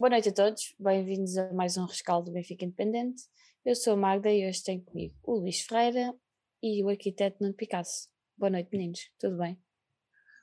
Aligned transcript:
Boa 0.00 0.08
noite 0.08 0.30
a 0.30 0.32
todos, 0.32 0.74
bem-vindos 0.78 1.36
a 1.36 1.52
mais 1.52 1.76
um 1.76 1.84
rescaldo 1.84 2.30
do 2.30 2.32
Benfica 2.32 2.64
Independente. 2.64 3.24
Eu 3.62 3.76
sou 3.76 3.92
a 3.92 3.96
Magda 3.98 4.32
e 4.32 4.48
hoje 4.48 4.62
tenho 4.64 4.80
comigo 4.80 5.14
o 5.22 5.40
Luís 5.40 5.60
Ferreira 5.60 6.14
e 6.62 6.82
o 6.82 6.88
arquiteto 6.88 7.36
Nuno 7.38 7.52
Picasso. 7.52 8.08
Boa 8.34 8.48
noite, 8.48 8.70
meninos, 8.72 9.12
tudo 9.18 9.36
bem? 9.36 9.62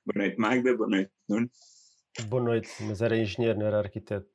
Boa 0.05 0.27
noite, 0.27 0.37
Magda, 0.39 0.77
boa 0.77 0.87
noite, 0.87 1.11
Nuno. 1.27 1.49
Boa 2.27 2.43
noite, 2.43 2.69
mas 2.81 3.01
era 3.01 3.17
engenheiro, 3.17 3.57
não 3.57 3.65
era 3.65 3.79
arquiteto. 3.79 4.29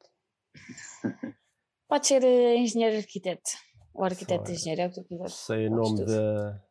Pode 1.86 2.04
ser 2.04 2.24
uh, 2.24 2.56
engenheiro 2.56 2.96
arquiteto, 2.96 3.52
ou 3.94 4.02
arquiteto 4.02 4.48
Só, 4.48 4.52
engenheiro, 4.52 4.82
é 4.82 4.86
o 4.86 4.88
que 4.88 5.02
tu 5.02 5.04
quiseres. 5.04 5.34
Sei 5.34 5.68
o 5.68 5.70
nome 5.70 6.04
da, 6.04 6.64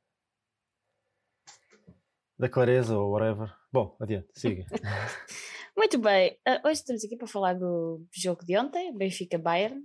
da 2.37 2.49
clareza 2.49 2.97
ou 2.97 3.11
whatever. 3.11 3.49
Bom, 3.71 3.95
adiante, 4.01 4.27
siga. 4.35 4.65
Muito 5.75 5.97
bem, 5.97 6.37
uh, 6.47 6.67
hoje 6.67 6.81
estamos 6.81 7.03
aqui 7.03 7.15
para 7.15 7.27
falar 7.27 7.53
do 7.53 8.05
jogo 8.11 8.45
de 8.45 8.57
ontem, 8.57 8.95
Benfica-Bayern. 8.95 9.81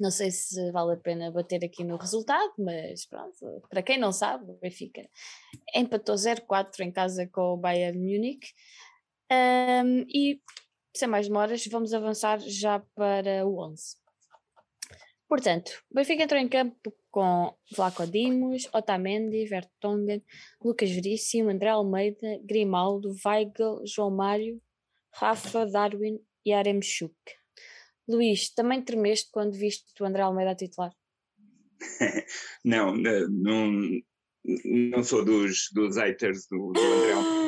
Não 0.00 0.10
sei 0.10 0.30
se 0.30 0.72
vale 0.72 0.94
a 0.94 0.96
pena 0.96 1.30
bater 1.30 1.62
aqui 1.64 1.84
no 1.84 1.96
resultado, 1.96 2.52
mas 2.58 3.06
pronto, 3.06 3.62
para 3.68 3.82
quem 3.82 3.98
não 3.98 4.10
sabe, 4.10 4.50
o 4.50 4.58
Benfica 4.58 5.06
empatou 5.74 6.14
0-4 6.14 6.80
em 6.80 6.90
casa 6.90 7.28
com 7.30 7.52
o 7.52 7.56
Bayern 7.58 7.98
Munique. 7.98 8.48
Um, 9.30 10.06
e 10.08 10.40
sem 10.96 11.08
mais 11.08 11.28
demoras, 11.28 11.66
vamos 11.66 11.92
avançar 11.92 12.38
já 12.40 12.80
para 12.94 13.46
o 13.46 13.60
11. 13.60 13.96
Portanto, 15.28 15.72
o 15.90 15.94
Benfica 15.94 16.22
entrou 16.22 16.40
em 16.40 16.48
campo 16.48 16.94
com 17.10 17.54
Vlaco 17.74 18.06
Dimos, 18.06 18.66
Otamendi, 18.72 19.44
Vertonghen, 19.44 20.24
Lucas 20.62 20.90
Veríssimo, 20.90 21.50
André 21.50 21.68
Almeida, 21.68 22.38
Grimaldo, 22.44 23.14
Weigl, 23.24 23.82
João 23.84 24.10
Mário, 24.10 24.60
Rafa, 25.18 25.66
Darwin 25.66 26.18
e 26.44 26.52
Aremchuk. 26.52 27.14
Luís, 28.08 28.50
também 28.54 28.82
tremeste 28.82 29.30
quando 29.32 29.52
viste 29.52 29.84
o 30.00 30.04
André 30.04 30.22
Almeida 30.22 30.52
a 30.52 30.56
titular? 30.56 30.92
não, 32.64 32.94
não, 32.94 34.00
não 34.64 35.02
sou 35.02 35.24
dos, 35.24 35.68
dos 35.72 35.96
haters 35.96 36.46
do, 36.48 36.72
do 36.72 36.80
André 36.80 37.12
Almeida. 37.12 37.46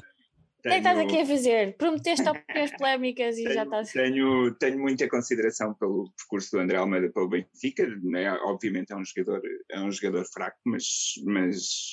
O 0.58 0.62
que 0.62 0.68
é 0.68 0.72
que 0.72 0.78
estás 0.78 0.98
aqui 0.98 1.20
a 1.20 1.26
fazer? 1.26 1.76
Prometeste 1.76 2.26
opiniões 2.28 2.76
polémicas 2.76 3.38
e 3.38 3.44
tenho, 3.44 3.54
já 3.54 3.62
estás. 3.62 3.92
Tenho, 3.92 4.54
tenho 4.56 4.78
muita 4.78 5.08
consideração 5.08 5.72
pelo 5.74 6.10
percurso 6.16 6.50
do 6.50 6.60
André 6.60 6.76
Almeida 6.78 7.10
para 7.12 7.22
o 7.22 7.28
Benfica, 7.28 7.86
né? 8.02 8.32
obviamente 8.42 8.92
é 8.92 8.96
um 8.96 9.04
jogador, 9.04 9.40
é 9.70 9.80
um 9.80 9.92
jogador 9.92 10.24
fraco, 10.24 10.58
mas, 10.64 10.84
mas 11.24 11.92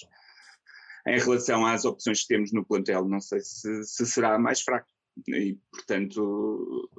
em 1.07 1.19
relação 1.19 1.65
às 1.65 1.85
opções 1.85 2.21
que 2.21 2.27
temos 2.27 2.51
no 2.51 2.65
plantel, 2.65 3.07
não 3.07 3.19
sei 3.19 3.39
se, 3.41 3.83
se 3.83 4.05
será 4.07 4.39
mais 4.39 4.61
fraco. 4.61 4.94
E, 5.27 5.58
portanto, 5.71 6.89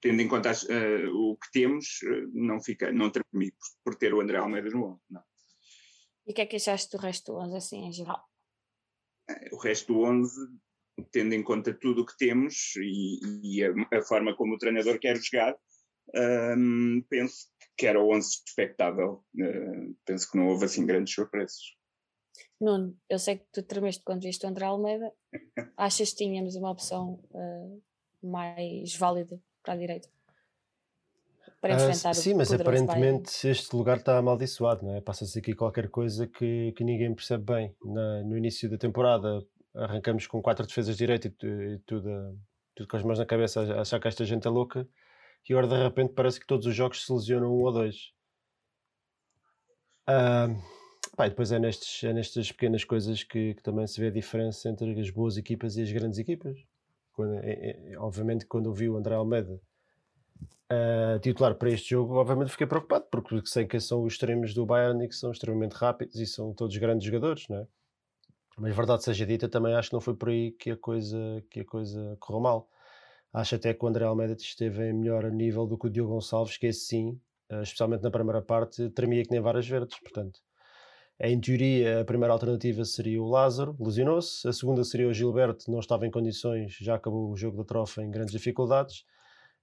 tendo 0.00 0.20
em 0.20 0.28
conta 0.28 0.50
as, 0.50 0.62
uh, 0.64 1.10
o 1.12 1.36
que 1.36 1.50
temos, 1.52 2.00
uh, 2.02 2.30
não 2.32 2.60
fica, 2.60 2.92
não 2.92 3.10
tremi 3.10 3.52
por, 3.52 3.68
por, 3.84 3.94
ter 3.94 4.14
o 4.14 4.20
André 4.20 4.38
Almeida 4.38 4.70
no 4.70 4.84
11. 4.84 5.00
Não. 5.10 5.22
E 6.26 6.32
o 6.32 6.34
que 6.34 6.42
é 6.42 6.46
que 6.46 6.56
achaste 6.56 6.96
do 6.96 7.00
resto 7.00 7.32
do 7.32 7.38
11, 7.38 7.56
assim, 7.56 7.86
em 7.86 7.92
geral? 7.92 8.22
Uh, 9.30 9.56
o 9.56 9.58
resto 9.58 9.92
do 9.92 10.00
11, 10.00 10.34
tendo 11.10 11.34
em 11.34 11.42
conta 11.42 11.72
tudo 11.72 12.02
o 12.02 12.06
que 12.06 12.16
temos 12.16 12.74
e, 12.76 13.20
e 13.42 13.64
a, 13.64 13.98
a, 13.98 14.02
forma 14.02 14.36
como 14.36 14.54
o 14.54 14.58
treinador 14.58 14.98
quer 14.98 15.16
jogar, 15.16 15.56
um, 16.14 17.02
penso 17.08 17.48
que 17.76 17.86
era 17.86 18.00
o 18.00 18.14
11 18.14 18.42
expectável. 18.46 19.24
penso 20.04 20.30
que 20.30 20.36
não 20.36 20.48
houve 20.48 20.66
assim 20.66 20.84
grandes 20.84 21.14
surpresas. 21.14 21.74
Nuno, 22.60 22.96
eu 23.08 23.18
sei 23.18 23.38
que 23.38 23.46
tu 23.52 23.62
tremeste 23.62 24.02
quando 24.04 24.22
viste 24.22 24.44
o 24.46 24.48
André 24.48 24.64
Almeida. 24.66 25.12
Achas 25.76 26.10
que 26.10 26.16
tínhamos 26.16 26.54
uma 26.54 26.70
opção 26.70 27.20
uh, 27.30 27.82
mais 28.22 28.94
válida 28.96 29.40
para 29.62 29.74
a 29.74 29.76
direita? 29.76 30.08
Para 31.60 31.74
ah, 31.74 31.76
enfrentar 31.76 32.10
uh, 32.10 32.14
sim, 32.14 32.34
mas 32.34 32.52
aparentemente 32.52 33.30
Bayern. 33.30 33.50
este 33.50 33.76
lugar 33.76 33.98
está 33.98 34.18
amaldiçoado, 34.18 34.84
não 34.84 34.94
é? 34.94 35.00
Passa-se 35.00 35.38
aqui 35.38 35.54
qualquer 35.54 35.88
coisa 35.88 36.26
que, 36.26 36.72
que 36.72 36.84
ninguém 36.84 37.14
percebe 37.14 37.44
bem. 37.44 37.74
Na, 37.84 38.22
no 38.22 38.36
início 38.36 38.68
da 38.70 38.78
temporada 38.78 39.44
arrancamos 39.74 40.26
com 40.26 40.42
quatro 40.42 40.66
defesas 40.66 40.96
de 40.96 40.98
direita 40.98 41.28
e, 41.28 41.74
e 41.74 41.78
tudo, 41.80 42.38
tudo 42.74 42.88
com 42.88 42.96
as 42.96 43.02
mãos 43.02 43.18
na 43.18 43.26
cabeça 43.26 43.60
a 43.60 43.80
achar 43.80 44.00
que 44.00 44.08
esta 44.08 44.24
gente 44.24 44.46
é 44.46 44.50
louca 44.50 44.86
e 45.48 45.52
agora 45.52 45.66
de 45.66 45.82
repente 45.82 46.14
parece 46.14 46.38
que 46.38 46.46
todos 46.46 46.66
os 46.66 46.74
jogos 46.74 47.04
se 47.04 47.12
lesionam 47.12 47.48
um 47.48 47.62
ou 47.62 47.72
dois. 47.72 48.12
Uh, 50.08 50.60
Pá, 51.16 51.28
depois 51.28 51.52
é, 51.52 51.58
nestes, 51.58 52.02
é 52.04 52.12
nestas 52.12 52.50
pequenas 52.50 52.84
coisas 52.84 53.22
que, 53.22 53.54
que, 53.54 53.62
também 53.62 53.86
se 53.86 54.00
vê 54.00 54.06
a 54.06 54.10
diferença 54.10 54.68
entre 54.68 54.98
as 54.98 55.10
boas 55.10 55.36
equipas 55.36 55.76
e 55.76 55.82
as 55.82 55.92
grandes 55.92 56.18
equipas. 56.18 56.58
Quando, 57.12 57.34
é, 57.44 57.92
é, 57.92 57.98
obviamente, 57.98 58.46
quando 58.46 58.70
eu 58.70 58.72
vi 58.72 58.88
o 58.88 58.96
André 58.96 59.14
Almeida 59.14 59.60
uh, 60.72 61.18
titular 61.20 61.54
para 61.54 61.70
este 61.70 61.90
jogo, 61.90 62.14
obviamente 62.14 62.50
fiquei 62.50 62.66
preocupado, 62.66 63.06
porque 63.10 63.42
sei 63.44 63.66
que 63.66 63.78
são 63.78 64.02
os 64.04 64.14
extremos 64.14 64.54
do 64.54 64.64
Bayern 64.64 65.04
e 65.04 65.08
que 65.08 65.14
são 65.14 65.30
extremamente 65.30 65.74
rápidos 65.74 66.16
e 66.16 66.26
são 66.26 66.54
todos 66.54 66.74
grandes 66.78 67.04
jogadores, 67.06 67.46
não 67.48 67.58
é? 67.58 67.66
Mas 68.56 68.74
verdade 68.74 69.04
seja 69.04 69.26
dita, 69.26 69.48
também 69.48 69.74
acho 69.74 69.90
que 69.90 69.94
não 69.94 70.00
foi 70.00 70.14
por 70.14 70.30
aí 70.30 70.52
que 70.52 70.70
a 70.70 70.76
coisa, 70.76 71.44
que 71.50 71.60
a 71.60 71.64
coisa 71.64 72.16
correu 72.20 72.40
mal. 72.40 72.68
Acho 73.32 73.56
até 73.56 73.74
que 73.74 73.84
o 73.84 73.88
André 73.88 74.04
Almeida 74.04 74.34
esteve 74.34 74.90
em 74.90 74.92
melhor 74.94 75.30
nível 75.30 75.66
do 75.66 75.78
que 75.78 75.86
o 75.86 75.90
Diogo 75.90 76.12
Gonçalves, 76.14 76.56
que 76.56 76.66
esse 76.66 76.80
sim, 76.86 77.20
uh, 77.50 77.62
especialmente 77.62 78.02
na 78.02 78.10
primeira 78.10 78.40
parte, 78.40 78.88
tremia 78.90 79.22
que 79.22 79.30
nem 79.30 79.40
várias 79.40 79.68
verdes, 79.68 79.98
portanto 80.00 80.40
em 81.22 81.40
teoria, 81.40 82.00
a 82.00 82.04
primeira 82.04 82.32
alternativa 82.32 82.84
seria 82.84 83.22
o 83.22 83.28
Lázaro, 83.28 83.76
lesionou-se. 83.78 84.46
A 84.48 84.52
segunda 84.52 84.82
seria 84.82 85.06
o 85.06 85.14
Gilberto, 85.14 85.70
não 85.70 85.78
estava 85.78 86.04
em 86.04 86.10
condições, 86.10 86.76
já 86.80 86.96
acabou 86.96 87.30
o 87.30 87.36
jogo 87.36 87.58
da 87.58 87.64
trofa 87.64 88.02
em 88.02 88.10
grandes 88.10 88.32
dificuldades. 88.32 89.04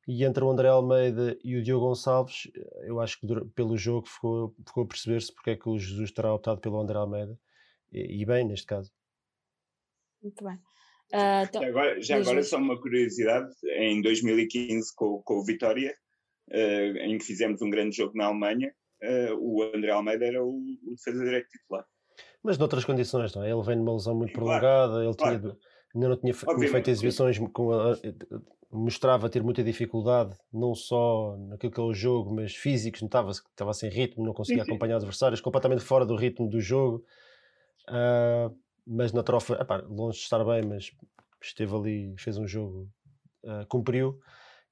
E 0.08 0.24
entre 0.24 0.42
o 0.42 0.50
André 0.50 0.70
Almeida 0.70 1.38
e 1.44 1.58
o 1.58 1.62
Diogo 1.62 1.86
Gonçalves, 1.86 2.50
eu 2.84 3.02
acho 3.02 3.20
que 3.20 3.28
pelo 3.54 3.78
jogo 3.78 4.08
ficou, 4.08 4.56
ficou 4.66 4.84
a 4.84 4.88
perceber-se 4.88 5.34
porque 5.34 5.52
é 5.52 5.56
que 5.58 5.68
o 5.68 5.78
Jesus 5.78 6.12
terá 6.12 6.34
optado 6.34 6.62
pelo 6.62 6.80
André 6.80 6.98
Almeida. 6.98 7.38
E, 7.92 8.22
e 8.22 8.26
bem, 8.26 8.48
neste 8.48 8.66
caso. 8.66 8.90
Muito 10.24 10.42
bem. 10.42 10.56
Uh, 11.12 11.44
então, 11.44 11.62
já 11.62 11.68
agora, 11.68 12.02
já 12.02 12.18
agora 12.18 12.44
só 12.44 12.58
uma 12.58 12.80
curiosidade, 12.80 13.54
em 13.78 14.02
2015 14.02 14.96
com, 14.96 15.22
com 15.24 15.40
o 15.40 15.44
Vitória, 15.44 15.94
uh, 16.52 16.98
em 17.00 17.18
que 17.18 17.26
fizemos 17.26 17.62
um 17.62 17.70
grande 17.70 17.98
jogo 17.98 18.16
na 18.16 18.28
Alemanha, 18.28 18.74
uh, 19.04 19.36
o 19.40 19.64
André 19.64 19.92
Almeida 19.92 20.26
era 20.26 20.44
o, 20.44 20.50
o 20.50 20.96
defesa 20.96 21.24
direito 21.24 21.48
titular. 21.50 21.86
Mas 22.44 22.58
noutras 22.58 22.86
condições, 22.86 23.34
não 23.36 23.44
é? 23.44 23.52
Ele 23.52 23.62
vem 23.64 23.76
numa 23.76 23.94
lesão 23.94 24.16
muito 24.16 24.34
prolongada, 24.34 24.94
claro, 24.94 25.04
ele 25.04 25.16
claro. 25.16 25.40
tinha, 25.40 25.58
ainda 25.96 26.10
não 26.10 26.18
tinha, 26.18 26.34
tinha 26.34 26.72
feito 26.72 26.90
exibições 26.90 27.38
com 27.54 27.74
a, 27.74 27.96
mostrava 28.72 29.30
ter 29.30 29.42
muita 29.42 29.64
dificuldade, 29.64 30.38
não 30.54 30.76
só 30.76 31.36
naquilo 31.38 31.72
que 31.72 31.80
é 31.80 31.84
o 31.84 31.94
jogo, 31.94 32.34
mas 32.34 32.56
físicos, 32.56 33.02
notava-se 33.02 33.44
que 33.44 33.50
estava 33.50 33.74
sem 33.74 33.90
ritmo, 33.90 34.26
não 34.26 34.34
conseguia 34.34 34.64
sim, 34.64 34.70
acompanhar 34.70 34.96
sim. 35.00 35.06
adversários, 35.06 35.42
completamente 35.42 35.82
fora 35.82 36.06
do 36.06 36.16
ritmo 36.16 36.48
do 36.48 36.62
jogo. 36.62 37.04
Uh, 37.88 38.56
mas 38.86 39.12
na 39.12 39.24
trofa, 39.24 39.56
epá, 39.56 39.84
longe 39.88 40.18
de 40.18 40.24
estar 40.24 40.44
bem, 40.44 40.64
mas 40.64 40.92
esteve 41.42 41.76
ali, 41.76 42.16
fez 42.18 42.38
um 42.38 42.48
jogo, 42.48 42.88
uh, 43.44 43.66
cumpriu. 43.68 44.20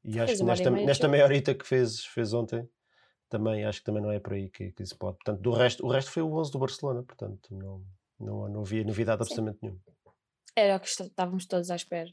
E 0.04 0.20
acho 0.20 0.38
que 0.38 0.44
nesta, 0.44 0.70
nesta 0.70 1.08
meia 1.08 1.26
horita 1.26 1.54
que 1.54 1.66
fez, 1.66 2.06
fez 2.06 2.34
ontem, 2.34 2.68
também 3.30 3.66
acho 3.66 3.80
que 3.80 3.86
também 3.86 4.02
não 4.02 4.12
é 4.12 4.20
por 4.20 4.34
aí 4.34 4.50
que, 4.50 4.72
que 4.72 4.86
se 4.86 4.96
pode. 4.96 5.18
Portanto, 5.18 5.42
do 5.42 5.52
resto, 5.52 5.86
o 5.86 5.90
resto 5.90 6.12
foi 6.12 6.24
o 6.24 6.34
11 6.34 6.52
do 6.52 6.60
Barcelona, 6.60 7.04
portanto, 7.04 7.54
não, 7.54 7.84
não, 8.20 8.50
não 8.50 8.62
havia 8.62 8.84
novidade 8.84 9.22
absolutamente 9.22 9.60
nenhuma. 9.62 9.82
Era 10.56 10.78
o 10.78 10.80
que 10.80 10.88
estávamos 10.88 11.46
todos 11.46 11.70
à 11.70 11.76
espera. 11.76 12.10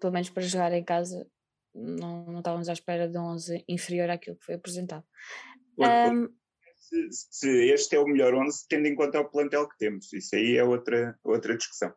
Pelo 0.00 0.12
menos 0.12 0.30
para 0.30 0.42
jogar 0.42 0.72
em 0.72 0.84
casa, 0.84 1.26
não, 1.74 2.24
não 2.24 2.38
estávamos 2.38 2.68
à 2.68 2.72
espera 2.72 3.08
de 3.08 3.18
um 3.18 3.24
11 3.24 3.64
inferior 3.68 4.10
àquilo 4.10 4.36
que 4.36 4.44
foi 4.44 4.54
apresentado. 4.54 5.04
Um, 5.78 6.28
se, 6.76 7.08
se, 7.10 7.72
este 7.72 7.96
é 7.96 8.00
o 8.00 8.06
melhor 8.06 8.34
11, 8.34 8.66
tendo 8.68 8.86
em 8.86 8.94
conta 8.94 9.20
o 9.20 9.28
plantel 9.28 9.68
que 9.68 9.78
temos, 9.78 10.12
isso 10.12 10.36
aí 10.36 10.56
é 10.56 10.64
outra, 10.64 11.18
outra 11.24 11.56
discussão. 11.56 11.92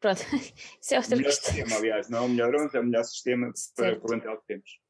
Pronto, 0.00 0.20
isso 0.80 0.94
é 0.94 0.98
outra 0.98 1.14
o 1.14 1.18
melhor 1.18 1.30
questão. 1.30 1.54
Sistema, 1.54 1.76
aliás, 1.76 2.08
não 2.08 2.18
é 2.18 2.20
o 2.22 2.28
melhor 2.28 2.54
11, 2.54 2.76
é 2.76 2.80
o 2.80 2.84
melhor 2.84 3.04
sistema 3.04 3.50
certo. 3.54 3.74
para 3.74 3.96
o 3.98 4.00
plantel 4.00 4.40
que 4.40 4.46
temos. 4.46 4.80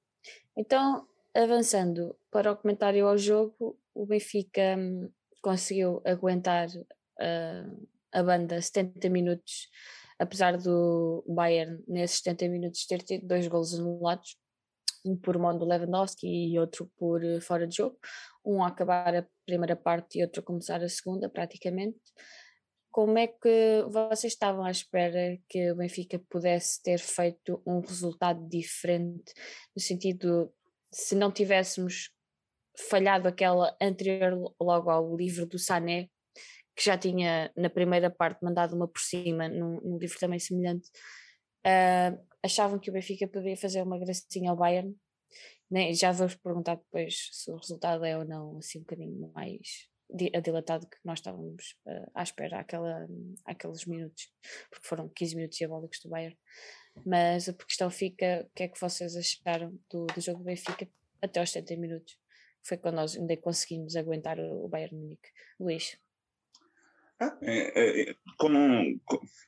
Então, 0.56 1.08
avançando 1.36 2.16
para 2.30 2.50
o 2.52 2.56
comentário 2.56 3.06
ao 3.06 3.18
jogo, 3.18 3.78
o 3.94 4.06
Benfica 4.06 4.76
hum, 4.78 5.10
conseguiu 5.42 6.02
aguentar 6.04 6.68
uh, 6.68 7.88
a 8.12 8.22
banda 8.22 8.60
70 8.60 9.08
minutos, 9.10 9.68
apesar 10.18 10.56
do 10.56 11.24
Bayern 11.28 11.82
nesses 11.86 12.18
70 12.18 12.48
minutos 12.48 12.86
ter 12.86 13.02
tido 13.02 13.26
dois 13.26 13.46
golos 13.46 13.74
anulados, 13.74 14.36
um 15.04 15.16
por 15.16 15.38
mão 15.38 15.56
do 15.56 15.64
Lewandowski 15.64 16.26
e 16.26 16.58
outro 16.58 16.90
por 16.96 17.22
eh, 17.22 17.40
fora 17.40 17.66
de 17.66 17.76
jogo, 17.76 17.96
um 18.44 18.62
a 18.62 18.68
acabar 18.68 19.14
a 19.14 19.26
primeira 19.44 19.76
parte 19.76 20.18
e 20.18 20.22
outro 20.22 20.40
a 20.40 20.44
começar 20.44 20.82
a 20.82 20.88
segunda 20.88 21.28
praticamente. 21.28 22.00
Como 22.90 23.16
é 23.18 23.28
que 23.28 23.84
vocês 23.88 24.32
estavam 24.32 24.64
à 24.64 24.70
espera 24.70 25.38
que 25.48 25.70
o 25.70 25.76
Benfica 25.76 26.18
pudesse 26.30 26.82
ter 26.82 26.98
feito 26.98 27.62
um 27.64 27.80
resultado 27.80 28.48
diferente, 28.48 29.32
no 29.76 29.80
sentido 29.80 30.52
se 30.96 31.14
não 31.14 31.30
tivéssemos 31.30 32.10
falhado 32.88 33.28
aquela 33.28 33.76
anterior 33.80 34.54
logo 34.58 34.88
ao 34.88 35.14
livro 35.14 35.44
do 35.44 35.58
Sané, 35.58 36.08
que 36.74 36.82
já 36.82 36.96
tinha 36.96 37.52
na 37.54 37.68
primeira 37.68 38.10
parte 38.10 38.42
mandado 38.42 38.74
uma 38.74 38.88
por 38.88 39.00
cima, 39.00 39.46
num, 39.46 39.78
num 39.82 39.98
livro 39.98 40.18
também 40.18 40.38
semelhante, 40.38 40.88
uh, 41.66 42.18
achavam 42.42 42.78
que 42.78 42.88
o 42.88 42.92
Benfica 42.94 43.28
poderia 43.28 43.58
fazer 43.58 43.82
uma 43.82 43.98
gracinha 43.98 44.50
ao 44.50 44.56
Bayern. 44.56 44.96
Nem, 45.70 45.92
já 45.92 46.12
vou 46.12 46.28
perguntar 46.42 46.76
depois 46.76 47.28
se 47.30 47.50
o 47.50 47.56
resultado 47.56 48.02
é 48.02 48.16
ou 48.16 48.24
não 48.24 48.56
assim 48.56 48.78
um 48.78 48.82
bocadinho 48.82 49.30
mais 49.34 49.90
adilatado 50.34 50.88
que 50.88 50.96
nós 51.04 51.18
estávamos 51.18 51.76
uh, 51.86 52.10
à 52.14 52.22
espera 52.22 52.60
àquela, 52.60 53.06
àqueles 53.44 53.84
minutos, 53.84 54.32
porque 54.70 54.86
foram 54.86 55.10
15 55.10 55.36
minutos 55.36 55.58
diabólicos 55.58 56.00
do 56.02 56.08
Bayern. 56.08 56.38
Mas 57.04 57.48
a 57.48 57.52
questão 57.52 57.90
fica: 57.90 58.46
o 58.46 58.54
que 58.54 58.64
é 58.64 58.68
que 58.68 58.80
vocês 58.80 59.16
acharam 59.16 59.78
do, 59.90 60.06
do 60.06 60.20
jogo 60.20 60.38
do 60.38 60.44
Benfica 60.44 60.88
até 61.20 61.40
aos 61.40 61.50
70 61.50 61.80
minutos? 61.80 62.18
Foi 62.62 62.76
quando 62.76 62.96
nós 62.96 63.16
ainda 63.16 63.36
conseguimos 63.36 63.94
aguentar 63.96 64.38
o, 64.40 64.68
Bayern 64.68 64.96
Munique. 64.96 65.28
Luís. 65.58 65.98
Ah, 67.20 67.36
é, 67.42 68.10
é, 68.10 68.14
como, 68.38 68.58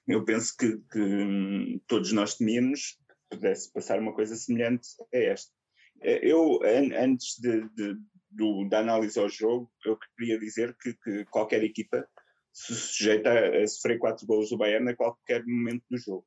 eu 0.06 0.24
penso 0.24 0.56
que, 0.56 0.78
que, 0.90 0.98
hum, 0.98 1.80
todos 1.86 2.12
nós 2.12 2.36
temíamos 2.36 2.98
que 3.08 3.36
pudesse 3.36 3.70
passar 3.72 3.98
uma 3.98 4.14
coisa 4.14 4.36
semelhante 4.36 4.88
a 5.12 5.18
esta. 5.18 5.52
É, 6.00 6.24
eu, 6.26 6.60
antes 6.64 7.38
de, 7.38 7.68
de, 7.70 7.96
do, 8.30 8.68
da 8.68 8.78
análise 8.78 9.18
ao 9.18 9.28
jogo, 9.28 9.70
eu 9.84 9.98
queria 10.16 10.38
dizer 10.38 10.76
que, 10.80 10.94
que 10.94 11.24
qualquer 11.26 11.62
equipa 11.62 12.08
se 12.52 12.74
sujeita 12.74 13.30
a, 13.30 13.62
a 13.62 13.66
sofrer 13.66 13.98
quatro 13.98 14.26
gols 14.26 14.50
do 14.50 14.56
Bayern 14.56 14.90
a 14.90 14.96
qualquer 14.96 15.44
momento 15.44 15.84
do 15.90 15.98
jogo. 15.98 16.26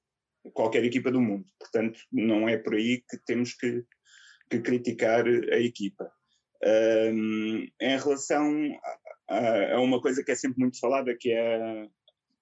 Qualquer 0.54 0.84
equipa 0.84 1.12
do 1.12 1.22
mundo. 1.22 1.46
Portanto, 1.60 2.00
não 2.12 2.50
é 2.50 2.58
por 2.58 2.76
aí 2.76 3.04
que 3.10 3.18
temos 3.26 3.54
que, 3.54 3.84
que 4.50 4.60
criticar 4.60 5.26
a 5.28 5.60
equipa. 5.60 6.12
Um, 6.64 7.68
em 7.82 7.98
relação 7.98 8.80
a, 9.28 9.76
a, 9.76 9.82
uma 9.82 10.02
coisa 10.02 10.24
que 10.24 10.32
é 10.32 10.36
sempre 10.36 10.60
muito 10.60 10.80
falada, 10.80 11.16
que 11.18 11.32
é 11.32 11.56
a, 11.56 11.88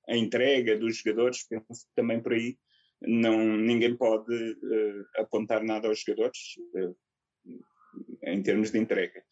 a 0.09 0.17
entrega 0.17 0.77
dos 0.77 0.97
jogadores, 0.97 1.47
penso 1.47 1.87
também 1.95 2.21
por 2.21 2.33
aí, 2.33 2.57
não, 3.01 3.37
ninguém 3.57 3.95
pode 3.95 4.33
uh, 4.33 5.05
apontar 5.17 5.63
nada 5.63 5.87
aos 5.87 6.01
jogadores 6.01 6.37
uh, 6.75 6.97
em 8.23 8.41
termos 8.41 8.71
de 8.71 8.79
entrega. 8.79 9.23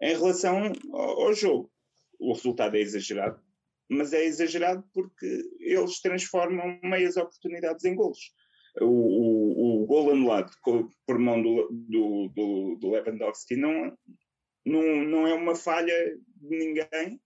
Em 0.00 0.16
relação 0.16 0.72
ao, 0.92 1.26
ao, 1.26 1.34
jogo, 1.34 1.70
o 2.18 2.32
resultado 2.32 2.76
é 2.76 2.80
exagerado, 2.80 3.40
mas 3.88 4.12
é 4.12 4.24
exagerado 4.24 4.84
porque 4.92 5.42
eles 5.60 6.00
transformam 6.00 6.78
meias 6.82 7.16
oportunidades 7.16 7.84
em 7.84 7.94
golos 7.94 8.18
o, 8.80 8.86
o, 8.86 9.82
o 9.82 9.86
gol 9.86 10.10
anulado 10.10 10.50
por 11.06 11.18
mão 11.18 11.42
do, 11.42 11.68
do, 11.70 12.28
do, 12.28 12.76
do, 12.76 12.90
Lewandowski 12.90 13.56
não, 13.56 13.96
não, 14.64 14.82
não 15.04 15.26
é 15.26 15.34
uma 15.34 15.54
falha 15.54 16.16
de 16.36 16.56
ninguém. 16.56 17.20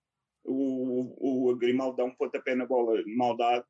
O, 0.44 1.50
o 1.50 1.56
Grimaldo 1.56 1.96
dá 1.96 2.04
um 2.04 2.14
pontapé 2.14 2.54
na 2.54 2.66
bola 2.66 3.00
mal 3.16 3.36
dado 3.36 3.64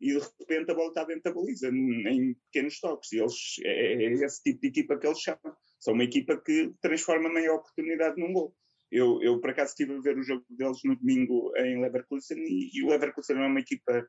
e 0.00 0.14
de 0.14 0.18
repente 0.18 0.70
a 0.70 0.74
bola 0.74 0.88
está 0.88 1.04
dentro 1.04 1.24
da 1.24 1.32
baliza, 1.32 1.68
em 1.68 2.34
pequenos 2.50 2.80
toques. 2.80 3.12
E 3.12 3.18
eles, 3.18 3.56
é, 3.64 4.04
é 4.04 4.12
esse 4.12 4.42
tipo 4.42 4.60
de 4.60 4.68
equipa 4.68 4.98
que 4.98 5.06
eles 5.06 5.20
chamam. 5.20 5.54
São 5.78 5.94
uma 5.94 6.04
equipa 6.04 6.40
que 6.40 6.72
transforma 6.80 7.28
meia 7.28 7.54
oportunidade 7.54 8.20
num 8.20 8.32
gol. 8.32 8.56
Eu, 8.90 9.22
eu, 9.22 9.40
por 9.40 9.50
acaso, 9.50 9.70
estive 9.70 9.94
a 9.94 10.00
ver 10.00 10.18
o 10.18 10.22
jogo 10.22 10.44
deles 10.50 10.78
no 10.84 10.96
domingo 10.96 11.52
em 11.56 11.80
Leverkusen 11.80 12.38
e, 12.38 12.70
e 12.74 12.82
o 12.82 12.88
Leverkusen 12.88 13.36
é 13.36 13.46
uma 13.46 13.60
equipa 13.60 14.06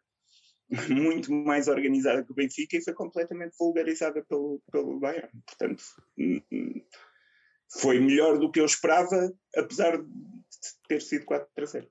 muito 0.89 1.31
mais 1.31 1.67
organizada 1.67 2.23
que 2.23 2.31
o 2.31 2.35
Benfica 2.35 2.77
e 2.77 2.83
foi 2.83 2.93
completamente 2.93 3.55
vulgarizada 3.59 4.23
pelo, 4.25 4.61
pelo 4.71 4.99
Bayern. 4.99 5.29
Portanto, 5.45 5.83
hum, 6.17 6.41
hum, 6.51 6.85
foi 7.79 7.99
melhor 7.99 8.39
do 8.39 8.51
que 8.51 8.59
eu 8.59 8.65
esperava, 8.65 9.31
apesar 9.55 9.97
de 9.97 10.09
ter 10.87 11.01
sido 11.01 11.25
4 11.25 11.47
para 11.53 11.65
0. 11.65 11.87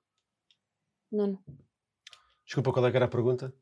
Nuno. 1.13 1.43
Desculpa, 2.45 2.73
qual 2.73 2.87
é 2.87 2.91
que 2.91 2.97
era 2.97 3.07
a 3.07 3.09
pergunta? 3.09 3.55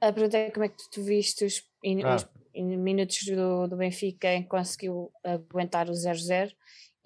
A 0.00 0.12
pergunta 0.12 0.36
é 0.36 0.50
como 0.50 0.64
é 0.64 0.68
que 0.68 0.76
tu 0.92 1.02
viste 1.02 1.44
os, 1.44 1.62
in, 1.82 2.02
ah. 2.04 2.16
os 2.16 2.28
minutos 2.54 3.18
do, 3.26 3.66
do 3.66 3.76
Benfica 3.76 4.32
em 4.32 4.42
que 4.42 4.48
conseguiu 4.48 5.10
aguentar 5.24 5.88
o 5.88 5.92
0-0 5.92 6.52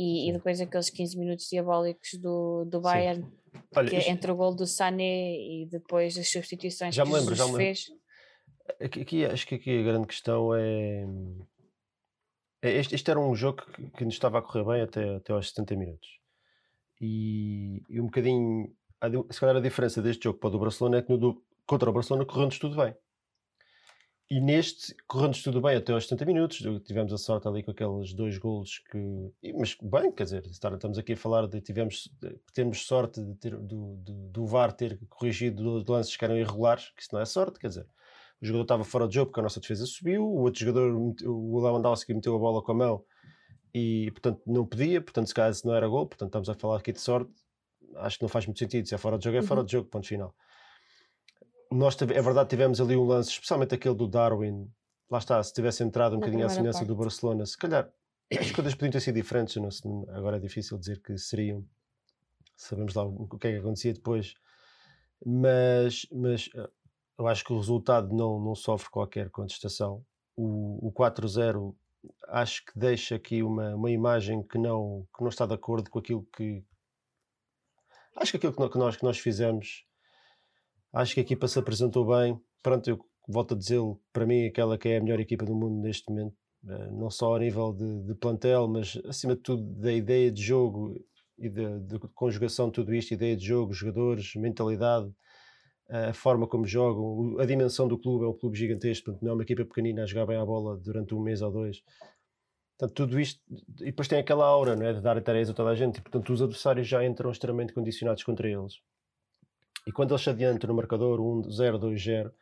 e, 0.02 0.28
e, 0.28 0.32
depois 0.32 0.60
aqueles 0.60 0.90
15 0.90 1.16
minutos 1.16 1.48
diabólicos 1.48 2.14
do, 2.14 2.64
do 2.64 2.80
Bayern. 2.80 3.24
Olha, 3.76 3.88
que, 3.88 3.96
isto... 3.96 4.10
Entre 4.10 4.32
o 4.32 4.36
gol 4.36 4.54
do 4.54 4.66
Sané 4.66 5.36
e 5.36 5.68
depois 5.70 6.18
as 6.18 6.28
substituições 6.28 6.94
já 6.94 7.04
que 7.04 7.10
me 7.10 7.18
lembro, 7.18 7.34
já 7.34 7.44
me 7.44 7.52
lembro. 7.52 7.64
fez. 7.64 7.86
Aqui, 8.80 9.00
aqui, 9.00 9.24
acho 9.24 9.46
que 9.46 9.54
aqui 9.54 9.80
a 9.80 9.82
grande 9.82 10.06
questão 10.06 10.54
é. 10.54 11.06
é 12.62 12.78
este, 12.78 12.94
este, 12.94 13.10
era 13.10 13.20
um 13.20 13.34
jogo 13.34 13.62
que, 13.72 13.90
que 13.90 14.04
nos 14.04 14.14
estava 14.14 14.38
a 14.38 14.42
correr 14.42 14.64
bem 14.64 14.82
até, 14.82 15.16
até 15.16 15.32
aos 15.32 15.48
70 15.50 15.76
minutos. 15.76 16.08
E, 17.00 17.82
e 17.88 18.00
um 18.00 18.06
bocadinho. 18.06 18.74
Se 19.30 19.40
calhar 19.40 19.56
a 19.56 19.60
diferença 19.60 20.00
deste 20.00 20.24
jogo 20.24 20.38
para 20.38 20.48
o 20.48 20.50
do 20.50 20.58
Barcelona 20.58 20.98
é 20.98 21.02
que 21.02 21.10
no 21.10 21.18
do, 21.18 21.44
contra 21.66 21.90
o 21.90 21.92
Barcelona 21.92 22.26
correu-nos 22.26 22.58
tudo 22.58 22.76
bem. 22.76 22.94
E 24.32 24.40
neste, 24.40 24.96
correndo 25.06 25.36
tudo 25.42 25.60
bem 25.60 25.76
até 25.76 25.92
aos 25.92 26.04
70 26.04 26.24
minutos, 26.24 26.56
tivemos 26.86 27.12
a 27.12 27.18
sorte 27.18 27.46
ali 27.46 27.62
com 27.62 27.70
aqueles 27.70 28.14
dois 28.14 28.38
golos 28.38 28.78
que. 28.78 29.52
Mas 29.58 29.76
bem, 29.82 30.10
quer 30.10 30.24
dizer, 30.24 30.46
estamos 30.46 30.96
aqui 30.96 31.12
a 31.12 31.16
falar 31.18 31.46
de. 31.46 31.60
Tivemos, 31.60 32.10
temos 32.54 32.86
sorte 32.86 33.22
de 33.22 33.34
ter, 33.34 33.54
do, 33.58 33.96
do, 33.96 34.14
do 34.30 34.46
VAR 34.46 34.72
ter 34.72 34.98
corrigido 35.10 35.84
lances 35.86 36.16
que 36.16 36.24
eram 36.24 36.34
irregulares, 36.34 36.94
que 36.96 37.02
isso 37.02 37.10
não 37.12 37.20
é 37.20 37.26
sorte, 37.26 37.58
quer 37.58 37.68
dizer. 37.68 37.86
O 38.40 38.46
jogador 38.46 38.62
estava 38.62 38.84
fora 38.84 39.06
de 39.06 39.16
jogo 39.16 39.26
porque 39.26 39.40
a 39.40 39.42
nossa 39.42 39.60
defesa 39.60 39.84
subiu, 39.84 40.24
o 40.24 40.40
outro 40.40 40.60
jogador, 40.60 40.94
o 40.94 41.62
Lewandowski, 41.62 42.14
meteu 42.14 42.34
a 42.34 42.38
bola 42.38 42.62
com 42.62 42.72
a 42.72 42.74
mão 42.74 43.04
e, 43.74 44.10
portanto, 44.12 44.40
não 44.46 44.64
podia, 44.64 45.02
portanto, 45.02 45.26
se 45.26 45.34
calhar 45.34 45.52
não 45.62 45.74
era 45.74 45.86
gol, 45.86 46.06
portanto, 46.06 46.28
estamos 46.28 46.48
a 46.48 46.54
falar 46.54 46.78
aqui 46.78 46.90
de 46.90 47.02
sorte. 47.02 47.30
Acho 47.96 48.16
que 48.16 48.24
não 48.24 48.30
faz 48.30 48.46
muito 48.46 48.58
sentido. 48.58 48.88
Se 48.88 48.94
é 48.94 48.98
fora 48.98 49.18
de 49.18 49.24
jogo, 49.26 49.36
é 49.36 49.42
fora 49.42 49.60
uhum. 49.60 49.66
de 49.66 49.72
jogo, 49.72 49.90
ponto 49.90 50.06
final 50.06 50.34
nós, 51.72 52.00
é 52.00 52.22
verdade, 52.22 52.48
tivemos 52.48 52.80
ali 52.80 52.96
um 52.96 53.04
lance, 53.04 53.30
especialmente 53.30 53.74
aquele 53.74 53.94
do 53.94 54.06
Darwin. 54.06 54.70
Lá 55.10 55.18
está, 55.18 55.42
se 55.42 55.52
tivesse 55.52 55.82
entrado 55.82 56.12
um 56.12 56.18
Na 56.18 56.20
bocadinho 56.20 56.46
à 56.46 56.48
semelhança 56.48 56.78
parte. 56.78 56.88
do 56.88 56.96
Barcelona, 56.96 57.46
se 57.46 57.56
calhar 57.58 57.90
as 58.38 58.50
coisas 58.50 58.74
podiam 58.74 58.92
ter 58.92 59.00
sido 59.00 59.14
diferentes. 59.14 59.56
Não, 59.56 60.06
agora 60.10 60.36
é 60.36 60.40
difícil 60.40 60.78
dizer 60.78 61.00
que 61.00 61.16
seriam. 61.18 61.64
Sabemos 62.56 62.94
lá 62.94 63.04
o 63.04 63.26
que 63.38 63.48
é 63.48 63.52
que 63.52 63.58
acontecia 63.58 63.92
depois. 63.92 64.34
Mas, 65.24 66.06
mas 66.10 66.48
eh, 66.54 66.70
eu 67.18 67.26
acho 67.26 67.44
que 67.44 67.52
o 67.52 67.58
resultado 67.58 68.14
não, 68.14 68.40
não 68.40 68.54
sofre 68.54 68.90
qualquer 68.90 69.30
contestação. 69.30 70.04
O, 70.36 70.88
o 70.88 70.92
4-0 70.92 71.74
acho 72.28 72.64
que 72.64 72.78
deixa 72.78 73.16
aqui 73.16 73.42
uma, 73.42 73.74
uma 73.74 73.90
imagem 73.90 74.42
que 74.42 74.58
não, 74.58 75.06
que 75.14 75.22
não 75.22 75.28
está 75.28 75.46
de 75.46 75.54
acordo 75.54 75.90
com 75.90 75.98
aquilo 75.98 76.26
que. 76.34 76.64
Acho 78.16 78.32
que 78.32 78.36
aquilo 78.46 78.70
que 78.70 78.78
nós, 78.78 78.96
que 78.96 79.04
nós 79.04 79.18
fizemos 79.18 79.86
Acho 80.92 81.14
que 81.14 81.20
a 81.20 81.22
equipa 81.22 81.48
se 81.48 81.58
apresentou 81.58 82.06
bem. 82.06 82.38
Pronto, 82.62 82.88
eu 82.88 82.98
volto 83.26 83.54
a 83.54 83.56
dizê-lo, 83.56 84.00
para 84.12 84.26
mim, 84.26 84.46
aquela 84.46 84.76
que 84.76 84.88
é 84.88 84.98
a 84.98 85.00
melhor 85.00 85.20
equipa 85.20 85.44
do 85.44 85.54
mundo 85.54 85.80
neste 85.80 86.08
momento, 86.10 86.36
eh, 86.68 86.90
não 86.90 87.10
só 87.10 87.34
a 87.34 87.38
nível 87.38 87.72
de, 87.72 88.02
de 88.04 88.14
plantel, 88.14 88.68
mas 88.68 89.00
acima 89.06 89.34
de 89.34 89.42
tudo 89.42 89.62
da 89.80 89.92
ideia 89.92 90.30
de 90.30 90.42
jogo 90.42 90.94
e 91.38 91.48
de, 91.48 91.98
conjugação 92.14 92.66
de 92.66 92.74
tudo 92.74 92.94
isto, 92.94 93.12
ideia 93.14 93.36
de 93.36 93.44
jogo, 93.44 93.72
jogadores, 93.72 94.34
mentalidade, 94.36 95.10
a 95.88 96.12
forma 96.12 96.46
como 96.46 96.64
jogam, 96.66 97.38
a 97.38 97.44
dimensão 97.44 97.86
do 97.88 97.98
clube, 97.98 98.24
é 98.24 98.28
um 98.28 98.32
clube 98.32 98.56
gigantesco, 98.56 99.06
portanto, 99.06 99.22
não 99.22 99.32
é 99.32 99.34
uma 99.34 99.42
equipa 99.42 99.64
pequenina 99.64 100.02
a 100.02 100.06
jogar 100.06 100.26
bem 100.26 100.36
a 100.38 100.44
bola 100.44 100.76
durante 100.78 101.14
um 101.14 101.20
mês 101.20 101.42
ou 101.42 101.50
dois. 101.50 101.82
Portanto, 102.78 102.96
tudo 102.96 103.20
isto, 103.20 103.40
e 103.80 103.86
depois 103.86 104.08
tem 104.08 104.18
aquela 104.18 104.46
aura, 104.46 104.74
não 104.74 104.86
é, 104.86 104.92
de 104.92 105.00
dar 105.00 105.18
a 105.18 105.20
tarefa 105.20 105.52
a 105.52 105.54
toda 105.54 105.70
a 105.70 105.74
gente, 105.74 105.98
e, 105.98 106.00
portanto, 106.00 106.32
os 106.32 106.40
adversários 106.40 106.88
já 106.88 107.04
entram 107.04 107.30
extremamente 107.30 107.72
condicionados 107.72 108.22
contra 108.24 108.48
eles. 108.48 108.74
E 109.86 109.92
quando 109.92 110.12
eles 110.12 110.22
se 110.22 110.30
adiantam 110.30 110.68
no 110.68 110.74
marcador 110.74 111.18
1-0, 111.20 111.78
2-0, 111.78 112.32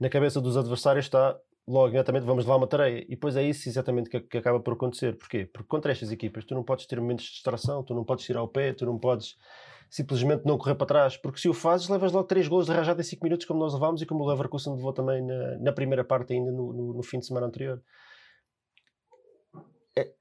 na 0.00 0.08
cabeça 0.08 0.40
dos 0.40 0.56
adversários 0.56 1.06
está 1.06 1.38
logo 1.66 1.88
imediatamente 1.88 2.24
vamos 2.24 2.44
levar 2.44 2.56
uma 2.56 2.66
tarefa. 2.66 3.04
E 3.06 3.10
depois 3.10 3.36
é 3.36 3.42
isso 3.42 3.68
exatamente 3.68 4.08
que, 4.08 4.20
que, 4.20 4.38
acaba 4.38 4.60
por 4.60 4.74
acontecer. 4.74 5.16
Porquê? 5.16 5.46
Porque 5.46 5.68
contra 5.68 5.90
estas 5.90 6.12
equipas 6.12 6.44
tu 6.44 6.54
não 6.54 6.62
podes 6.62 6.86
ter 6.86 7.00
momentos 7.00 7.24
de 7.24 7.32
distração, 7.32 7.82
tu 7.82 7.94
não 7.94 8.04
podes 8.04 8.24
tirar 8.24 8.42
o 8.42 8.48
pé, 8.48 8.72
tu 8.72 8.86
não 8.86 8.98
podes 8.98 9.36
simplesmente 9.90 10.44
não 10.44 10.56
correr 10.58 10.74
para 10.76 10.86
trás. 10.86 11.16
Porque 11.16 11.40
se 11.40 11.48
o 11.48 11.54
fazes, 11.54 11.88
levas 11.88 12.12
logo 12.12 12.26
3 12.26 12.46
gols 12.48 12.66
de 12.66 12.72
rajada 12.72 13.00
em 13.00 13.04
5 13.04 13.24
minutos, 13.24 13.46
como 13.46 13.60
nós 13.60 13.74
levámos 13.74 14.00
e 14.00 14.06
como 14.06 14.22
o 14.22 14.28
Leverkusen 14.28 14.74
levou 14.74 14.92
também 14.92 15.24
na, 15.24 15.58
na 15.58 15.72
primeira 15.72 16.04
parte, 16.04 16.32
ainda 16.32 16.52
no, 16.52 16.72
no, 16.72 16.94
no 16.94 17.02
fim 17.02 17.18
de 17.18 17.26
semana 17.26 17.46
anterior. 17.46 17.82
É, 19.98 20.12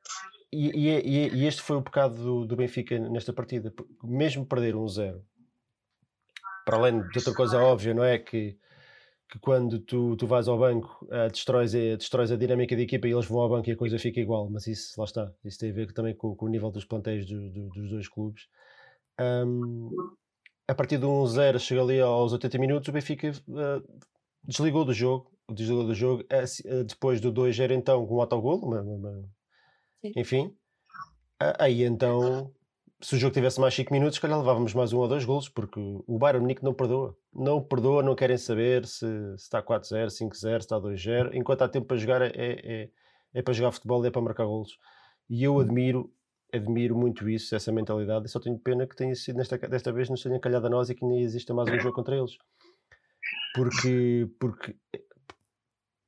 e, 0.51 0.69
e, 0.69 1.35
e, 1.35 1.45
este 1.45 1.61
foi 1.61 1.75
o 1.75 1.81
pecado 1.81 2.15
do, 2.15 2.45
do 2.45 2.55
Benfica 2.55 2.97
nesta 2.97 3.33
partida. 3.33 3.73
Mesmo 4.03 4.45
perder 4.45 4.75
um 4.75 4.87
0 4.87 5.21
para 6.65 6.77
além 6.77 7.01
de 7.07 7.17
outra 7.19 7.33
coisa 7.33 7.61
óbvia, 7.61 7.93
não 7.93 8.03
é? 8.03 8.17
Que, 8.17 8.57
que 9.29 9.39
quando 9.39 9.79
tu, 9.79 10.17
tu 10.17 10.25
vais 10.25 10.47
ao 10.47 10.57
banco, 10.57 11.05
uh, 11.05 11.29
destróis, 11.31 11.73
a, 11.75 11.95
destróis 11.95 12.31
a 12.31 12.35
dinâmica 12.35 12.75
da 12.75 12.81
equipa 12.81 13.07
e 13.07 13.11
eles 13.11 13.25
vão 13.25 13.39
ao 13.39 13.49
banco 13.49 13.69
e 13.69 13.73
a 13.73 13.77
coisa 13.77 13.99
fica 13.99 14.19
igual. 14.19 14.49
Mas 14.49 14.65
isso, 14.65 14.99
lá 14.99 15.05
está, 15.05 15.31
isso 15.45 15.59
tem 15.59 15.69
a 15.69 15.73
ver 15.73 15.93
também 15.93 16.15
com, 16.15 16.35
com 16.35 16.47
o 16.47 16.49
nível 16.49 16.71
dos 16.71 16.83
plantéis 16.83 17.25
do, 17.25 17.49
do, 17.51 17.69
dos 17.69 17.89
dois 17.91 18.07
clubes. 18.09 18.47
Um, 19.21 19.89
a 20.67 20.73
partir 20.73 20.97
de 20.97 21.05
1-0, 21.05 21.59
chega 21.59 21.81
ali 21.81 22.01
aos 22.01 22.33
80 22.33 22.57
minutos, 22.57 22.89
o 22.89 22.91
Benfica 22.91 23.31
uh, 23.31 24.01
desligou 24.43 24.83
do 24.83 24.93
jogo. 24.93 25.31
Desligou 25.47 25.85
do 25.85 25.93
jogo 25.93 26.23
uh, 26.23 26.83
depois 26.83 27.21
do 27.21 27.31
2-0, 27.31 27.71
então, 27.71 28.05
com 28.07 28.15
um 28.15 28.21
autogol, 28.21 28.57
uma, 28.57 28.81
uma, 28.81 29.29
enfim. 30.15 30.51
aí 31.59 31.83
então 31.83 32.51
se 33.01 33.15
o 33.15 33.17
jogo 33.17 33.33
tivesse 33.33 33.59
mais 33.59 33.73
5 33.73 33.93
minutos, 33.93 34.15
se 34.15 34.21
calhar 34.21 34.37
levávamos 34.37 34.73
mais 34.73 34.93
um 34.93 34.99
ou 34.99 35.07
dois 35.07 35.25
golos, 35.25 35.49
porque 35.49 35.79
o 35.79 36.17
Bayern 36.17 36.41
Munique 36.41 36.63
não 36.63 36.73
perdoa. 36.73 37.15
Não 37.33 37.61
perdoa, 37.61 38.01
não 38.01 38.15
querem 38.15 38.37
saber 38.37 38.85
se, 38.85 39.05
se 39.37 39.43
está 39.43 39.61
4-0, 39.61 40.07
5-0, 40.07 40.31
se 40.33 40.47
está 40.57 40.79
2-0. 40.79 41.31
Enquanto 41.33 41.61
há 41.63 41.69
tempo 41.69 41.85
para 41.85 41.97
jogar, 41.97 42.21
é, 42.21 42.31
é, 42.35 42.89
é 43.33 43.41
para 43.41 43.53
jogar 43.53 43.71
futebol 43.71 44.03
e 44.03 44.07
é 44.07 44.11
para 44.11 44.21
marcar 44.21 44.45
golos. 44.45 44.77
E 45.29 45.43
eu 45.43 45.59
admiro, 45.59 46.11
admiro 46.53 46.95
muito 46.95 47.29
isso, 47.29 47.53
essa 47.55 47.71
mentalidade. 47.71 48.27
E 48.27 48.29
só 48.29 48.39
tenho 48.39 48.57
pena 48.57 48.87
que 48.87 48.95
tenha 48.95 49.13
sido 49.13 49.37
nesta, 49.37 49.57
desta 49.57 49.91
vez 49.91 50.09
nos 50.09 50.23
tenha 50.23 50.39
calhado 50.39 50.67
a 50.67 50.69
nós 50.69 50.89
e 50.89 50.95
que 50.95 51.05
nem 51.05 51.21
exista 51.21 51.53
mais 51.53 51.69
um 51.69 51.79
jogo 51.79 51.95
contra 51.95 52.15
eles. 52.15 52.37
Porque, 53.53 54.29
porque 54.39 54.75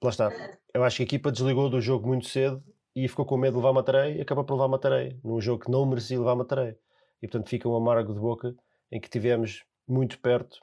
lá 0.02 0.10
está. 0.10 0.32
Eu 0.74 0.84
acho 0.84 0.98
que 0.98 1.04
a 1.04 1.06
equipa 1.06 1.32
desligou 1.32 1.70
do 1.70 1.82
jogo 1.82 2.08
muito 2.08 2.28
cedo 2.28 2.64
e 2.98 3.08
ficou 3.08 3.24
com 3.28 3.38
medo 3.38 3.52
de 3.52 3.58
levar 3.58 3.70
uma 3.70 3.84
tareia 3.84 4.18
e 4.18 4.22
acaba 4.22 4.44
por 4.44 4.56
levar 4.56 4.66
uma 4.66 4.80
tareia, 4.80 5.16
num 5.24 5.40
jogo 5.40 5.64
que 5.64 5.70
não 5.70 5.86
merecia 5.86 6.18
levar 6.18 6.34
uma 6.34 6.46
tareia. 6.46 6.76
E 7.22 7.28
portanto 7.28 7.48
fica 7.48 7.70
um 7.70 7.76
amargo 7.76 8.12
de 8.12 8.20
boca 8.20 8.56
em 8.92 9.00
que 9.00 9.08
tivemos 9.08 9.64
muito 9.88 10.20
perto 10.20 10.58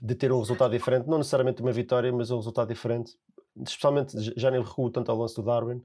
de 0.00 0.14
ter 0.14 0.30
um 0.30 0.38
resultado 0.38 0.70
diferente, 0.70 1.08
não 1.08 1.18
necessariamente 1.18 1.60
uma 1.60 1.72
vitória, 1.72 2.12
mas 2.12 2.30
um 2.30 2.36
resultado 2.36 2.68
diferente. 2.68 3.16
Especialmente, 3.66 4.16
já 4.36 4.48
nem 4.48 4.62
recuo 4.62 4.90
tanto 4.90 5.10
ao 5.10 5.18
lance 5.18 5.34
do 5.34 5.42
Darwin, 5.42 5.82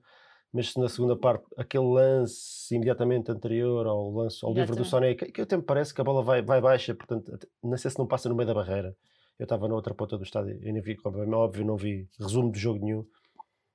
mas 0.53 0.75
na 0.75 0.87
segunda 0.87 1.15
parte, 1.15 1.43
aquele 1.57 1.85
lance 1.85 2.75
imediatamente 2.75 3.31
anterior 3.31 3.87
ao 3.87 4.11
lance 4.11 4.45
ao 4.45 4.53
livro 4.53 4.75
do 4.75 4.85
Soné, 4.85 5.15
que, 5.15 5.31
que 5.31 5.41
eu 5.41 5.47
tempo 5.47 5.63
parece 5.63 5.95
que 5.95 5.99
a 5.99 6.03
bola 6.03 6.21
vai, 6.21 6.43
vai 6.43 6.61
baixa, 6.61 6.93
portanto, 6.93 7.39
não 7.63 7.75
sei 7.75 7.89
se 7.89 7.97
não 7.97 8.05
passa 8.05 8.29
no 8.29 8.35
meio 8.35 8.45
da 8.45 8.53
barreira. 8.53 8.95
Eu 9.39 9.45
estava 9.45 9.67
na 9.67 9.73
outra 9.73 9.95
ponta 9.95 10.15
do 10.15 10.23
estádio 10.23 10.59
e 10.61 10.71
nem 10.71 10.81
vi, 10.81 10.95
como 10.95 11.17
óbvio, 11.35 11.65
não 11.65 11.75
vi 11.75 12.07
resumo 12.19 12.51
de 12.51 12.59
jogo 12.59 12.85
nenhum. 12.85 13.03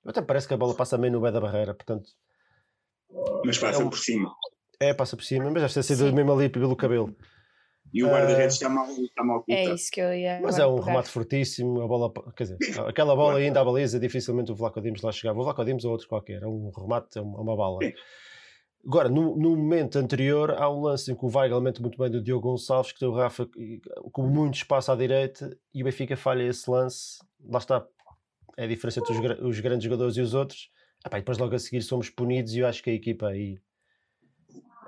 Até 0.05 0.23
parece 0.23 0.49
que 0.49 0.55
a 0.55 0.57
bola 0.57 0.75
passa 0.75 0.97
meio 0.97 1.13
no 1.13 1.21
meio 1.21 1.33
da 1.33 1.41
barreira, 1.41 1.75
portanto. 1.75 2.11
Mas 3.45 3.59
passa 3.59 3.83
é 3.83 3.85
um... 3.85 3.91
por 3.91 3.99
cima. 3.99 4.35
É, 4.81 4.95
passa 4.95 5.17
por 5.17 5.25
cima, 5.25 5.45
mas 5.51 5.63
deve 5.63 5.75
ter 5.75 5.83
sido 5.83 6.13
mesmo 6.13 6.33
ali 6.33 6.49
pelo 6.49 6.75
cabelo. 6.75 7.15
E 7.93 8.05
o 8.05 8.09
guarda-redes 8.09 8.57
uh, 8.57 8.59
está 8.59 8.69
mal, 8.69 8.89
está 8.89 9.25
mal 9.25 9.45
É 9.49 9.65
isso 9.75 9.91
que 9.91 10.01
eu 10.01 10.15
ia. 10.15 10.41
Mas 10.41 10.59
é 10.59 10.67
um 10.67 10.77
pegar. 10.77 10.87
remate 10.87 11.09
fortíssimo, 11.09 11.83
a 11.83 11.87
bola, 11.87 12.13
quer 12.37 12.45
dizer, 12.45 12.59
aquela 12.87 13.17
bola 13.17 13.39
ainda 13.39 13.61
à 13.61 13.65
baliza, 13.65 13.99
dificilmente 13.99 14.53
o 14.53 14.55
Vlaco 14.55 14.81
Dimos 14.81 15.03
lá 15.03 15.11
chegava. 15.11 15.41
O 15.41 15.45
Vlaco 15.45 15.65
Dimos 15.65 15.85
ou 15.85 15.93
outro 15.93 16.09
qualquer, 16.09 16.43
é 16.43 16.47
um 16.47 16.71
remate, 16.71 17.19
é 17.19 17.21
uma, 17.21 17.57
bala. 17.57 17.79
Agora, 18.87 19.09
no, 19.09 19.37
no, 19.37 19.57
momento 19.57 19.99
anterior, 19.99 20.53
há 20.53 20.71
um 20.71 20.83
lance 20.83 21.11
em 21.11 21.17
que 21.17 21.25
o 21.25 21.29
Weigl 21.29 21.61
mete 21.61 21.83
muito 21.83 21.99
bem 21.99 22.11
do 22.11 22.23
Diogo 22.23 22.49
Gonçalves, 22.49 22.93
que 22.93 23.01
tem 23.01 23.09
o 23.09 23.13
Rafa 23.13 23.47
com 24.13 24.23
muito 24.23 24.55
espaço 24.55 24.93
à 24.93 24.97
direita 24.97 25.55
e 25.75 25.83
o 25.83 25.85
Benfica 25.85 26.17
falha 26.17 26.45
esse 26.45 26.71
lance. 26.71 27.19
Lá 27.45 27.59
está, 27.59 27.77
é 27.77 27.83
a 28.63 28.67
diferença 28.67 29.01
entre 29.01 29.13
os, 29.13 29.41
os 29.41 29.61
grandes 29.61 29.85
jogadores 29.85 30.17
e 30.17 30.21
os 30.21 30.35
outros. 30.35 30.71
Epá, 31.05 31.19
e 31.19 31.21
depois 31.21 31.39
logo 31.39 31.55
a 31.55 31.59
seguir 31.59 31.83
somos 31.83 32.11
punidos 32.11 32.55
e 32.55 32.61
eu 32.61 32.67
acho 32.67 32.83
que 32.83 32.91
a 32.91 32.95
equipa 32.95 33.29
aí 33.29 33.59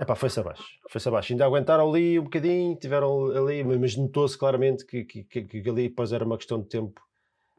Epá, 0.00 0.14
foi-se 0.14 0.40
abaixo, 0.40 0.64
foi-se 0.90 1.08
abaixo. 1.08 1.32
Ainda 1.32 1.44
aguentaram 1.44 1.88
ali 1.88 2.18
um 2.18 2.24
bocadinho, 2.24 2.74
tiveram 2.74 3.26
ali, 3.26 3.62
mas 3.62 3.94
notou-se 3.96 4.36
claramente 4.36 4.84
que, 4.86 5.04
que, 5.04 5.22
que, 5.22 5.42
que, 5.42 5.70
ali 5.70 5.88
depois 5.88 6.12
era 6.12 6.24
uma 6.24 6.36
questão 6.36 6.60
de 6.60 6.68
tempo 6.68 7.00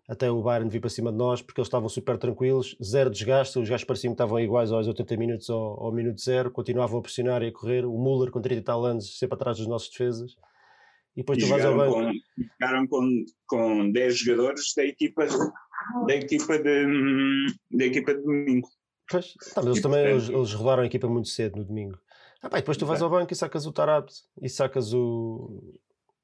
até 0.10 0.30
o 0.30 0.42
Bayern 0.42 0.70
vir 0.70 0.82
para 0.82 0.90
cima 0.90 1.12
de 1.12 1.18
nós, 1.18 1.42
porque 1.42 1.62
eles 1.62 1.68
estavam 1.68 1.88
super 1.88 2.18
tranquilos, 2.18 2.76
zero 2.84 3.10
desgaste, 3.10 3.58
os 3.58 3.70
gajos 3.70 3.86
pareciam 3.86 4.12
que 4.12 4.16
estavam 4.16 4.40
iguais 4.40 4.72
aos 4.72 4.88
80 4.88 5.16
minutos 5.16 5.50
ao, 5.50 5.86
ao 5.86 5.92
minuto 5.94 6.20
zero, 6.20 6.52
continuavam 6.52 7.00
a 7.00 7.02
pressionar 7.02 7.42
e 7.44 7.48
a 7.48 7.52
correr, 7.54 7.86
o 7.86 7.98
Müller 7.98 8.30
com 8.30 8.42
30 8.42 8.60
e 8.60 8.64
tal 8.64 8.84
anos 8.84 9.18
sempre 9.18 9.36
atrás 9.36 9.58
dos 9.58 9.68
nossos 9.68 9.90
defesas. 9.90 10.36
E 11.16 11.22
depois 11.22 11.38
e 11.38 11.42
tu 11.42 11.48
vais 11.48 11.64
ao 11.64 11.78
banco. 11.78 11.94
Com, 11.94 12.12
ficaram 12.36 12.88
com, 12.88 13.26
com 13.48 13.92
10 13.92 14.18
jogadores 14.18 14.74
da 14.76 14.84
equipa, 14.84 15.26
da 16.08 16.16
equipa 16.16 16.58
de, 16.58 17.48
da 17.72 17.86
equipa 17.86 18.14
de 18.14 18.22
domingo. 18.22 18.68
Pois, 19.10 19.34
tá, 19.54 19.62
eles 19.62 19.82
também 19.82 20.06
eles, 20.06 20.30
eles 20.30 20.54
rodaram 20.54 20.84
a 20.84 20.86
equipa 20.86 21.08
muito 21.08 21.30
cedo 21.30 21.58
no 21.58 21.66
domingo. 21.66 21.98
Ah, 22.42 22.50
pá, 22.50 22.58
e 22.58 22.62
depois 22.62 22.78
tu 22.78 22.86
vais 22.86 23.02
ao 23.02 23.10
banco 23.10 23.32
e 23.32 23.36
sacas 23.36 23.66
o 23.66 23.72
Tarap 23.72 24.10
e 24.42 24.50
sacas 24.50 24.94
o. 24.94 25.78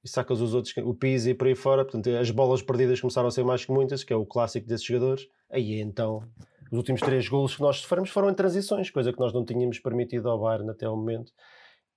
E 0.04 0.08
sacas 0.08 0.40
os 0.40 0.54
outros, 0.54 0.74
o 0.78 0.94
Pizzi 0.94 1.32
e 1.32 1.34
por 1.34 1.48
aí 1.48 1.56
fora. 1.56 1.84
Portanto, 1.84 2.10
as 2.10 2.32
bolas 2.32 2.62
perdidas 2.62 3.02
começaram 3.02 3.28
a 3.28 3.32
ser 3.32 3.44
mais 3.44 3.66
que 3.66 3.72
muitas, 3.72 4.04
que 4.04 4.14
é 4.14 4.16
o 4.16 4.26
clássico 4.26 4.66
desses 4.66 4.86
jogadores. 4.86 5.28
Aí 5.50 5.82
então, 5.82 6.24
os 6.72 6.78
últimos 6.78 7.02
três 7.02 7.28
golos 7.28 7.56
que 7.56 7.62
nós 7.62 7.78
sofremos 7.78 8.10
foram 8.10 8.30
em 8.30 8.34
transições, 8.34 8.90
coisa 8.90 9.12
que 9.12 9.20
nós 9.20 9.34
não 9.34 9.44
tínhamos 9.44 9.80
permitido 9.80 10.30
ao 10.30 10.40
Bayern 10.40 10.70
até 10.70 10.88
o 10.88 10.96
momento. 10.96 11.34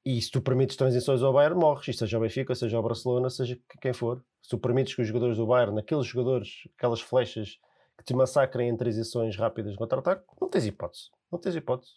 E 0.05 0.21
se 0.21 0.31
tu 0.31 0.41
permites 0.41 0.77
transições 0.77 1.23
ao 1.23 1.33
Bayern, 1.33 1.59
morres, 1.59 1.97
seja 1.97 2.19
o 2.19 2.21
Benfica, 2.21 2.55
seja 2.55 2.79
o 2.79 2.83
Barcelona, 2.83 3.31
seja 3.31 3.59
quem 3.81 3.93
for. 3.93 4.23
Se 4.43 4.49
tu 4.51 4.59
permites 4.59 4.95
que 4.95 5.01
os 5.01 5.09
jogadores 5.09 5.37
do 5.37 5.47
Bayern, 5.47 5.79
aqueles 5.79 6.07
jogadores, 6.07 6.69
aquelas 6.77 7.01
flechas 7.01 7.59
que 7.97 8.05
te 8.05 8.15
massacrem 8.15 8.69
em 8.69 8.77
transições 8.77 9.37
rápidas 9.37 9.77
contra-ataque, 9.77 10.25
não 10.41 10.49
tens 10.49 10.67
hipótese. 10.67 11.11
Não 11.31 11.39
tens 11.39 11.55
hipótese. 11.55 11.93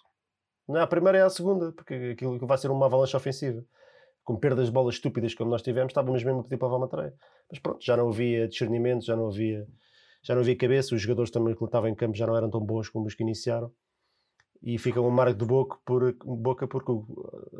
Não 0.67 0.79
é 0.79 0.83
a 0.83 0.87
primeira, 0.87 1.17
é 1.17 1.21
a 1.21 1.29
segunda, 1.29 1.71
porque 1.71 2.11
aquilo 2.13 2.37
vai 2.45 2.57
ser 2.57 2.71
uma 2.71 2.85
avalanche 2.85 3.15
ofensiva. 3.17 3.63
Com 4.23 4.35
perdas 4.35 4.67
de 4.67 4.71
bolas 4.71 4.95
estúpidas 4.95 5.33
como 5.33 5.51
nós 5.51 5.61
tivemos, 5.61 5.91
estávamos 5.91 6.23
mesmo 6.23 6.39
a 6.39 6.43
pedir 6.43 6.57
para 6.57 6.67
levar 6.67 6.77
uma 6.77 6.87
tarefa. 6.87 7.17
Mas 7.49 7.59
pronto, 7.59 7.83
já 7.83 7.95
não 7.97 8.09
havia 8.09 8.47
discernimento, 8.47 9.05
já 9.05 9.15
não 9.15 9.27
havia, 9.27 9.67
já 10.23 10.33
não 10.33 10.41
havia 10.41 10.55
cabeça, 10.55 10.95
os 10.95 11.01
jogadores 11.01 11.29
também 11.29 11.55
que 11.55 11.63
estavam 11.63 11.89
em 11.89 11.95
campo 11.95 12.15
já 12.15 12.25
não 12.25 12.35
eram 12.35 12.49
tão 12.49 12.61
bons 12.61 12.89
como 12.89 13.05
os 13.05 13.13
que 13.13 13.23
iniciaram. 13.23 13.71
E 14.61 14.77
fica 14.79 14.99
um 14.99 15.09
marco 15.09 15.37
de 15.37 15.45
boca, 15.45 15.77
por, 15.85 16.15
boca 16.23 16.67
porque 16.67 16.91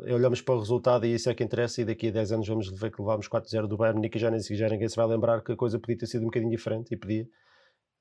eh, 0.06 0.14
olhamos 0.14 0.40
para 0.40 0.54
o 0.54 0.58
resultado 0.58 1.06
e 1.06 1.14
isso 1.14 1.30
é 1.30 1.34
que 1.34 1.44
interessa. 1.44 1.80
E 1.80 1.84
daqui 1.84 2.08
a 2.08 2.12
10 2.12 2.32
anos 2.32 2.48
vamos 2.48 2.68
ver 2.68 2.90
que 2.90 3.00
levámos 3.00 3.28
4-0 3.28 3.66
do 3.68 3.76
Bayern 3.76 3.98
Munique 3.98 4.18
e 4.18 4.20
já, 4.20 4.30
nem, 4.30 4.40
já 4.40 4.68
ninguém 4.68 4.88
se 4.88 4.96
vai 4.96 5.06
lembrar 5.06 5.42
que 5.42 5.52
a 5.52 5.56
coisa 5.56 5.78
podia 5.78 5.98
ter 5.98 6.06
sido 6.06 6.22
um 6.22 6.26
bocadinho 6.26 6.50
diferente 6.50 6.92
e 6.92 6.96
podia. 6.96 7.28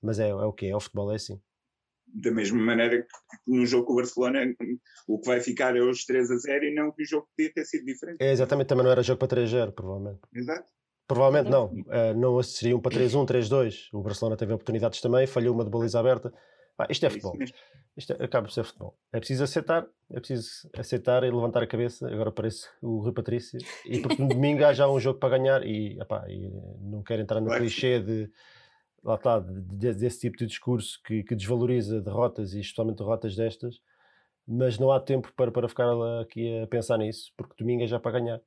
Mas 0.02 0.20
é, 0.20 0.30
é 0.30 0.34
o 0.34 0.54
que 0.54 0.68
é, 0.68 0.76
o 0.76 0.80
futebol 0.80 1.12
é 1.12 1.16
assim 1.16 1.40
da 2.16 2.32
mesma 2.32 2.62
maneira 2.62 3.02
que 3.02 3.08
no 3.48 3.66
jogo 3.66 3.88
com 3.88 3.94
o 3.94 3.96
Barcelona 3.98 4.40
o 5.08 5.20
que 5.20 5.28
vai 5.28 5.42
ficar 5.42 5.76
é 5.76 5.82
os 5.82 6.06
3 6.06 6.32
a 6.32 6.38
0 6.38 6.66
e 6.66 6.74
não 6.74 6.92
que 6.92 7.04
o 7.04 7.06
jogo 7.06 7.28
podia 7.36 7.52
ter 7.54 7.66
sido 7.66 7.86
diferente. 7.86 8.22
É, 8.22 8.32
exatamente, 8.32 8.68
também 8.68 8.86
não 8.86 8.92
era 8.92 9.04
jogo 9.04 9.20
para 9.20 9.28
3 9.28 9.54
a 9.54 9.58
0, 9.60 9.72
provavelmente. 9.74 10.20
Exato. 10.34 10.72
Provavelmente 11.08 11.52
não, 11.52 11.66
uh, 11.66 12.14
não 12.16 12.42
seria 12.42 12.76
um 12.76 12.82
para 12.82 12.96
3-1, 12.96 13.28
3-2. 13.28 13.90
O 13.94 14.02
Barcelona 14.02 14.36
teve 14.36 14.54
oportunidades 14.54 15.02
também, 15.02 15.28
falhou 15.28 15.54
uma 15.54 15.64
de 15.64 15.70
baliza 15.70 16.00
aberta. 16.00 16.34
Isto 16.90 17.06
é, 17.06 17.08
é 17.08 17.10
futebol. 17.10 17.38
Isto 17.96 18.14
é, 18.14 18.24
acaba 18.26 18.48
por 18.48 18.54
ser 18.54 18.64
futebol. 18.66 18.98
É 19.14 19.20
preciso 19.20 19.44
aceitar, 19.44 19.88
é 20.12 20.20
preciso 20.20 20.70
aceitar 20.78 21.24
e 21.24 21.32
levantar 21.32 21.64
a 21.64 21.68
cabeça. 21.68 22.08
Agora 22.08 22.32
parece 22.32 22.68
o 22.82 23.00
Rui 23.00 23.14
Patrício. 23.14 23.60
E 23.86 24.00
porque 24.00 24.22
no 24.22 24.28
domingo 24.28 24.66
há 24.66 24.74
já 24.74 24.90
um 24.90 25.00
jogo 25.00 25.20
para 25.20 25.38
ganhar 25.38 25.66
e, 25.66 25.98
epá, 26.00 26.26
e 26.30 26.50
não 26.82 27.02
quero 27.02 27.22
entrar 27.22 27.40
no 27.40 27.50
clichê 27.50 28.00
de 28.00 28.30
lá 29.06 29.16
está, 29.16 29.40
desse 29.40 30.22
tipo 30.22 30.36
de 30.36 30.48
discurso 30.48 31.00
que, 31.06 31.24
que, 31.24 31.36
desvaloriza 31.36 32.02
derrotas 32.02 32.54
e 32.54 32.60
especialmente 32.60 32.98
derrotas 32.98 33.36
destas, 33.36 33.80
mas 34.48 34.80
não 34.80 34.92
há 34.92 35.00
tempo 35.00 35.32
para, 35.36 35.52
para 35.52 35.70
ficar 35.70 35.88
aqui 36.20 36.60
a 36.60 36.66
pensar 36.66 36.98
nisso, 36.98 37.32
porque 37.38 37.54
domingo 37.56 37.84
é 37.84 37.88
já 37.88 38.00
para 38.00 38.20
ganhar. 38.20 38.42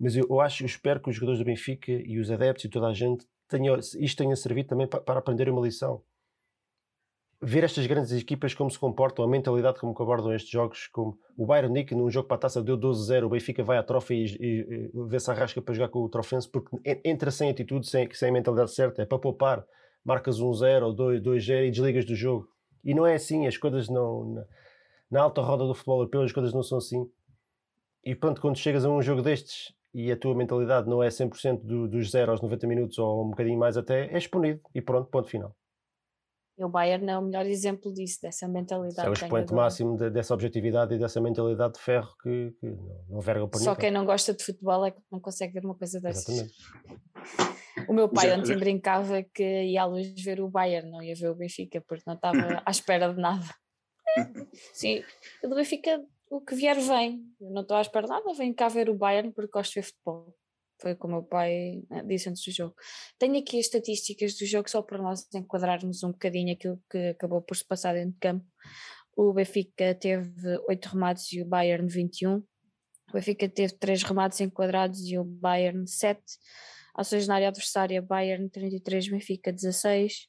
Mas 0.00 0.16
eu, 0.16 0.26
eu 0.28 0.40
acho, 0.40 0.62
eu 0.62 0.66
espero 0.66 0.98
que 0.98 1.10
os 1.10 1.16
jogadores 1.16 1.38
do 1.38 1.44
Benfica 1.44 1.92
e 1.92 2.18
os 2.18 2.30
adeptos 2.30 2.64
e 2.64 2.68
toda 2.70 2.86
a 2.86 2.94
gente 2.94 3.26
tenham, 3.48 3.76
isto 3.78 4.16
tenha 4.16 4.34
servido 4.34 4.68
também 4.68 4.86
para, 4.86 5.00
para 5.00 5.18
aprender 5.18 5.50
uma 5.50 5.60
lição. 5.60 6.02
Ver 7.40 7.62
estas 7.62 7.86
grandes 7.86 8.10
equipas 8.12 8.52
como 8.52 8.68
se 8.68 8.78
comportam, 8.78 9.24
a 9.24 9.28
mentalidade 9.28 9.78
como 9.78 9.94
abordam 9.96 10.34
estes 10.34 10.50
jogos, 10.50 10.88
como 10.88 11.16
o 11.36 11.46
Bayern 11.46 11.72
Nick 11.72 11.94
num 11.94 12.10
jogo 12.10 12.26
para 12.26 12.36
a 12.36 12.40
taça 12.40 12.62
deu 12.62 12.76
12-0, 12.76 13.26
o 13.26 13.28
Benfica 13.28 13.62
vai 13.62 13.78
à 13.78 13.82
trofa 13.82 14.12
e, 14.12 14.24
e, 14.24 14.90
e 14.92 15.06
vê 15.06 15.20
se 15.20 15.30
arrasca 15.30 15.62
para 15.62 15.72
jogar 15.72 15.88
com 15.88 16.00
o 16.00 16.08
Trofense, 16.08 16.48
porque 16.48 16.76
entra 17.04 17.30
sem 17.30 17.48
atitude, 17.48 17.86
sem, 17.86 18.12
sem 18.12 18.30
a 18.30 18.32
mentalidade 18.32 18.72
certa, 18.72 19.02
é 19.02 19.06
para 19.06 19.20
poupar 19.20 19.64
marcas 20.04 20.40
um 20.40 20.52
0 20.52 20.86
ou 20.86 20.96
2-0 20.96 21.66
e 21.66 21.70
desligas 21.70 22.04
do 22.04 22.14
jogo. 22.14 22.48
E 22.84 22.94
não 22.94 23.06
é 23.06 23.14
assim, 23.14 23.46
as 23.46 23.56
coisas 23.56 23.88
não. 23.88 24.24
Na, 24.32 24.44
na, 25.10 25.20
alta 25.20 25.40
roda 25.40 25.66
do 25.66 25.74
futebol 25.74 25.98
europeu, 25.98 26.22
as 26.22 26.32
coisas 26.32 26.52
não 26.52 26.62
são 26.62 26.78
assim. 26.78 27.08
E 28.04 28.14
pronto, 28.14 28.40
quando 28.40 28.56
chegas 28.56 28.84
a 28.84 28.90
um 28.90 29.02
jogo 29.02 29.22
destes 29.22 29.74
e 29.92 30.10
a 30.10 30.16
tua 30.16 30.34
mentalidade 30.34 30.88
não 30.88 31.02
é 31.02 31.08
100% 31.08 31.60
do, 31.62 31.88
dos 31.88 32.10
0 32.10 32.32
aos 32.32 32.40
90 32.40 32.66
minutos 32.66 32.98
ou 32.98 33.26
um 33.26 33.30
bocadinho 33.30 33.58
mais 33.58 33.76
até, 33.76 34.12
és 34.12 34.26
punido 34.26 34.60
e 34.74 34.80
pronto, 34.80 35.10
ponto 35.10 35.28
final. 35.28 35.54
E 36.58 36.64
o 36.64 36.68
Bayern 36.68 37.08
é 37.08 37.16
o 37.16 37.22
melhor 37.22 37.46
exemplo 37.46 37.92
disso, 37.94 38.18
dessa 38.20 38.48
mentalidade. 38.48 39.06
é 39.06 39.10
o 39.10 39.12
expoente 39.12 39.54
máximo 39.54 39.96
de, 39.96 40.10
dessa 40.10 40.34
objetividade 40.34 40.92
e 40.92 40.98
dessa 40.98 41.20
mentalidade 41.20 41.74
de 41.74 41.80
ferro 41.80 42.12
que, 42.20 42.50
que 42.58 42.66
não, 42.66 43.04
não 43.08 43.20
verga 43.20 43.46
para 43.46 43.60
Só 43.60 43.76
quem 43.76 43.92
não 43.92 44.04
gosta 44.04 44.34
de 44.34 44.42
futebol 44.42 44.84
é 44.84 44.90
que 44.90 45.00
não 45.10 45.20
consegue 45.20 45.52
ver 45.52 45.64
uma 45.64 45.76
coisa 45.76 46.00
dessas. 46.00 46.28
Exatamente. 46.28 46.54
O 47.88 47.92
meu 47.92 48.08
pai 48.08 48.36
ontem 48.36 48.56
brincava 48.56 49.22
que 49.22 49.44
ia 49.44 49.82
à 49.82 49.84
luz 49.84 50.12
ver 50.20 50.40
o 50.40 50.48
Bayern, 50.48 50.90
não 50.90 51.00
ia 51.00 51.14
ver 51.14 51.30
o 51.30 51.34
Benfica, 51.36 51.80
porque 51.80 52.02
não 52.04 52.14
estava 52.14 52.36
à 52.66 52.70
espera 52.72 53.14
de 53.14 53.20
nada. 53.20 53.46
Sim, 54.72 55.04
o 55.44 55.48
do 55.48 55.54
Benfica, 55.54 56.02
o 56.28 56.40
que 56.40 56.56
vier 56.56 56.76
vem. 56.80 57.22
Eu 57.40 57.50
não 57.52 57.62
estou 57.62 57.76
à 57.76 57.82
espera 57.82 58.06
de 58.06 58.12
nada, 58.12 58.34
venho 58.34 58.54
cá 58.54 58.66
ver 58.66 58.90
o 58.90 58.94
Bayern 58.94 59.30
porque 59.30 59.52
gosto 59.52 59.74
de 59.74 59.80
ver 59.80 59.86
futebol. 59.86 60.34
Foi 60.80 60.94
como 60.94 61.14
o 61.14 61.16
meu 61.18 61.26
pai 61.26 61.82
né, 61.90 62.02
disse 62.04 62.28
antes 62.28 62.44
do 62.44 62.52
jogo. 62.52 62.74
Tenho 63.18 63.38
aqui 63.38 63.58
as 63.58 63.66
estatísticas 63.66 64.36
do 64.36 64.46
jogo 64.46 64.70
só 64.70 64.80
para 64.80 64.98
nós 64.98 65.26
enquadrarmos 65.34 66.02
um 66.04 66.12
bocadinho 66.12 66.52
aquilo 66.52 66.80
que 66.90 67.08
acabou 67.08 67.42
por 67.42 67.56
se 67.56 67.64
passar 67.64 67.94
dentro 67.94 68.12
de 68.12 68.18
campo. 68.18 68.46
O 69.16 69.32
Benfica 69.32 69.94
teve 69.94 70.30
8 70.68 70.86
remates 70.86 71.32
e 71.32 71.42
o 71.42 71.46
Bayern 71.46 71.88
21. 71.88 72.36
O 72.36 72.44
Benfica 73.12 73.48
teve 73.48 73.74
3 73.74 74.02
remates 74.04 74.40
enquadrados 74.40 75.00
e 75.08 75.18
o 75.18 75.24
Bayern 75.24 75.86
7 75.86 76.20
ações 76.94 77.28
na 77.28 77.36
área 77.36 77.48
adversária, 77.48 78.02
Bayern 78.02 78.48
33, 78.50 79.08
Benfica 79.08 79.52
16, 79.52 80.28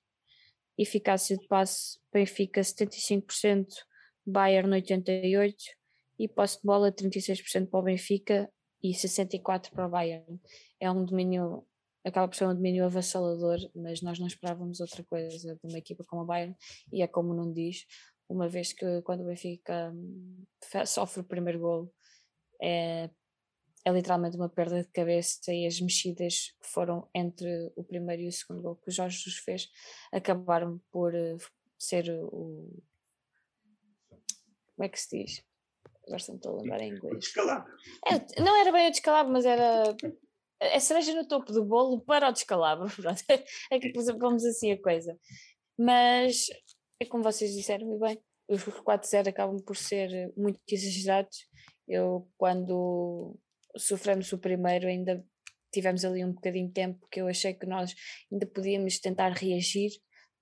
eficácia 0.77 1.36
de 1.36 1.48
passe, 1.48 2.00
Benfica 2.13 2.62
75%, 2.62 3.65
Bayern 4.25 4.72
88, 4.72 5.56
e 6.20 6.27
posse 6.27 6.58
de 6.58 6.63
bola 6.63 6.91
36% 6.91 7.70
para 7.70 7.79
o 7.79 7.84
Benfica 7.84 8.51
e 8.82 8.92
64% 8.92 9.72
para 9.72 9.88
o 9.88 9.90
Bayern. 9.90 10.40
É 10.80 10.90
um 10.92 11.04
domínio, 11.06 11.66
acaba 12.04 12.28
por 12.28 12.36
ser 12.36 12.46
um 12.46 12.54
domínio 12.54 12.86
avassalador, 12.86 13.58
mas 13.76 14.02
nós 14.02 14.20
não 14.20 14.28
esperávamos 14.28 14.80
outra 14.80 15.04
coisa 15.04 15.56
de 15.56 15.68
uma 15.68 15.78
equipa 15.78 16.04
como 16.04 16.24
o 16.24 16.26
Bayern 16.26 16.56
e 16.92 17.02
é 17.02 17.08
como 17.08 17.34
não 17.34 17.52
diz, 17.52 17.86
uma 18.28 18.48
vez 18.48 18.74
que 18.74 19.02
quando 19.02 19.22
o 19.22 19.26
Benfica 19.26 19.92
hum, 19.92 20.46
sofre 20.86 21.22
o 21.22 21.26
primeiro 21.26 21.60
gol 21.60 21.94
é, 22.62 23.10
é 23.86 23.92
literalmente 23.92 24.38
uma 24.38 24.50
perda 24.50 24.84
de 24.84 24.90
cabeça 24.90 25.54
e 25.54 25.66
as 25.66 25.80
mexidas 25.82 26.52
que 26.62 26.68
foram 26.68 27.10
entre 27.14 27.72
o 27.76 27.84
primeiro 27.84 28.24
e 28.24 28.28
o 28.28 28.32
segundo 28.32 28.62
gol 28.62 28.76
que 28.76 28.90
o 28.90 28.92
Jorge 28.92 29.18
Jesus 29.18 29.38
fez 29.38 29.70
acabaram 30.12 30.80
por 30.92 31.16
eh, 31.16 31.38
ser 31.78 32.10
o 32.32 32.84
como 34.80 34.86
é 34.86 34.90
que 34.90 35.02
se 35.02 35.18
diz? 35.18 35.49
Agora 36.10 36.24
não 36.28 36.36
estou 36.36 36.54
a 36.54 36.62
lembrar 36.62 36.82
em 36.82 36.89
inglês. 36.96 37.20
Descalabro. 37.20 37.72
É, 38.08 38.42
não 38.42 38.60
era 38.60 38.72
bem 38.72 38.88
o 38.88 38.92
descalabro, 38.92 39.32
mas 39.32 39.46
era 39.46 39.96
a 40.62 40.80
cereja 40.80 41.13
no 41.13 41.28
topo 41.28 41.51
do 41.54 41.63
bolo 41.63 42.01
para 42.01 42.30
o 42.30 42.32
descalabro. 42.32 42.89
Pronto. 42.96 43.24
É 43.72 43.80
que 43.80 43.92
vamos 44.18 44.44
assim 44.44 44.72
a 44.72 44.82
coisa. 44.82 45.18
Mas 45.78 46.48
é 47.01 47.06
como 47.06 47.24
vocês 47.24 47.54
disseram, 47.54 47.96
e 47.96 48.00
bem, 48.00 48.20
os 48.50 48.63
4-0 48.63 49.30
acabam 49.30 49.58
por 49.63 49.78
ser 49.78 50.34
muito 50.36 50.60
exagerados. 50.70 51.48
Eu, 51.88 52.28
quando 52.38 53.38
sofremos 53.78 54.32
o 54.34 54.38
primeiro, 54.38 54.88
ainda 54.88 55.24
tivemos 55.72 56.04
ali 56.04 56.25
um 56.25 56.34
bocadinho 56.34 56.68
de 56.68 56.74
tempo, 56.74 57.00
porque 57.00 57.22
eu 57.22 57.28
achei 57.28 57.54
que 57.54 57.66
nós 57.66 57.94
ainda 58.32 58.46
podíamos 58.48 59.00
tentar 59.00 59.30
reagir, 59.30 59.92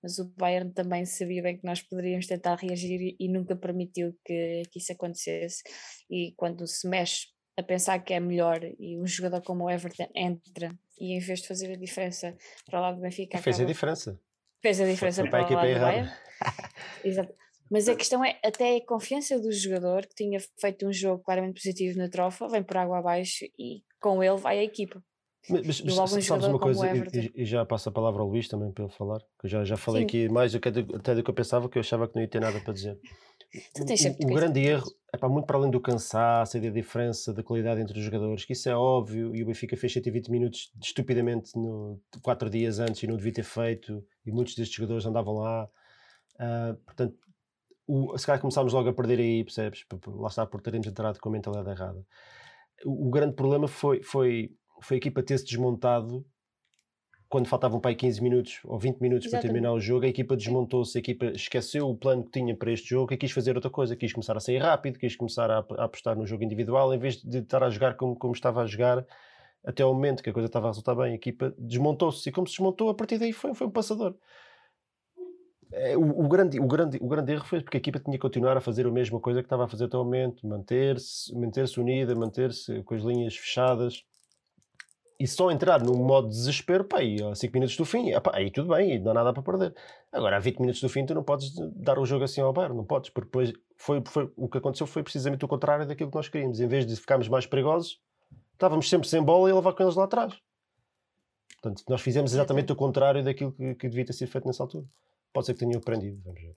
mas 0.02 0.18
o 0.18 0.32
Bayern 0.36 0.72
também 0.72 1.04
sabia 1.04 1.42
bem 1.42 1.58
que 1.58 1.64
nós 1.64 1.82
poderíamos 1.82 2.26
tentar 2.26 2.56
reagir 2.56 3.16
e, 3.18 3.28
nunca 3.28 3.56
permitiu 3.56 4.14
que, 4.24 4.62
que, 4.70 4.78
isso 4.78 4.92
acontecesse. 4.92 5.62
E 6.10 6.32
quando 6.36 6.66
se 6.66 6.88
mexe 6.88 7.26
a 7.58 7.62
pensar 7.62 7.98
que 8.00 8.14
é 8.14 8.20
melhor 8.20 8.60
e 8.78 8.98
um 8.98 9.06
jogador 9.06 9.42
como 9.42 9.64
o 9.64 9.70
Everton 9.70 10.08
entra 10.14 10.72
e 11.00 11.16
em 11.16 11.18
vez 11.18 11.40
de 11.40 11.48
fazer 11.48 11.72
a 11.72 11.76
diferença 11.76 12.36
para 12.66 12.78
o 12.78 12.82
lado 12.82 12.96
do 12.96 13.02
Benfica. 13.02 13.38
Fez 13.38 13.56
acaba, 13.56 13.68
a 13.68 13.72
diferença. 13.72 14.20
Fez 14.62 14.80
a 14.80 14.86
diferença 14.86 15.22
para, 15.22 15.44
para 15.44 15.52
o 15.52 15.54
lado 15.56 15.74
do 15.74 15.80
Bayern. 15.80 16.10
Exato. 17.04 17.34
Mas 17.70 17.88
a 17.88 17.96
questão 17.96 18.24
é, 18.24 18.38
até 18.42 18.76
a 18.76 18.86
confiança 18.86 19.38
do 19.38 19.52
jogador, 19.52 20.06
que 20.06 20.14
tinha 20.14 20.38
feito 20.58 20.86
um 20.86 20.92
jogo 20.92 21.22
claramente 21.22 21.60
positivo 21.60 21.98
na 21.98 22.08
trofa, 22.08 22.48
vem 22.48 22.62
por 22.62 22.76
água 22.76 22.98
abaixo 22.98 23.44
e 23.58 23.82
com 24.00 24.22
ele 24.22 24.36
vai 24.36 24.58
a 24.58 24.64
equipa. 24.64 25.02
Mas, 25.48 25.80
mas 25.80 26.24
sabes 26.24 26.46
uma 26.46 26.58
coisa, 26.58 26.86
e, 26.94 27.32
e, 27.34 27.44
já 27.44 27.64
passo 27.64 27.88
a 27.88 27.92
palavra 27.92 28.20
ao 28.20 28.28
Luís 28.28 28.48
também 28.48 28.70
para 28.70 28.84
ele 28.84 28.92
falar, 28.92 29.20
que 29.40 29.46
eu 29.46 29.50
já, 29.50 29.64
já 29.64 29.76
falei 29.76 30.02
Sim. 30.02 30.06
aqui 30.06 30.28
mais 30.28 30.52
do 30.52 30.60
que, 30.60 30.68
até 30.68 31.14
do 31.14 31.22
que 31.22 31.30
eu 31.30 31.34
pensava, 31.34 31.68
que 31.68 31.78
eu 31.78 31.80
achava 31.80 32.06
que 32.06 32.14
não 32.14 32.22
ia 32.22 32.28
ter 32.28 32.40
nada 32.40 32.60
para 32.60 32.74
dizer. 32.74 32.98
O, 33.78 34.26
o, 34.26 34.34
grande 34.34 34.60
erro 34.60 34.84
é 35.10 35.16
para 35.16 35.28
muito 35.28 35.46
para 35.46 35.56
além 35.56 35.70
do 35.70 35.80
cansaço 35.80 36.58
e 36.58 36.60
da 36.60 36.68
diferença 36.68 37.32
da 37.32 37.42
qualidade 37.42 37.80
entre 37.80 37.98
os 37.98 38.04
jogadores, 38.04 38.44
que 38.44 38.52
isso 38.52 38.68
é 38.68 38.76
óbvio, 38.76 39.34
e 39.34 39.42
o 39.42 39.46
Benfica 39.46 39.74
fez 39.74 39.90
120 39.94 40.30
minutos 40.30 40.70
estupidamente 40.82 41.56
no, 41.56 41.98
quatro 42.20 42.50
dias 42.50 42.78
antes 42.78 43.02
e 43.02 43.06
não 43.06 43.16
devia 43.16 43.32
ter 43.32 43.44
feito, 43.44 44.04
e 44.26 44.30
muitos 44.30 44.54
destes 44.54 44.76
jogadores 44.76 45.06
andavam 45.06 45.34
lá. 45.34 45.64
Uh, 46.34 46.76
portanto, 46.84 47.16
o, 47.86 48.18
se 48.18 48.26
calhar 48.26 48.38
começámos 48.38 48.74
logo 48.74 48.90
a 48.90 48.92
perder 48.92 49.18
aí, 49.18 49.42
percebes? 49.42 49.86
Lá 50.06 50.28
está 50.28 50.44
por 50.44 50.60
termos 50.60 50.86
entrado 50.86 51.18
com 51.18 51.30
a 51.30 51.32
mentalidade 51.32 51.70
errada. 51.70 52.06
O, 52.84 53.08
o 53.08 53.10
grande 53.10 53.34
problema 53.34 53.66
foi, 53.66 54.02
foi 54.02 54.50
foi 54.80 54.96
a 54.96 54.98
equipa 54.98 55.22
ter-se 55.22 55.44
desmontado 55.44 56.24
quando 57.28 57.46
faltavam 57.46 57.78
para 57.78 57.90
aí 57.90 57.94
15 57.94 58.22
minutos 58.22 58.60
ou 58.64 58.78
20 58.78 59.00
minutos 59.00 59.26
Exatamente. 59.26 59.42
para 59.42 59.52
terminar 59.52 59.72
o 59.74 59.80
jogo, 59.80 60.06
a 60.06 60.08
equipa 60.08 60.34
desmontou-se, 60.34 60.96
a 60.96 61.00
equipa 61.00 61.26
esqueceu 61.26 61.88
o 61.88 61.94
plano 61.94 62.24
que 62.24 62.30
tinha 62.30 62.56
para 62.56 62.72
este 62.72 62.88
jogo 62.88 63.12
e 63.12 63.16
quis 63.18 63.30
fazer 63.30 63.54
outra 63.54 63.70
coisa, 63.70 63.94
quis 63.94 64.12
começar 64.12 64.36
a 64.36 64.40
sair 64.40 64.58
rápido, 64.58 64.98
quis 64.98 65.14
começar 65.14 65.50
a, 65.50 65.58
apostar 65.58 66.16
no 66.16 66.26
jogo 66.26 66.42
individual, 66.42 66.92
em 66.94 66.98
vez 66.98 67.16
de 67.22 67.38
estar 67.38 67.62
a 67.62 67.68
jogar 67.68 67.96
como, 67.96 68.16
como 68.16 68.32
estava 68.32 68.62
a 68.62 68.66
jogar 68.66 69.06
até 69.62 69.82
ao 69.82 69.92
momento 69.92 70.22
que 70.22 70.30
a 70.30 70.32
coisa 70.32 70.46
estava 70.46 70.68
a 70.68 70.70
resultar 70.70 70.94
bem, 70.94 71.12
a 71.12 71.14
equipa 71.14 71.54
desmontou-se 71.58 72.26
e 72.26 72.32
como 72.32 72.46
se 72.46 72.54
desmontou, 72.54 72.88
a 72.88 72.94
partir 72.94 73.18
daí 73.18 73.32
foi, 73.32 73.54
foi 73.54 73.66
um 73.66 73.70
passador. 73.70 74.14
É, 75.70 75.98
o, 75.98 76.24
o, 76.24 76.28
grande, 76.28 76.58
o, 76.58 76.66
grande, 76.66 76.98
o 76.98 77.06
grande 77.06 77.32
erro 77.32 77.44
foi 77.44 77.60
porque 77.60 77.76
a 77.76 77.80
equipa 77.80 77.98
tinha 77.98 78.16
que 78.16 78.22
continuar 78.22 78.56
a 78.56 78.60
fazer 78.60 78.86
a 78.86 78.90
mesma 78.90 79.20
coisa 79.20 79.42
que 79.42 79.46
estava 79.46 79.64
a 79.64 79.68
fazer 79.68 79.84
até 79.84 79.96
ao 79.98 80.04
momento, 80.04 80.46
manter-se 80.46 81.34
manter 81.34 81.66
unida, 81.76 82.14
manter-se 82.14 82.82
com 82.84 82.94
as 82.94 83.02
linhas 83.02 83.36
fechadas, 83.36 84.02
e 85.18 85.26
só 85.26 85.50
entrar 85.50 85.82
no 85.82 85.94
modo 85.94 86.28
desespero, 86.28 86.84
pá, 86.84 86.98
aí 86.98 87.20
a 87.20 87.34
5 87.34 87.52
minutos 87.52 87.76
do 87.76 87.84
fim, 87.84 88.10
epá, 88.10 88.30
aí 88.34 88.50
tudo 88.52 88.68
bem, 88.68 88.94
e 88.94 88.98
não 89.00 89.10
há 89.10 89.14
nada 89.14 89.32
para 89.32 89.42
perder. 89.42 89.74
Agora, 90.12 90.36
a 90.36 90.38
20 90.38 90.60
minutos 90.60 90.80
do 90.80 90.88
fim, 90.88 91.04
tu 91.04 91.12
não 91.12 91.24
podes 91.24 91.52
dar 91.74 91.98
o 91.98 92.06
jogo 92.06 92.24
assim 92.24 92.40
ao 92.40 92.52
Bayern, 92.52 92.76
não 92.76 92.84
podes, 92.84 93.10
porque 93.10 93.26
depois 93.26 93.52
foi, 93.76 94.00
foi, 94.06 94.30
o 94.36 94.48
que 94.48 94.58
aconteceu 94.58 94.86
foi 94.86 95.02
precisamente 95.02 95.44
o 95.44 95.48
contrário 95.48 95.86
daquilo 95.86 96.08
que 96.08 96.16
nós 96.16 96.28
queríamos. 96.28 96.60
Em 96.60 96.68
vez 96.68 96.86
de 96.86 96.94
ficarmos 96.94 97.28
mais 97.28 97.46
perigosos, 97.46 98.00
estávamos 98.52 98.88
sempre 98.88 99.08
sem 99.08 99.20
bola 99.20 99.48
e 99.48 99.52
a 99.52 99.56
levar 99.56 99.72
com 99.72 99.82
eles 99.82 99.96
lá 99.96 100.04
atrás. 100.04 100.38
Portanto, 101.60 101.82
nós 101.88 102.00
fizemos 102.00 102.32
exatamente 102.32 102.70
o 102.70 102.76
contrário 102.76 103.24
daquilo 103.24 103.50
que, 103.50 103.74
que 103.74 103.88
devia 103.88 104.04
ter 104.04 104.12
sido 104.12 104.30
feito 104.30 104.46
nessa 104.46 104.62
altura. 104.62 104.86
Pode 105.32 105.46
ser 105.46 105.54
que 105.54 105.58
tenham 105.58 105.78
aprendido, 105.78 106.22
vamos 106.24 106.40
ver. 106.40 106.56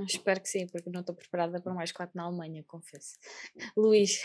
Espero 0.00 0.40
que 0.40 0.48
sim, 0.48 0.66
porque 0.66 0.90
não 0.90 1.00
estou 1.00 1.14
preparada 1.14 1.60
para 1.60 1.74
mais 1.74 1.92
quatro 1.92 2.16
na 2.16 2.24
Alemanha, 2.24 2.64
confesso. 2.66 3.18
Luís, 3.76 4.20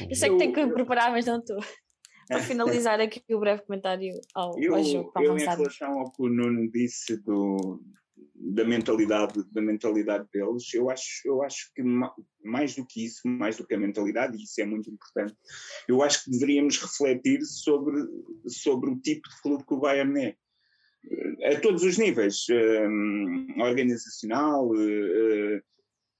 eu 0.00 0.14
sei 0.14 0.28
que 0.28 0.36
tenho 0.36 0.52
que 0.52 0.66
me 0.66 0.72
preparar, 0.74 1.10
mas 1.10 1.24
não 1.24 1.38
estou 1.38 1.58
para 2.26 2.40
finalizar 2.40 3.00
aqui 3.00 3.22
o 3.34 3.40
breve 3.40 3.62
comentário 3.62 4.20
ao, 4.34 4.58
eu, 4.58 4.74
ao 4.74 4.84
jogo. 4.84 5.12
Para 5.12 5.24
eu, 5.24 5.30
avançar. 5.32 5.54
em 5.54 5.56
relação 5.56 5.98
ao 5.98 6.12
que 6.12 6.22
o 6.22 6.28
Nuno 6.28 6.70
disse 6.70 7.16
do, 7.22 7.80
da 8.34 8.64
mentalidade 8.64 9.42
da 9.52 9.62
mentalidade 9.62 10.28
deles, 10.32 10.72
eu 10.74 10.90
acho, 10.90 11.22
eu 11.24 11.42
acho 11.42 11.72
que 11.74 11.82
mais 12.44 12.74
do 12.74 12.86
que 12.86 13.04
isso, 13.04 13.26
mais 13.26 13.56
do 13.56 13.66
que 13.66 13.74
a 13.74 13.78
mentalidade, 13.78 14.36
e 14.36 14.42
isso 14.42 14.60
é 14.60 14.66
muito 14.66 14.90
importante, 14.90 15.34
eu 15.88 16.02
acho 16.02 16.24
que 16.24 16.30
deveríamos 16.30 16.78
refletir 16.78 17.42
sobre, 17.42 18.04
sobre 18.46 18.90
o 18.90 19.00
tipo 19.00 19.28
de 19.28 19.42
clube 19.42 19.64
que 19.64 19.74
o 19.74 19.80
Bayern 19.80 20.20
é. 20.20 20.36
A 21.44 21.60
todos 21.60 21.84
os 21.84 21.98
níveis, 21.98 22.46
um, 22.50 23.62
organizacional, 23.62 24.68
uh, 24.68 25.62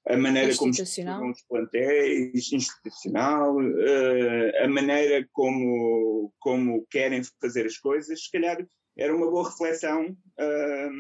a 0.09 0.17
maneira 0.17 0.55
como 0.57 0.71
os 0.71 1.43
plantéis, 1.49 2.53
institucional, 2.53 3.57
uh, 3.57 4.65
a 4.65 4.69
maneira 4.69 5.29
como, 5.33 6.33
como 6.39 6.87
querem 6.89 7.23
fazer 7.41 7.67
as 7.67 7.77
coisas, 7.77 8.25
se 8.25 8.31
calhar 8.31 8.65
era 8.97 9.15
uma 9.15 9.29
boa 9.29 9.49
reflexão 9.51 10.07
uh, 10.07 10.91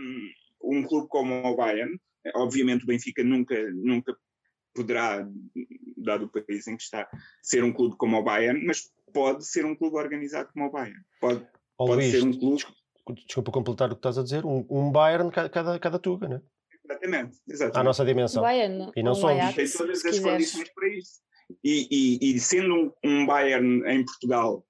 um 0.62 0.83
clube 0.83 1.09
como 1.09 1.35
o 1.47 1.57
Bayern, 1.57 1.97
obviamente 2.35 2.83
o 2.83 2.87
Benfica 2.87 3.23
nunca, 3.23 3.55
nunca 3.73 4.16
poderá, 4.75 5.27
dado 5.97 6.27
o 6.27 6.29
país 6.29 6.66
em 6.66 6.77
que 6.77 6.83
está, 6.83 7.09
ser 7.42 7.62
um 7.62 7.73
clube 7.73 7.97
como 7.97 8.16
o 8.16 8.23
Bayern, 8.23 8.64
mas 8.66 8.90
pode 9.12 9.47
ser 9.47 9.64
um 9.64 9.75
clube 9.75 9.97
organizado 9.97 10.51
como 10.53 10.66
o 10.66 10.71
Bayern. 10.71 11.01
Pode, 11.21 11.47
oh, 11.79 11.87
pode 11.87 12.03
Luís, 12.03 12.11
ser 12.11 12.25
um 12.25 12.33
clube... 12.33 12.64
Desculpa 13.25 13.53
completar 13.53 13.88
o 13.88 13.95
que 13.95 14.01
estás 14.01 14.19
a 14.19 14.25
dizer, 14.25 14.45
um, 14.45 14.66
um 14.69 14.90
Bayern 14.90 15.31
cada, 15.31 15.79
cada 15.79 15.99
tuga, 15.99 16.29
não 16.29 16.37
é? 16.38 16.42
Exatamente, 16.88 17.38
exatamente. 17.49 17.79
À 17.79 17.83
nossa 17.83 18.05
dimensão. 18.05 18.42
Bayern, 18.42 18.92
e 18.94 19.03
não 19.03 19.12
um 19.12 19.14
somos. 19.14 19.55
Tem 19.55 19.68
todas 19.70 20.05
as 20.05 20.18
condições 20.18 20.70
para 20.72 20.88
isso. 20.88 21.20
E, 21.62 21.88
e, 21.90 22.35
e, 22.35 22.40
sendo 22.40 22.75
um, 22.75 22.92
um, 23.05 23.27
Bayern 23.27 23.83
em 23.88 24.05
Portugal 24.05 24.66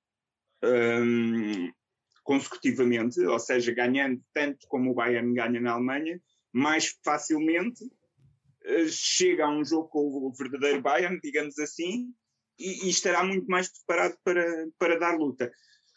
um, 0.63 1.71
consecutivamente, 2.23 3.21
ou 3.21 3.39
seja, 3.39 3.73
ganhando 3.73 4.21
tanto 4.35 4.67
como 4.69 4.91
o 4.91 4.95
Bayern 4.95 5.33
ganha 5.33 5.61
na 5.61 5.73
Alemanha, 5.73 6.21
mais 6.53 6.95
facilmente 7.05 7.85
uh, 7.85 8.89
chega 8.89 9.47
a 9.47 9.51
um 9.51 9.65
jogo 9.65 9.89
com 9.89 10.01
o 10.01 10.33
verdadeiro 10.33 10.83
Bayern, 10.83 11.19
digamos 11.23 11.59
assim, 11.59 12.13
e, 12.59 12.87
e 12.87 12.91
estará 12.91 13.25
muito 13.25 13.47
mais 13.47 13.69
preparado 13.69 14.17
para, 14.23 14.67
para 14.79 14.99
dar 14.99 15.17
luta. 15.17 15.51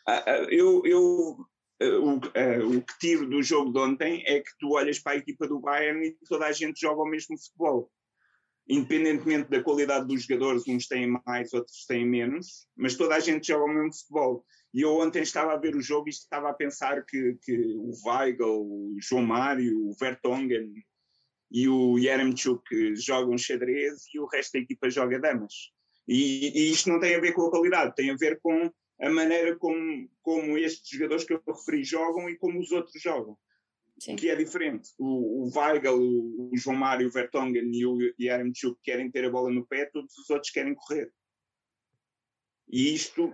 Uh, 0.08 0.12
uh, 0.12 0.50
eu, 0.50 0.82
eu 0.86 1.49
o, 1.82 2.16
uh, 2.16 2.78
o 2.78 2.82
que 2.82 3.00
tiro 3.00 3.30
do 3.30 3.42
jogo 3.42 3.72
de 3.72 3.80
ontem 3.80 4.24
é 4.26 4.40
que 4.40 4.52
tu 4.60 4.72
olhas 4.72 5.00
para 5.00 5.14
a 5.14 5.18
equipa 5.18 5.48
do 5.48 5.60
Bayern 5.60 6.06
e 6.06 6.18
toda 6.28 6.46
a 6.46 6.52
gente 6.52 6.82
joga 6.82 7.02
o 7.02 7.10
mesmo 7.10 7.38
futebol. 7.38 7.92
Independentemente 8.68 9.50
da 9.50 9.64
qualidade 9.64 10.08
dos 10.08 10.24
jogadores, 10.24 10.68
uns 10.68 10.88
têm 10.88 11.08
mais, 11.26 11.54
outros 11.54 11.86
têm 11.86 12.06
menos, 12.06 12.68
mas 12.76 12.96
toda 12.96 13.16
a 13.16 13.20
gente 13.20 13.48
joga 13.48 13.66
o 13.66 13.74
mesmo 13.74 13.94
futebol. 13.94 14.46
E 14.74 14.82
eu 14.82 14.96
ontem 14.98 15.24
estava 15.24 15.54
a 15.54 15.58
ver 15.58 15.76
o 15.76 15.82
jogo 15.82 16.08
e 16.08 16.12
estava 16.12 16.50
a 16.50 16.54
pensar 16.54 17.04
que, 17.04 17.38
que 17.42 17.58
o 17.76 17.92
Weigl, 18.06 18.62
o 18.62 18.98
João 19.02 19.26
Mário, 19.26 19.88
o 19.88 19.96
Vertonghen 20.00 20.72
e 21.52 21.68
o 21.68 21.98
Yaremchuk 21.98 22.96
jogam 22.96 23.38
xadrez 23.38 24.04
e 24.14 24.20
o 24.20 24.28
resto 24.28 24.54
da 24.54 24.60
equipa 24.60 24.90
joga 24.90 25.20
damas. 25.20 25.72
E, 26.08 26.52
e 26.56 26.72
isto 26.72 26.90
não 26.90 27.00
tem 27.00 27.16
a 27.16 27.20
ver 27.20 27.34
com 27.34 27.48
a 27.48 27.50
qualidade, 27.50 27.96
tem 27.96 28.12
a 28.12 28.16
ver 28.16 28.40
com 28.42 28.72
a 29.02 29.10
maneira 29.10 29.56
como, 29.58 30.10
como 30.22 30.58
estes 30.58 30.90
jogadores 30.90 31.24
que 31.24 31.34
eu 31.34 31.42
referi 31.46 31.84
jogam 31.84 32.30
e 32.30 32.38
como 32.38 32.60
os 32.60 32.72
outros 32.72 33.02
jogam. 33.02 33.38
Sim. 34.00 34.16
Que 34.16 34.30
é 34.30 34.36
diferente. 34.36 34.90
O, 34.98 35.46
o 35.46 35.52
Weigl, 35.54 35.96
o, 35.96 36.52
o, 36.54 36.58
João 36.58 36.76
Mário, 36.76 37.08
o 37.08 37.12
Vertonghen 37.12 37.70
e 37.74 37.86
o 37.86 37.98
Yaremchuk 38.20 38.80
querem 38.84 39.12
ter 39.12 39.26
a 39.26 39.30
bola 39.30 39.52
no 39.52 39.66
pé, 39.66 39.86
todos 39.86 40.18
os 40.18 40.30
outros 40.30 40.52
querem 40.52 40.74
correr. 40.74 41.12
E 42.70 42.94
isto, 42.94 43.34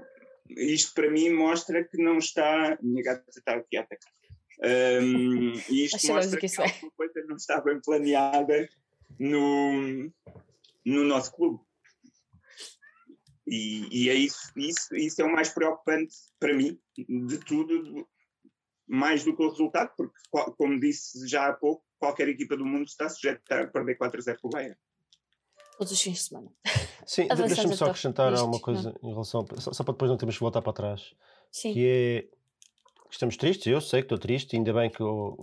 isto 0.49 0.93
para 0.93 1.11
mim 1.11 1.29
mostra 1.29 1.83
que 1.83 2.01
não 2.01 2.17
está. 2.17 2.77
Minha 2.81 3.03
gata 3.03 3.25
está 3.29 3.55
aqui 3.55 3.77
a 3.77 3.81
atacar. 3.81 4.13
Um, 4.63 5.51
e 5.69 5.85
isto 5.85 6.07
mostra 6.07 6.39
que, 6.39 6.47
que 6.47 6.61
alguma 6.61 6.91
coisa 6.95 7.25
não 7.27 7.35
está 7.35 7.59
bem 7.59 7.79
planeada 7.81 8.69
no, 9.19 10.11
no 10.85 11.03
nosso 11.03 11.35
clube. 11.35 11.64
E, 13.47 13.87
e, 13.91 14.09
é 14.09 14.13
isso, 14.15 14.51
isso, 14.55 14.95
isso 14.95 15.21
é 15.21 15.25
o 15.25 15.31
mais 15.31 15.49
preocupante 15.49 16.15
para 16.39 16.53
mim 16.53 16.79
de 16.97 17.37
tudo, 17.39 18.07
mais 18.87 19.23
do 19.23 19.35
que 19.35 19.43
o 19.43 19.49
resultado, 19.49 19.91
porque, 19.95 20.17
como 20.57 20.79
disse 20.79 21.27
já 21.27 21.47
há 21.49 21.53
pouco, 21.53 21.83
qualquer 21.99 22.27
equipa 22.27 22.57
do 22.57 22.65
mundo 22.65 22.87
está 22.87 23.07
sujeita 23.07 23.61
a 23.61 23.67
perder 23.67 23.97
4-0 23.97 24.37
com 24.41 24.47
o 24.47 24.51
Bayern. 24.51 24.75
Todos 25.77 25.91
os 25.91 26.01
fins 26.01 26.13
de 26.13 26.23
semana. 26.23 26.51
Sim, 27.05 27.27
deixa-me 27.27 27.75
só 27.75 27.85
acrescentar 27.85 28.33
alguma 28.33 28.59
coisa 28.59 28.95
não. 29.01 29.09
em 29.09 29.13
relação. 29.13 29.45
Só, 29.59 29.73
só, 29.73 29.83
para 29.83 29.93
depois 29.93 30.09
não 30.09 30.17
termos 30.17 30.35
que 30.35 30.41
voltar 30.41 30.61
para 30.61 30.73
trás. 30.73 31.13
Sim. 31.51 31.73
Que 31.73 31.87
é. 31.87 32.34
Estamos 33.15 33.37
tristes, 33.37 33.67
eu 33.67 33.79
sei 33.79 34.01
que 34.01 34.07
estou 34.07 34.17
triste, 34.17 34.57
ainda 34.57 34.73
bem 34.73 34.89
que 34.89 34.99
eu. 34.99 35.37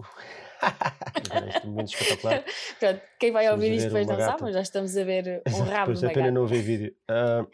este 1.49 1.67
momento 1.67 1.95
espetacular. 1.95 2.45
Pronto, 2.79 3.01
quem 3.19 3.33
vai 3.33 3.51
ouvir 3.51 3.73
isto 3.73 3.87
depois 3.87 4.07
não 4.07 4.19
sabe, 4.19 4.43
mas 4.43 4.53
já 4.53 4.61
estamos 4.61 4.95
a 4.95 5.03
ver 5.03 5.43
um 5.49 5.63
rabo 5.65 5.87
Pois 5.87 6.03
é 6.03 6.11
pena 6.11 6.31
não 6.31 6.47
ver 6.47 6.61
vídeo. 6.61 6.95
Uh... 7.11 7.49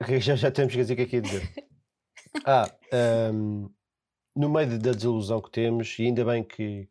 já, 0.18 0.34
já 0.34 0.50
temos 0.50 0.72
que 0.72 0.78
dizer 0.78 0.94
o 0.94 0.96
que 0.96 1.02
é 1.02 1.06
que 1.06 1.16
ia 1.16 1.22
dizer. 1.22 1.42
Ah, 2.46 2.74
um, 3.34 3.68
no 4.34 4.48
meio 4.48 4.78
da 4.78 4.92
desilusão 4.92 5.42
que 5.42 5.50
temos, 5.50 5.98
e 5.98 6.04
ainda 6.04 6.24
bem 6.24 6.42
que, 6.42 6.88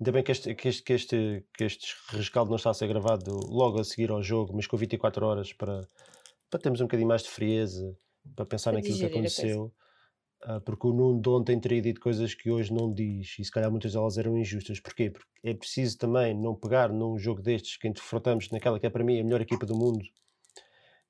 Ainda 0.00 0.10
bem 0.10 0.24
que 0.24 0.32
este, 0.32 0.52
que, 0.52 0.66
este, 0.66 0.82
que, 0.82 0.92
este, 0.94 1.46
que 1.56 1.62
este 1.62 1.94
rescaldo 2.08 2.50
não 2.50 2.56
está 2.56 2.70
a 2.70 2.74
ser 2.74 2.88
gravado 2.88 3.30
logo 3.48 3.78
a 3.78 3.84
seguir 3.84 4.10
ao 4.10 4.20
jogo, 4.20 4.52
mas 4.56 4.66
com 4.66 4.76
24 4.76 5.24
horas 5.24 5.52
para, 5.52 5.88
para 6.50 6.60
termos 6.60 6.80
um 6.80 6.86
bocadinho 6.86 7.08
mais 7.08 7.22
de 7.22 7.28
frieza, 7.28 7.96
para 8.34 8.44
pensar 8.44 8.72
para 8.72 8.80
naquilo 8.80 8.98
que 8.98 9.06
aconteceu. 9.06 9.72
Uh, 10.44 10.60
porque 10.60 10.86
o 10.86 10.92
Nuno 10.92 11.20
de 11.20 11.28
ontem 11.28 11.60
teria 11.60 11.80
dito 11.80 12.00
coisas 12.00 12.34
que 12.34 12.50
hoje 12.50 12.72
não 12.72 12.92
diz, 12.92 13.36
e 13.38 13.44
se 13.44 13.50
calhar 13.50 13.70
muitas 13.70 13.92
delas 13.92 14.18
eram 14.18 14.36
injustas. 14.36 14.80
Porquê? 14.80 15.10
Porque 15.10 15.28
é 15.44 15.54
preciso 15.54 15.96
também 15.98 16.34
não 16.34 16.54
pegar 16.54 16.92
num 16.92 17.16
jogo 17.16 17.40
destes 17.40 17.76
que 17.76 17.88
enfrentamos 17.88 18.50
naquela 18.50 18.80
que 18.80 18.86
é 18.86 18.90
para 18.90 19.04
mim 19.04 19.20
a 19.20 19.24
melhor 19.24 19.40
equipa 19.40 19.64
do 19.64 19.76
mundo 19.76 20.04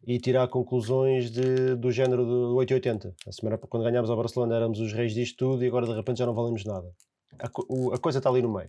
e 0.05 0.19
tirar 0.19 0.49
conclusões 0.49 1.31
de, 1.31 1.77
do 1.77 1.91
género 1.91 2.25
do 2.27 2.57
880. 2.57 3.15
A 3.27 3.33
semana 3.33 3.57
quando 3.57 3.85
ganhámos 3.85 4.11
ao 4.11 4.17
Barcelona 4.17 4.57
éramos 4.57 4.81
os 4.81 4.93
reis 4.93 5.15
disto 5.15 5.37
tudo 5.37 5.65
e 5.65 5.69
agora 5.69 5.87
de 5.87 5.95
repente 5.95 6.19
já 6.19 6.27
não 6.27 6.35
valemos 6.35 6.65
nada 6.65 6.93
a, 7.39 7.51
o, 7.69 7.93
a 7.93 7.99
coisa 7.99 8.19
está 8.19 8.31
ali 8.31 8.43
no 8.43 8.53
meio. 8.53 8.69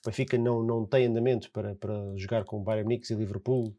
O 0.00 0.06
Benfica 0.06 0.36
não, 0.38 0.62
não 0.62 0.86
tem 0.86 1.06
andamento 1.06 1.50
para, 1.50 1.74
para 1.76 1.94
jogar 2.16 2.44
com 2.44 2.58
o 2.58 2.62
Bayern 2.62 2.84
Munique 2.84 3.12
e 3.12 3.16
Liverpool 3.16 3.74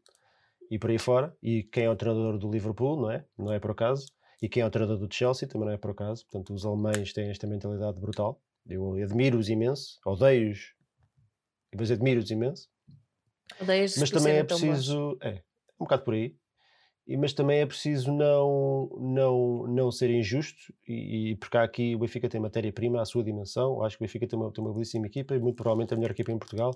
e 0.70 0.78
por 0.78 0.90
aí 0.90 0.98
fora. 0.98 1.36
E 1.42 1.64
quem 1.64 1.84
é 1.84 1.90
o 1.90 1.96
treinador 1.96 2.38
do 2.38 2.50
Liverpool, 2.50 3.00
não 3.00 3.10
é? 3.10 3.24
Não 3.36 3.52
é 3.52 3.58
por 3.58 3.72
acaso. 3.72 4.06
E 4.40 4.48
quem 4.48 4.62
é 4.62 4.66
o 4.66 4.70
treinador 4.70 4.98
do 4.98 5.12
Chelsea 5.12 5.48
também 5.48 5.66
não 5.66 5.74
é 5.74 5.78
por 5.78 5.90
acaso. 5.90 6.24
Portanto, 6.24 6.54
os 6.54 6.64
alemães 6.64 7.12
têm 7.12 7.30
esta 7.30 7.46
mentalidade 7.46 7.98
brutal. 7.98 8.40
Eu 8.66 8.94
admiro-os 8.94 9.48
imenso, 9.48 10.00
odeio-os, 10.06 10.74
mas 11.76 11.90
admiro-os 11.90 12.30
imenso. 12.30 12.68
Mas 14.00 14.10
também 14.10 14.34
é 14.34 14.44
preciso. 14.44 15.18
É, 15.22 15.42
um 15.78 15.84
bocado 15.84 16.04
por 16.04 16.14
aí. 16.14 16.36
E, 17.06 17.16
mas 17.18 17.34
também 17.34 17.60
é 17.60 17.66
preciso 17.66 18.10
não, 18.10 18.88
não, 18.98 19.66
não 19.66 19.90
ser 19.90 20.08
injusto, 20.08 20.72
e, 20.88 21.32
e 21.32 21.36
porque 21.36 21.58
aqui 21.58 21.94
o 21.94 21.98
Benfica 21.98 22.30
tem 22.30 22.40
matéria-prima 22.40 23.02
à 23.02 23.04
sua 23.04 23.22
dimensão. 23.22 23.82
Acho 23.82 23.98
que 23.98 24.04
o 24.04 24.06
Benfica 24.06 24.26
tem 24.26 24.38
uma, 24.38 24.50
tem 24.50 24.64
uma 24.64 24.72
belíssima 24.72 25.06
equipa 25.06 25.34
e 25.34 25.38
muito 25.38 25.56
provavelmente 25.56 25.92
a 25.92 25.96
melhor 25.96 26.12
equipa 26.12 26.32
em 26.32 26.38
Portugal 26.38 26.72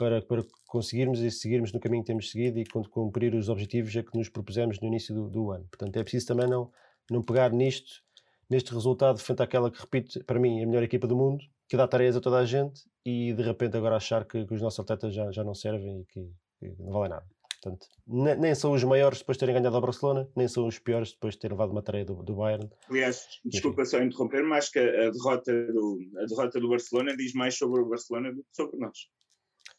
para, 0.00 0.22
para 0.22 0.42
conseguirmos 0.66 1.20
e 1.20 1.30
seguirmos 1.30 1.74
no 1.74 1.78
caminho 1.78 2.02
que 2.02 2.06
temos 2.06 2.30
seguido 2.30 2.58
e 2.58 2.64
cumprir 2.64 3.34
os 3.34 3.50
objetivos 3.50 3.94
a 3.94 4.02
que 4.02 4.16
nos 4.16 4.30
propusemos 4.30 4.80
no 4.80 4.88
início 4.88 5.14
do, 5.14 5.28
do 5.28 5.50
ano. 5.50 5.66
Portanto, 5.70 5.94
é 5.94 6.02
preciso 6.02 6.28
também 6.28 6.48
não, 6.48 6.72
não 7.10 7.22
pegar 7.22 7.52
nisto, 7.52 8.02
neste 8.48 8.72
resultado, 8.72 9.18
frente 9.18 9.42
àquela 9.42 9.70
que, 9.70 9.78
repito, 9.78 10.24
para 10.24 10.40
mim 10.40 10.60
é 10.60 10.64
a 10.64 10.66
melhor 10.66 10.82
equipa 10.82 11.06
do 11.06 11.14
mundo, 11.14 11.44
que 11.68 11.76
dá 11.76 11.86
tareas 11.86 12.16
a 12.16 12.20
toda 12.20 12.38
a 12.38 12.46
gente 12.46 12.80
e 13.04 13.34
de 13.34 13.42
repente 13.42 13.76
agora 13.76 13.96
achar 13.96 14.24
que, 14.24 14.46
que 14.46 14.54
os 14.54 14.62
nossos 14.62 14.80
atletas 14.80 15.14
já, 15.14 15.30
já 15.30 15.44
não 15.44 15.54
servem 15.54 16.00
e 16.00 16.04
que, 16.06 16.32
que 16.58 16.82
não 16.82 16.92
valem 16.92 17.10
nada. 17.10 17.26
Portanto, 17.62 17.86
nem 18.06 18.54
são 18.54 18.72
os 18.72 18.82
maiores 18.82 19.18
depois 19.18 19.36
de 19.36 19.40
terem 19.40 19.54
ganhado 19.54 19.76
a 19.76 19.80
Barcelona, 19.82 20.26
nem 20.34 20.48
são 20.48 20.66
os 20.66 20.78
piores 20.78 21.12
depois 21.12 21.34
de 21.34 21.40
terem 21.40 21.54
levado 21.54 21.72
uma 21.72 21.82
tarefa 21.82 22.06
do, 22.06 22.22
do 22.22 22.36
Bayern. 22.36 22.70
Aliás, 22.88 23.26
desculpa 23.44 23.84
só 23.84 24.00
interromper, 24.00 24.42
mas 24.44 24.64
acho 24.64 24.72
que 24.72 24.78
a 24.78 25.10
derrota, 25.10 25.52
do, 25.66 25.98
a 26.16 26.24
derrota 26.24 26.58
do 26.58 26.70
Barcelona 26.70 27.14
diz 27.14 27.34
mais 27.34 27.58
sobre 27.58 27.82
o 27.82 27.86
Barcelona 27.86 28.32
do 28.32 28.42
que 28.42 28.56
sobre 28.56 28.78
nós. 28.78 28.96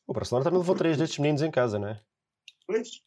O 0.07 0.13
Barcelona 0.13 0.43
também 0.43 0.59
levou 0.59 0.75
três 0.75 0.97
destes 0.97 1.19
meninos 1.19 1.41
em 1.41 1.51
casa, 1.51 1.79
não 1.79 1.89
é? 1.89 2.01
Pois. 2.65 3.01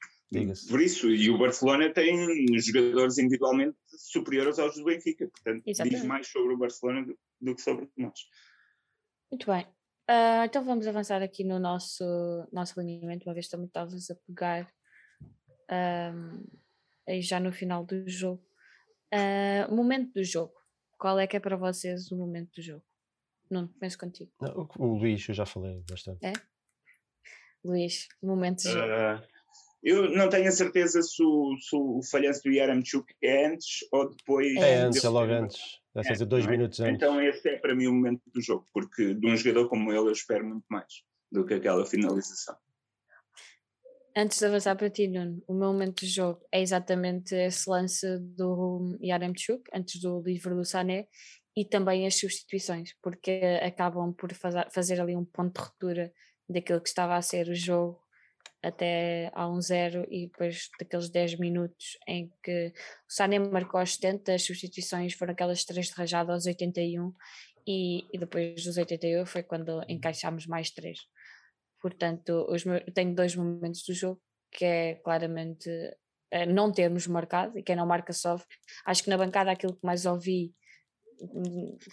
Por 0.68 0.80
isso, 0.80 1.10
e 1.10 1.30
o 1.30 1.38
Barcelona 1.38 1.92
tem 1.92 2.26
jogadores 2.58 3.18
individualmente 3.18 3.76
superiores 3.96 4.58
aos 4.58 4.74
do 4.74 4.84
Benfica, 4.84 5.28
portanto 5.28 5.62
Exatamente. 5.64 5.96
diz 5.96 6.04
mais 6.04 6.26
sobre 6.26 6.54
o 6.54 6.58
Barcelona 6.58 7.06
do, 7.06 7.18
do 7.40 7.54
que 7.54 7.62
sobre 7.62 7.88
nós. 7.96 8.18
Muito 9.30 9.46
bem. 9.46 9.64
Uh, 10.10 10.44
então 10.44 10.64
vamos 10.64 10.86
avançar 10.86 11.22
aqui 11.22 11.44
no 11.44 11.58
nosso, 11.58 12.04
nosso 12.52 12.78
alinhamento, 12.78 13.28
uma 13.28 13.34
vez 13.34 13.48
também 13.48 13.66
estavas 13.66 14.10
a 14.10 14.14
pegar 14.26 14.70
um, 15.70 16.44
aí 17.08 17.22
já 17.22 17.38
no 17.38 17.52
final 17.52 17.84
do 17.84 18.08
jogo. 18.08 18.44
Uh, 19.12 19.74
momento 19.74 20.12
do 20.14 20.24
jogo. 20.24 20.52
Qual 20.98 21.18
é 21.18 21.26
que 21.26 21.36
é 21.36 21.40
para 21.40 21.56
vocês 21.56 22.10
o 22.10 22.16
momento 22.16 22.50
do 22.56 22.62
jogo? 22.62 22.84
Não 23.50 23.68
começo 23.68 23.98
contigo. 23.98 24.32
Não, 24.40 24.68
o 24.78 24.98
Luís, 24.98 25.28
eu 25.28 25.34
já 25.34 25.46
falei 25.46 25.82
bastante. 25.88 26.24
É? 26.24 26.32
Luís, 27.64 28.06
momento 28.22 28.62
jogo. 28.62 28.86
Uh, 28.86 29.34
eu 29.82 30.10
não 30.16 30.28
tenho 30.30 30.48
a 30.48 30.52
certeza 30.52 31.02
se 31.02 31.22
o, 31.22 31.56
se 31.58 31.76
o 31.76 32.00
falhanço 32.10 32.42
do 32.42 32.50
Yaramchuk 32.50 33.12
é 33.22 33.46
antes 33.46 33.86
ou 33.92 34.08
depois. 34.08 34.56
É 34.56 34.76
antes, 34.76 35.04
é 35.04 35.08
logo 35.08 35.30
antes. 35.32 35.60
Deve 35.94 36.08
fazer 36.08 36.24
dois 36.24 36.46
é? 36.46 36.50
minutos 36.50 36.80
antes. 36.80 36.94
Então 36.94 37.20
esse 37.20 37.48
é 37.48 37.58
para 37.58 37.74
mim 37.74 37.86
o 37.86 37.92
momento 37.92 38.22
do 38.32 38.40
jogo, 38.40 38.66
porque 38.72 39.14
de 39.14 39.26
um 39.26 39.36
jogador 39.36 39.68
como 39.68 39.92
ele 39.92 40.08
eu 40.08 40.12
espero 40.12 40.44
muito 40.46 40.64
mais 40.70 41.02
do 41.30 41.44
que 41.44 41.54
aquela 41.54 41.84
finalização. 41.84 42.56
Antes 44.16 44.38
de 44.38 44.46
avançar 44.46 44.76
para 44.76 44.88
ti, 44.88 45.08
Nuno, 45.08 45.42
o 45.46 45.52
meu 45.52 45.72
momento 45.72 46.00
de 46.00 46.06
jogo 46.06 46.40
é 46.52 46.62
exatamente 46.62 47.34
esse 47.34 47.68
lance 47.68 48.06
do 48.20 48.96
Yaremchuk, 49.02 49.64
antes 49.74 50.00
do 50.00 50.22
livro 50.22 50.54
do 50.54 50.64
Sané, 50.64 51.08
e 51.56 51.64
também 51.64 52.06
as 52.06 52.18
substituições, 52.18 52.90
porque 53.02 53.40
acabam 53.60 54.12
por 54.12 54.32
fazer 54.72 55.00
ali 55.00 55.16
um 55.16 55.24
ponto 55.24 55.54
de 55.54 55.66
ruptura 55.66 56.12
daquilo 56.48 56.80
que 56.80 56.88
estava 56.88 57.16
a 57.16 57.22
ser 57.22 57.48
o 57.48 57.54
jogo 57.54 58.02
até 58.62 59.30
a 59.34 59.46
um 59.48 59.60
zero 59.60 60.06
e 60.10 60.26
depois 60.26 60.70
daqueles 60.78 61.10
10 61.10 61.38
minutos 61.38 61.98
em 62.08 62.32
que 62.42 62.68
o 62.68 63.12
Sané 63.12 63.38
marcou 63.38 63.78
aos 63.78 63.94
70, 63.94 64.34
as 64.34 64.42
substituições 64.42 65.12
foram 65.12 65.32
aquelas 65.32 65.64
três 65.64 65.88
de 65.88 65.92
rajada 65.92 66.32
aos 66.32 66.46
81 66.46 67.12
e, 67.66 68.06
e 68.12 68.18
depois 68.18 68.64
dos 68.64 68.76
81 68.76 69.26
foi 69.26 69.42
quando 69.42 69.82
encaixámos 69.88 70.46
mais 70.46 70.70
três. 70.70 71.00
Portanto, 71.80 72.46
os 72.48 72.64
meus, 72.64 72.82
tenho 72.94 73.14
dois 73.14 73.36
momentos 73.36 73.82
do 73.84 73.92
jogo 73.92 74.20
que 74.50 74.64
é 74.64 74.94
claramente 74.96 75.68
uh, 75.68 76.46
não 76.48 76.72
termos 76.72 77.06
marcado 77.06 77.58
e 77.58 77.62
quem 77.62 77.76
não 77.76 77.86
marca 77.86 78.12
sofre. 78.12 78.56
Acho 78.86 79.02
que 79.04 79.10
na 79.10 79.18
bancada 79.18 79.50
aquilo 79.50 79.74
que 79.74 79.84
mais 79.84 80.06
ouvi 80.06 80.54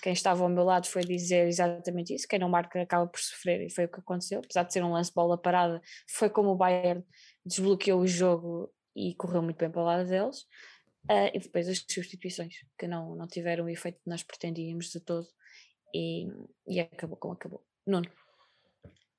quem 0.02 0.14
estava 0.14 0.44
ao 0.44 0.50
meu 0.50 0.64
lado 0.64 0.88
foi 0.88 1.04
dizer 1.04 1.48
exatamente 1.48 2.14
isso, 2.14 2.28
quem 2.28 2.40
não 2.40 2.50
marca 2.50 2.82
acaba 2.82 3.08
por 3.08 3.20
sofrer 3.20 3.66
e 3.66 3.70
foi 3.70 3.86
o 3.86 3.90
que 3.90 4.00
aconteceu, 4.00 4.40
apesar 4.40 4.64
de 4.64 4.74
ser 4.74 4.84
um 4.84 4.92
lance 4.92 5.14
bola 5.14 5.38
parada, 5.38 5.82
foi 6.10 6.30
como 6.30 6.50
o 6.50 6.56
Bayern 6.56 7.04
desbloqueou 7.46 8.02
o 8.02 8.08
jogo 8.08 8.72
e 8.96 9.16
correu 9.16 9.42
muito 9.42 9.58
bem 9.58 9.70
para 9.70 9.82
o 9.82 9.86
lado 9.86 10.10
deles, 10.10 10.42
uh, 11.10 11.32
e 11.34 11.40
depois 11.40 11.68
as 11.68 11.80
substituições, 11.80 12.56
que 12.78 12.88
não, 12.88 13.16
não 13.16 13.28
tiveram 13.28 13.66
o 13.66 13.70
efeito 13.70 14.02
que 14.04 14.10
nós 14.10 14.24
pretendíamos 14.24 14.90
de 14.92 15.00
todo, 15.00 15.28
e, 15.94 16.28
e 16.68 16.80
acabou 16.80 17.18
como 17.18 17.34
acabou. 17.34 17.64
Nuno. 17.86 18.10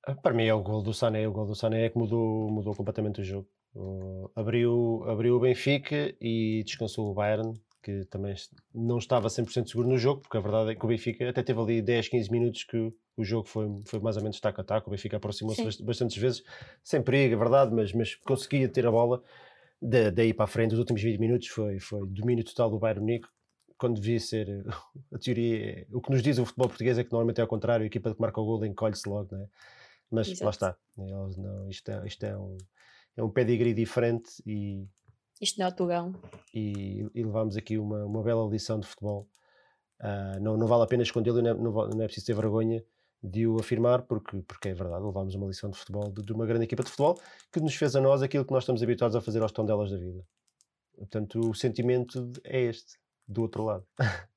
Ah, 0.05 0.15
para 0.15 0.35
mim 0.35 0.45
é 0.45 0.55
o 0.55 0.63
gol 0.63 0.83
do 0.83 0.93
Sané, 0.93 1.27
o 1.27 1.33
gol 1.33 1.47
do 1.47 1.55
Sané 1.55 1.87
é 1.87 1.91
que 1.91 1.99
mudou, 1.99 2.51
mudou 2.51 2.75
completamente 2.75 3.21
o 3.21 3.25
jogo. 3.25 3.49
Uh, 3.75 4.31
abriu, 4.35 5.05
abriu 5.09 5.37
o 5.37 5.41
Benfica 5.41 6.15
e 6.21 6.63
descansou 6.65 7.11
o 7.11 7.15
Bayern 7.15 7.55
que 7.83 8.05
também 8.05 8.35
não 8.73 8.99
estava 8.99 9.29
100% 9.29 9.69
seguro 9.69 9.89
no 9.89 9.99
jogo, 9.99 10.21
porque 10.21 10.37
a 10.37 10.41
verdade 10.41 10.71
é 10.71 10.75
que 10.75 10.85
o 10.85 10.89
Benfica 10.89 11.29
até 11.29 11.43
teve 11.43 11.61
ali 11.61 11.83
10, 11.83 12.09
15 12.09 12.31
minutos 12.31 12.65
que 12.65 12.93
o 13.17 13.25
jogo 13.25 13.49
foi, 13.49 13.69
foi 13.85 14.01
mais 14.01 14.17
ou 14.17 14.23
menos 14.23 14.41
taco 14.41 14.61
a 14.61 14.65
taco, 14.65 14.89
o 14.89 14.91
Benfica 14.91 15.17
aproximou-se 15.17 15.83
bastantes 15.83 16.17
vezes, 16.17 16.43
sem 16.83 17.03
perigo, 17.03 17.35
é 17.35 17.37
verdade, 17.37 17.75
mas, 17.75 17.93
mas 17.93 18.15
conseguia 18.15 18.69
ter 18.69 18.87
a 18.87 18.91
bola. 18.91 19.23
daí 19.81 20.33
para 20.33 20.45
a 20.45 20.49
frente, 20.49 20.73
os 20.73 20.79
últimos 20.79 21.03
20 21.03 21.19
minutos 21.19 21.49
foi, 21.49 21.79
foi 21.81 22.07
domínio 22.07 22.45
total 22.45 22.71
do 22.71 22.79
Bayern 22.79 23.01
Munique, 23.01 23.29
quando 23.77 24.01
devia 24.01 24.21
ser 24.21 24.65
a 25.13 25.19
teoria, 25.19 25.87
o 25.93 26.01
que 26.01 26.11
nos 26.11 26.23
diz 26.23 26.39
o 26.39 26.47
futebol 26.47 26.69
português 26.69 26.99
é 26.99 27.05
que 27.05 27.11
normalmente 27.11 27.39
é 27.39 27.43
ao 27.43 27.49
contrário, 27.49 27.83
a 27.83 27.87
equipa 27.87 28.15
que 28.15 28.21
marca 28.21 28.41
o 28.41 28.45
gol 28.45 28.65
encolhe-se 28.65 29.09
logo, 29.09 29.35
né? 29.35 29.47
mas 30.09 30.29
Exato. 30.29 30.45
lá 30.45 30.51
está, 30.51 30.77
não, 30.97 31.69
isto, 31.69 31.91
é, 31.91 32.07
isto 32.07 32.25
é 32.25 32.39
um, 32.39 32.59
é 33.17 33.23
um 33.23 33.31
pedigree 33.31 33.75
diferente 33.75 34.31
e 34.47 34.87
isto 35.43 35.59
não 35.59 35.67
é 35.67 35.69
o 35.69 35.73
Tugão. 35.73 36.15
E, 36.55 37.05
e 37.15 37.23
levámos 37.25 37.57
aqui 37.57 37.77
uma, 37.77 38.05
uma 38.05 38.23
bela 38.23 38.49
lição 38.49 38.79
de 38.79 38.87
futebol. 38.87 39.29
Uh, 40.01 40.41
não, 40.41 40.57
não 40.57 40.67
vale 40.67 40.85
a 40.85 40.87
pena 40.87 41.03
escondê-lo, 41.03 41.43
não, 41.43 41.55
não, 41.55 41.73
não 41.89 42.03
é 42.03 42.07
preciso 42.07 42.27
ter 42.27 42.35
vergonha 42.35 42.83
de 43.23 43.47
o 43.47 43.59
afirmar, 43.59 44.03
porque, 44.03 44.41
porque 44.43 44.69
é 44.69 44.75
verdade, 44.75 45.05
levámos 45.05 45.35
uma 45.35 45.47
lição 45.47 45.71
de 45.71 45.79
futebol 45.79 46.11
de, 46.11 46.23
de, 46.23 46.33
uma 46.33 46.47
grande 46.47 46.65
equipa 46.65 46.83
de 46.83 46.91
futebol 46.91 47.21
que 47.53 47.61
nos 47.61 47.75
fez 47.75 47.95
a 47.95 48.01
nós 48.01 48.23
aquilo 48.23 48.45
que 48.45 48.53
nós 48.53 48.65
estamos 48.65 48.83
habituados 48.83 49.15
a 49.15 49.21
fazer 49.21 49.43
aos 49.43 49.53
tondelas 49.53 49.91
da 49.91 49.97
vida. 49.97 50.25
Portanto, 50.97 51.51
o 51.51 51.55
sentimento 51.55 52.33
é 52.45 52.63
este, 52.63 52.99
do 53.27 53.43
outro 53.43 53.65
lado. 53.65 53.87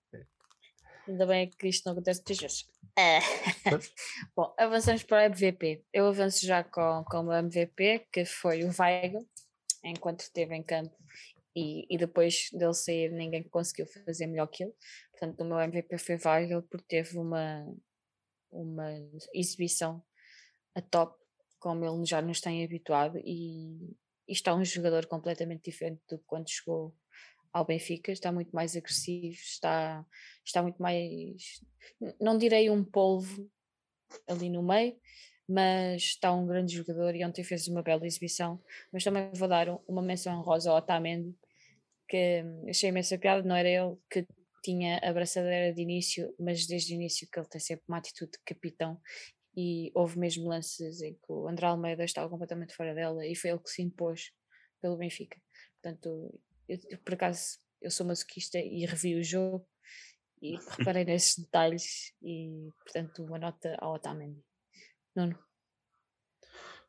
Ainda 1.08 1.28
bem 1.28 1.50
que 1.50 1.68
isto 1.68 1.86
não 1.86 1.94
acontece 1.94 2.22
muitas 2.22 2.38
vezes. 2.40 2.68
É. 2.98 3.20
Bom, 4.36 4.54
avançamos 4.58 5.04
para 5.04 5.18
o 5.18 5.22
MVP. 5.22 5.84
Eu 5.94 6.08
avanço 6.08 6.46
já 6.46 6.64
com, 6.64 7.04
com 7.08 7.26
o 7.26 7.34
MVP, 7.34 8.08
que 8.12 8.26
foi 8.26 8.64
o 8.64 8.72
Weigl, 8.80 9.24
enquanto 9.86 10.22
esteve 10.22 10.56
em 10.56 10.64
campo. 10.64 10.96
E, 11.56 11.86
e 11.90 11.98
depois 11.98 12.50
dele 12.52 12.74
sair, 12.74 13.12
ninguém 13.12 13.44
conseguiu 13.44 13.88
fazer 13.88 14.28
melhor 14.28 14.48
que 14.48 14.64
ele. 14.64 14.74
Portanto, 15.12 15.40
o 15.40 15.46
meu 15.46 15.60
MVP 15.60 15.98
foi 15.98 16.18
Weigl, 16.24 16.64
porque 16.64 16.86
teve 16.88 17.18
uma, 17.18 17.66
uma 18.52 18.92
exibição 19.34 20.04
a 20.74 20.82
top, 20.82 21.18
como 21.60 21.86
ele 21.86 22.06
já 22.06 22.22
nos 22.22 22.42
tem 22.42 22.64
habituado. 22.64 23.18
E, 23.24 23.96
e 24.28 24.34
está 24.34 24.54
um 24.54 24.66
jogador 24.66 25.06
completamente 25.06 25.70
diferente 25.70 26.02
do 26.10 26.18
que 26.18 26.26
quando 26.26 26.50
chegou 26.50 26.94
ao 27.54 27.64
Benfica, 27.64 28.12
está 28.12 28.34
muito 28.34 28.54
mais 28.54 28.76
agressivo, 28.76 29.34
está, 29.34 30.06
está 30.44 30.62
muito 30.62 30.82
mais, 30.82 31.62
não 32.20 32.38
direi 32.38 32.70
um 32.70 32.84
polvo 32.84 33.50
ali 34.28 34.50
no 34.50 34.62
meio, 34.62 35.00
mas 35.48 36.02
está 36.02 36.34
um 36.34 36.46
grande 36.46 36.76
jogador 36.76 37.16
e 37.16 37.24
ontem 37.24 37.44
fez 37.44 37.68
uma 37.68 37.84
bela 37.84 38.06
exibição. 38.06 38.62
Mas 38.92 39.04
também 39.04 39.32
vou 39.34 39.48
dar 39.48 39.68
uma 39.88 40.02
menção 40.02 40.42
rosa 40.42 40.72
ao 40.72 40.78
Otamendi, 40.78 41.36
que 42.08 42.44
achei 42.70 42.90
imensa 42.90 43.18
piada, 43.18 43.48
não 43.48 43.56
era 43.56 43.70
ele 43.70 43.98
que 44.10 44.28
tinha 44.64 45.00
a 45.04 45.14
braçadeira 45.14 45.74
de 45.74 45.82
início, 45.82 46.34
mas 46.40 46.66
desde 46.66 46.94
o 46.94 46.96
início 46.96 47.28
que 47.32 47.40
ele 47.40 47.48
tem 47.48 47.62
sempre 47.62 47.86
uma 47.88 47.98
atitude 47.98 48.32
de 48.32 48.40
capitão 48.44 49.00
e 49.56 49.92
houve 49.94 50.18
mesmo 50.20 50.48
lances 50.48 51.02
em 51.02 51.14
que 51.14 51.32
o 51.32 51.48
André 51.48 51.68
Almeida 51.68 52.04
estava 52.04 52.30
completamente 52.30 52.76
fora 52.76 52.94
dela 52.94 53.26
e 53.26 53.36
foi 53.36 53.52
ele 53.52 53.60
que 53.60 53.70
se 53.70 53.82
impôs 53.82 54.32
pelo 54.82 54.98
Benfica. 54.98 55.40
Portanto, 55.82 56.40
eu, 56.68 56.98
por 57.00 57.14
acaso 57.14 57.60
eu 57.82 57.92
sou 57.92 58.06
masoquista 58.06 58.58
e 58.58 58.86
revi 58.86 59.16
o 59.16 59.24
jogo 59.24 59.66
e 60.42 60.58
reparei 60.78 61.06
nesses 61.06 61.38
detalhes 61.38 62.12
e 62.22 62.70
portanto 62.84 63.24
uma 63.24 63.38
nota 63.38 63.76
ao 63.80 63.94
Otamendi. 63.94 64.44
Nuno. 65.16 65.38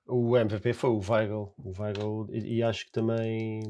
O 0.09 0.37
MVP 0.37 0.73
foi 0.73 0.91
o 0.91 1.01
Weigl, 1.01 1.53
o 1.59 1.73
Weigl 1.81 2.29
e, 2.31 2.57
e 2.57 2.63
acho 2.63 2.87
que 2.87 2.93
também 2.93 3.61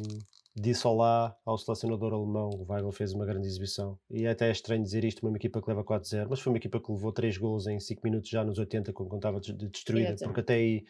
disse 0.55 0.87
olá 0.87 1.35
ao 1.45 1.57
selecionador 1.57 2.12
alemão. 2.12 2.51
O 2.51 2.71
Weigl 2.71 2.92
fez 2.92 3.12
uma 3.12 3.25
grande 3.25 3.47
exibição. 3.47 3.99
E 4.11 4.27
até 4.27 4.49
é 4.49 4.53
estranho 4.53 4.83
dizer 4.83 5.05
isto, 5.05 5.27
uma 5.27 5.37
equipa 5.37 5.62
que 5.62 5.69
leva 5.69 5.83
4-0, 5.83 6.27
mas 6.29 6.40
foi 6.40 6.53
uma 6.53 6.59
equipa 6.59 6.81
que 6.81 6.90
levou 6.90 7.12
3 7.12 7.38
gols 7.38 7.66
em 7.66 7.81
5 7.81 8.01
minutos 8.05 8.29
já 8.29 8.45
nos 8.45 8.59
80, 8.59 8.92
quando 8.92 9.16
estava 9.16 9.40
destruída, 9.40 10.14
porque 10.25 10.40
até 10.40 10.55
aí 10.55 10.85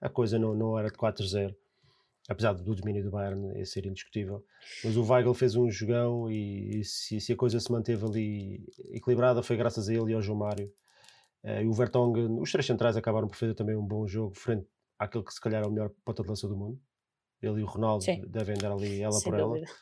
a 0.00 0.08
coisa 0.08 0.38
não, 0.38 0.54
não 0.54 0.78
era 0.78 0.88
de 0.88 0.96
4-0 0.96 1.54
apesar 2.28 2.52
do 2.52 2.74
domínio 2.74 3.02
do 3.02 3.10
Bayern 3.10 3.64
ser 3.66 3.86
indiscutível. 3.86 4.44
Mas 4.84 4.96
o 4.96 5.04
Weigl 5.04 5.34
fez 5.34 5.54
um 5.56 5.70
jogão 5.70 6.30
e, 6.30 6.80
e 6.80 6.84
se, 6.84 7.20
se, 7.20 7.32
a 7.32 7.36
coisa 7.36 7.58
se 7.58 7.70
manteve 7.70 8.04
ali 8.04 8.64
equilibrada 8.90 9.42
foi 9.42 9.56
graças 9.56 9.88
a 9.88 9.94
ele 9.94 10.12
e 10.12 10.14
ao 10.14 10.22
João 10.22 10.38
Mário. 10.38 10.72
Uh, 11.44 11.62
e 11.62 11.66
o 11.66 11.72
Vertonghen, 11.72 12.40
os 12.40 12.50
três 12.52 12.66
centrais 12.66 12.96
acabaram 12.96 13.28
por 13.28 13.36
fazer 13.36 13.54
também 13.54 13.76
um 13.76 13.84
bom 13.84 14.06
jogo 14.06 14.34
frente 14.34 14.66
àquele 14.98 15.24
que 15.24 15.32
se 15.32 15.40
calhar 15.40 15.62
é 15.62 15.66
o 15.66 15.70
melhor 15.70 15.90
ponta 16.04 16.22
de 16.22 16.28
lança 16.28 16.46
do 16.48 16.56
mundo. 16.56 16.80
Ele 17.40 17.60
e 17.60 17.62
o 17.64 17.66
Ronaldo 17.66 18.04
Sim. 18.04 18.22
devem 18.28 18.54
andar 18.54 18.72
ali 18.72 19.02
ela 19.02 19.12
Sem 19.12 19.30
por 19.30 19.38
dúvida. 19.38 19.66
ela. 19.66 19.76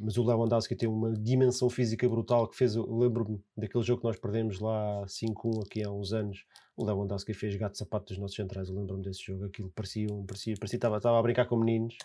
Mas 0.00 0.16
o 0.16 0.22
Lewandowski 0.22 0.76
tem 0.76 0.88
uma 0.88 1.12
dimensão 1.12 1.68
física 1.68 2.08
brutal 2.08 2.46
que 2.46 2.56
fez, 2.56 2.76
lembro-me 2.76 3.42
daquele 3.56 3.82
jogo 3.82 4.02
que 4.02 4.06
nós 4.06 4.16
perdemos 4.16 4.60
lá 4.60 5.04
5-1 5.06 5.64
aqui 5.64 5.82
há 5.82 5.90
uns 5.90 6.12
anos, 6.12 6.44
o 6.76 6.84
Lewandowski 6.84 7.34
fez 7.34 7.56
gato 7.56 7.76
sapato 7.76 8.06
dos 8.06 8.18
nossos 8.18 8.36
centrais, 8.36 8.68
eu 8.68 8.76
lembro-me 8.76 9.02
desse 9.02 9.24
jogo, 9.24 9.46
aquilo 9.46 9.70
parecia, 9.70 10.06
parecia, 10.24 10.54
parecia 10.56 10.76
estava, 10.76 10.98
estava 10.98 11.18
a 11.18 11.22
brincar 11.22 11.46
com 11.46 11.56
meninos, 11.56 11.96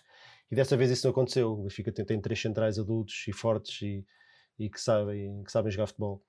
e 0.49 0.55
dessa 0.55 0.75
vez 0.75 0.89
isso 0.89 1.05
não 1.05 1.11
aconteceu, 1.11 1.51
o 1.51 1.63
Benfica 1.63 1.91
tem, 1.91 2.03
tem 2.03 2.19
três 2.19 2.41
centrais 2.41 2.79
adultos 2.79 3.25
e 3.27 3.31
fortes 3.31 3.81
e, 3.83 4.03
e 4.57 4.69
que, 4.69 4.81
sabem, 4.81 5.43
que 5.43 5.51
sabem 5.51 5.71
jogar 5.71 5.85
futebol. 5.85 6.23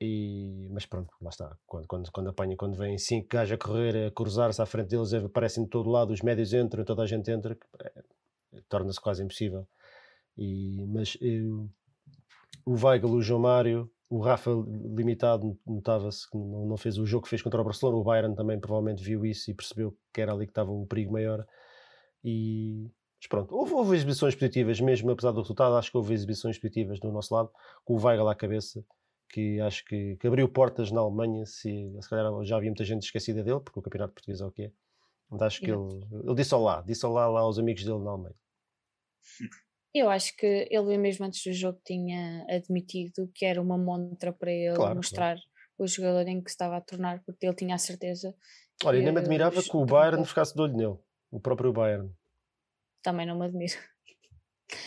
E, 0.00 0.68
mas 0.70 0.86
pronto, 0.86 1.12
lá 1.20 1.28
está. 1.28 1.56
Quando, 1.66 1.86
quando, 1.86 2.10
quando 2.10 2.30
apanha, 2.30 2.56
quando 2.56 2.74
vem 2.76 2.96
cinco 2.96 3.28
gajos 3.28 3.52
a 3.52 3.58
correr, 3.58 4.06
a 4.06 4.10
cruzar-se 4.10 4.62
à 4.62 4.66
frente 4.66 4.88
deles, 4.88 5.12
aparecem 5.12 5.64
de 5.64 5.70
todo 5.70 5.90
lado, 5.90 6.12
os 6.12 6.22
médios 6.22 6.54
entram, 6.54 6.84
toda 6.84 7.02
a 7.02 7.06
gente 7.06 7.30
entra, 7.30 7.58
é, 7.80 8.02
torna-se 8.68 9.00
quase 9.00 9.22
impossível. 9.22 9.68
E, 10.38 10.86
mas 10.86 11.18
eu, 11.20 11.68
o 12.64 12.74
Weigl, 12.82 13.10
o 13.10 13.20
João 13.20 13.40
Mário, 13.40 13.90
o 14.08 14.20
Rafa 14.20 14.50
limitado 14.96 15.58
notava-se 15.66 16.28
que 16.30 16.36
não, 16.36 16.66
não, 16.66 16.76
fez 16.76 16.98
o 16.98 17.06
jogo 17.06 17.24
que 17.24 17.30
fez 17.30 17.42
contra 17.42 17.60
o 17.60 17.64
Barcelona. 17.64 17.98
O 17.98 18.04
Bayern 18.04 18.34
também 18.34 18.58
provavelmente 18.58 19.04
viu 19.04 19.24
isso 19.24 19.50
e 19.50 19.54
percebeu 19.54 19.96
que 20.12 20.20
era 20.20 20.32
ali 20.32 20.46
que 20.46 20.50
estava 20.50 20.70
o 20.70 20.86
perigo 20.86 21.12
maior. 21.12 21.46
E 22.24 22.90
mas 23.20 23.28
pronto, 23.28 23.54
houve, 23.54 23.74
houve, 23.74 23.94
exibições 23.94 24.34
positivas, 24.34 24.80
mesmo 24.80 25.10
apesar 25.10 25.32
do 25.32 25.42
resultado, 25.42 25.76
acho 25.76 25.90
que 25.90 25.96
houve 25.96 26.14
exibições 26.14 26.58
positivas 26.58 26.98
do 26.98 27.12
nosso 27.12 27.34
lado, 27.34 27.50
com 27.84 27.94
o 27.94 28.02
Weigl 28.02 28.26
à 28.26 28.34
cabeça, 28.34 28.82
que 29.30 29.60
acho 29.60 29.84
que, 29.84 30.16
que 30.16 30.26
abriu 30.26 30.48
portas 30.48 30.90
na 30.90 31.00
Alemanha. 31.00 31.46
Se, 31.46 31.96
se 32.00 32.08
calhar 32.08 32.30
já 32.44 32.56
havia 32.56 32.70
muita 32.70 32.84
gente 32.84 33.04
esquecida 33.04 33.42
dele, 33.42 33.60
porque 33.60 33.78
o 33.78 33.82
campeonato 33.82 34.14
português 34.14 34.40
é 34.40 34.44
o 34.44 34.50
que 34.50 34.64
é. 34.64 34.72
Mas 35.30 35.42
acho 35.42 35.60
que 35.60 35.70
ele, 35.70 36.06
ele 36.24 36.34
disse 36.34 36.54
olá, 36.54 36.82
disse 36.82 37.06
olá 37.06 37.28
lá 37.28 37.40
aos 37.40 37.58
amigos 37.58 37.84
dele 37.84 38.00
na 38.00 38.10
Alemanha. 38.10 38.34
Eu 39.94 40.10
acho 40.10 40.36
que 40.36 40.68
ele 40.70 40.98
mesmo 40.98 41.24
antes 41.24 41.42
do 41.44 41.52
jogo 41.52 41.80
tinha 41.84 42.44
admitido 42.48 43.30
que 43.34 43.44
era 43.44 43.60
uma 43.60 43.78
montra 43.78 44.32
para 44.32 44.52
ele 44.52 44.76
claro, 44.76 44.96
mostrar 44.96 45.34
claro. 45.34 45.40
o 45.78 45.86
jogador 45.86 46.26
em 46.28 46.40
que 46.40 46.50
se 46.50 46.54
estava 46.54 46.76
a 46.76 46.80
tornar, 46.80 47.22
porque 47.24 47.46
ele 47.46 47.54
tinha 47.54 47.74
a 47.74 47.78
certeza. 47.78 48.34
Olha, 48.84 48.98
ainda 48.98 49.12
me 49.12 49.18
admirava 49.18 49.62
que 49.62 49.76
o 49.76 49.84
Bayern 49.84 50.24
ficasse 50.24 50.54
de 50.54 50.60
olho 50.60 50.76
nele, 50.76 50.98
o 51.30 51.40
próprio 51.40 51.72
Bayern. 51.72 52.12
Também 53.02 53.26
não 53.26 53.38
me 53.38 53.46
admiro. 53.46 53.74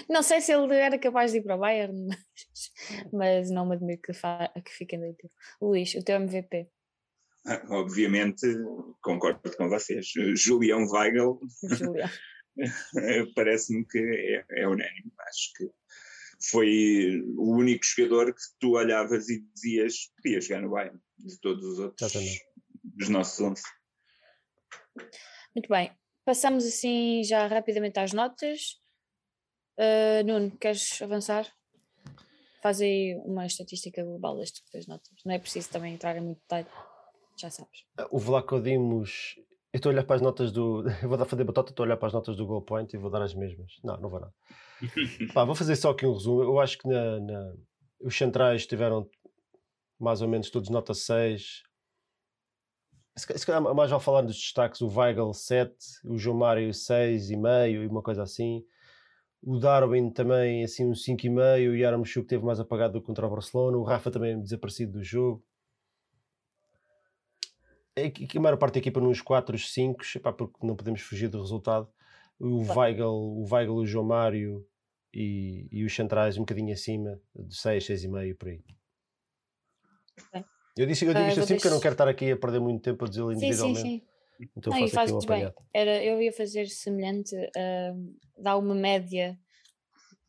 Não 0.10 0.24
sei 0.24 0.42
se 0.42 0.52
ele 0.52 0.76
era 0.76 0.98
capaz 0.98 1.32
de 1.32 1.40
ir 1.40 1.44
para 1.44 1.56
o 1.56 1.60
Bayern, 1.60 2.08
mas, 2.08 3.12
mas 3.12 3.52
não 3.52 3.66
me 3.66 3.76
admiro 3.76 4.02
que, 4.02 4.14
fa, 4.14 4.52
que 4.64 4.72
fiquem 4.72 5.00
de 5.00 5.06
olho. 5.06 5.32
Luís, 5.62 5.94
o 5.96 6.04
teu 6.04 6.18
MVP. 6.18 6.70
Ah, 7.46 7.62
obviamente, 7.70 8.48
concordo 9.02 9.42
com 9.58 9.70
vocês. 9.70 10.08
Julião 10.36 10.86
Weigel. 10.86 11.40
Julião. 11.72 12.10
parece-me 13.36 13.86
que 13.86 13.98
é, 13.98 14.62
é 14.62 14.68
unânime. 14.68 15.12
Acho 15.20 15.54
que 15.58 15.70
foi 16.50 17.22
o 17.38 17.56
único 17.56 17.86
jogador 17.86 18.34
que 18.34 18.42
tu 18.60 18.72
olhavas 18.72 19.30
e 19.30 19.40
dizias 19.54 20.12
podia 20.22 20.42
jogar 20.42 20.62
no 20.62 20.70
Bayern, 20.70 21.00
de 21.18 21.40
todos 21.40 21.64
os 21.64 21.80
outros 21.80 22.02
Exatamente. 22.02 22.42
dos 22.84 23.10
nossos 23.10 23.40
11. 23.40 23.62
Muito 25.56 25.70
bem, 25.70 25.92
passamos 26.26 26.66
assim 26.66 27.24
já 27.24 27.48
rapidamente 27.48 28.00
às 28.00 28.12
notas. 28.12 28.82
Uh, 29.78 30.24
Nuno, 30.26 30.52
queres 30.52 31.02
avançar? 31.02 31.48
Faz 32.62 32.82
aí 32.82 33.16
uma 33.26 33.46
estatística 33.46 34.04
global 34.04 34.38
destas 34.38 34.88
notas. 34.88 35.12
Não 35.26 35.34
é 35.34 35.40
preciso 35.40 35.70
também 35.70 35.94
entrar 35.94 36.16
em 36.16 36.22
muito 36.22 36.40
detalhe, 36.40 36.68
já 37.38 37.50
sabes. 37.50 37.84
O 38.10 38.20
Vlaco 38.20 38.62
Dimos 38.62 39.36
eu 39.74 39.78
estou 39.78 39.90
a 39.90 39.94
olhar 39.94 40.04
para 40.04 40.18
as 40.18 40.22
notas 40.22 40.52
do. 40.52 40.84
Eu 41.02 41.10
vou 41.10 41.18
dar 41.18 41.26
fazer 41.26 41.44
batota, 41.44 41.72
estou 41.72 41.84
a 41.84 41.88
olhar 41.88 41.98
para 41.98 42.08
as 42.08 42.14
notas 42.14 42.38
do 42.38 42.46
Goal 42.46 42.62
Point 42.62 42.96
e 42.96 43.00
vou 43.00 43.10
dar 43.10 43.24
as 43.24 43.34
mesmas. 43.34 43.72
Não, 43.84 44.00
não 44.00 44.08
vou 44.08 44.20
nada. 44.20 44.34
Pá, 45.34 45.44
vou 45.44 45.56
fazer 45.56 45.76
só 45.76 45.90
aqui 45.90 46.06
um 46.06 46.14
resumo. 46.14 46.44
Eu 46.44 46.60
acho 46.60 46.78
que 46.78 46.88
na, 46.88 47.20
na... 47.20 47.56
os 48.02 48.16
centrais 48.16 48.68
tiveram 48.68 49.10
mais 50.00 50.22
ou 50.22 50.28
menos 50.28 50.52
todos 50.52 50.70
nota 50.70 50.94
6. 50.94 51.64
Se 53.16 53.46
calhar 53.46 53.62
mais 53.74 53.90
vale 53.90 54.04
falar 54.04 54.22
dos 54.22 54.36
destaques, 54.36 54.80
o 54.82 54.88
Weigl 54.88 55.34
7, 55.34 55.76
o 56.06 56.20
João 56.20 56.38
Mário 56.38 56.70
6,5 56.70 57.72
e 57.72 57.88
uma 57.88 58.04
coisa 58.04 58.22
assim. 58.22 58.64
O 59.46 59.60
Darwin 59.60 60.10
também 60.10 60.64
assim 60.64 60.86
um 60.86 60.94
5,5 60.94 61.60
e 61.60 61.68
o 61.68 61.76
Yaramchuk 61.76 62.26
teve 62.28 62.46
mais 62.46 62.60
apagado 62.60 62.94
do 62.94 63.02
que 63.02 63.08
contra 63.08 63.28
o 63.28 63.30
Barcelona. 63.30 63.78
O 63.78 63.84
Rafa 63.84 64.10
também 64.10 64.40
desaparecido 64.40 64.94
do 64.94 65.04
jogo 65.04 65.44
a 68.36 68.42
maior 68.42 68.58
parte 68.58 68.76
da 68.76 68.80
equipa 68.80 69.00
nos 69.00 69.22
4, 69.22 69.58
5, 69.58 69.98
porque 70.36 70.66
não 70.66 70.76
podemos 70.76 71.02
fugir 71.02 71.28
do 71.28 71.40
resultado. 71.40 71.88
O 72.40 72.62
Weigl, 72.74 73.06
o 73.06 73.46
Weigl, 73.50 73.76
o 73.76 73.86
João 73.86 74.06
Mário 74.06 74.66
e, 75.14 75.68
e 75.72 75.86
os 75.86 75.96
centrais 75.96 76.38
um 76.38 76.42
bocadinho 76.42 76.74
acima, 76.74 77.20
de 77.36 77.56
6, 77.56 77.86
6,5 77.86 78.36
por 78.36 78.48
aí. 78.50 78.64
Bem. 80.32 80.46
Eu, 80.76 80.88
disse, 80.88 81.06
eu 81.06 81.14
digo 81.14 81.28
isto 81.28 81.40
uh, 81.40 81.44
assim 81.44 81.56
porque 81.56 81.68
eu 81.68 81.72
não 81.72 81.80
quero 81.80 81.94
estar 81.94 82.08
aqui 82.08 82.32
a 82.32 82.38
perder 82.38 82.60
muito 82.60 82.82
tempo 82.82 83.06
a 83.06 83.08
dizê-lo 83.08 83.32
individualmente. 83.32 83.80
Sim, 83.80 83.90
sim, 83.90 84.00
sim. 84.00 84.13
Então 84.58 84.74
não, 84.74 84.86
aqui 84.86 85.12
um 85.12 85.20
bem. 85.20 85.54
Era, 85.74 86.04
eu 86.04 86.22
ia 86.22 86.32
fazer 86.32 86.68
semelhante, 86.68 87.36
uh, 87.36 88.18
dar 88.38 88.58
uma 88.58 88.76
média, 88.76 89.38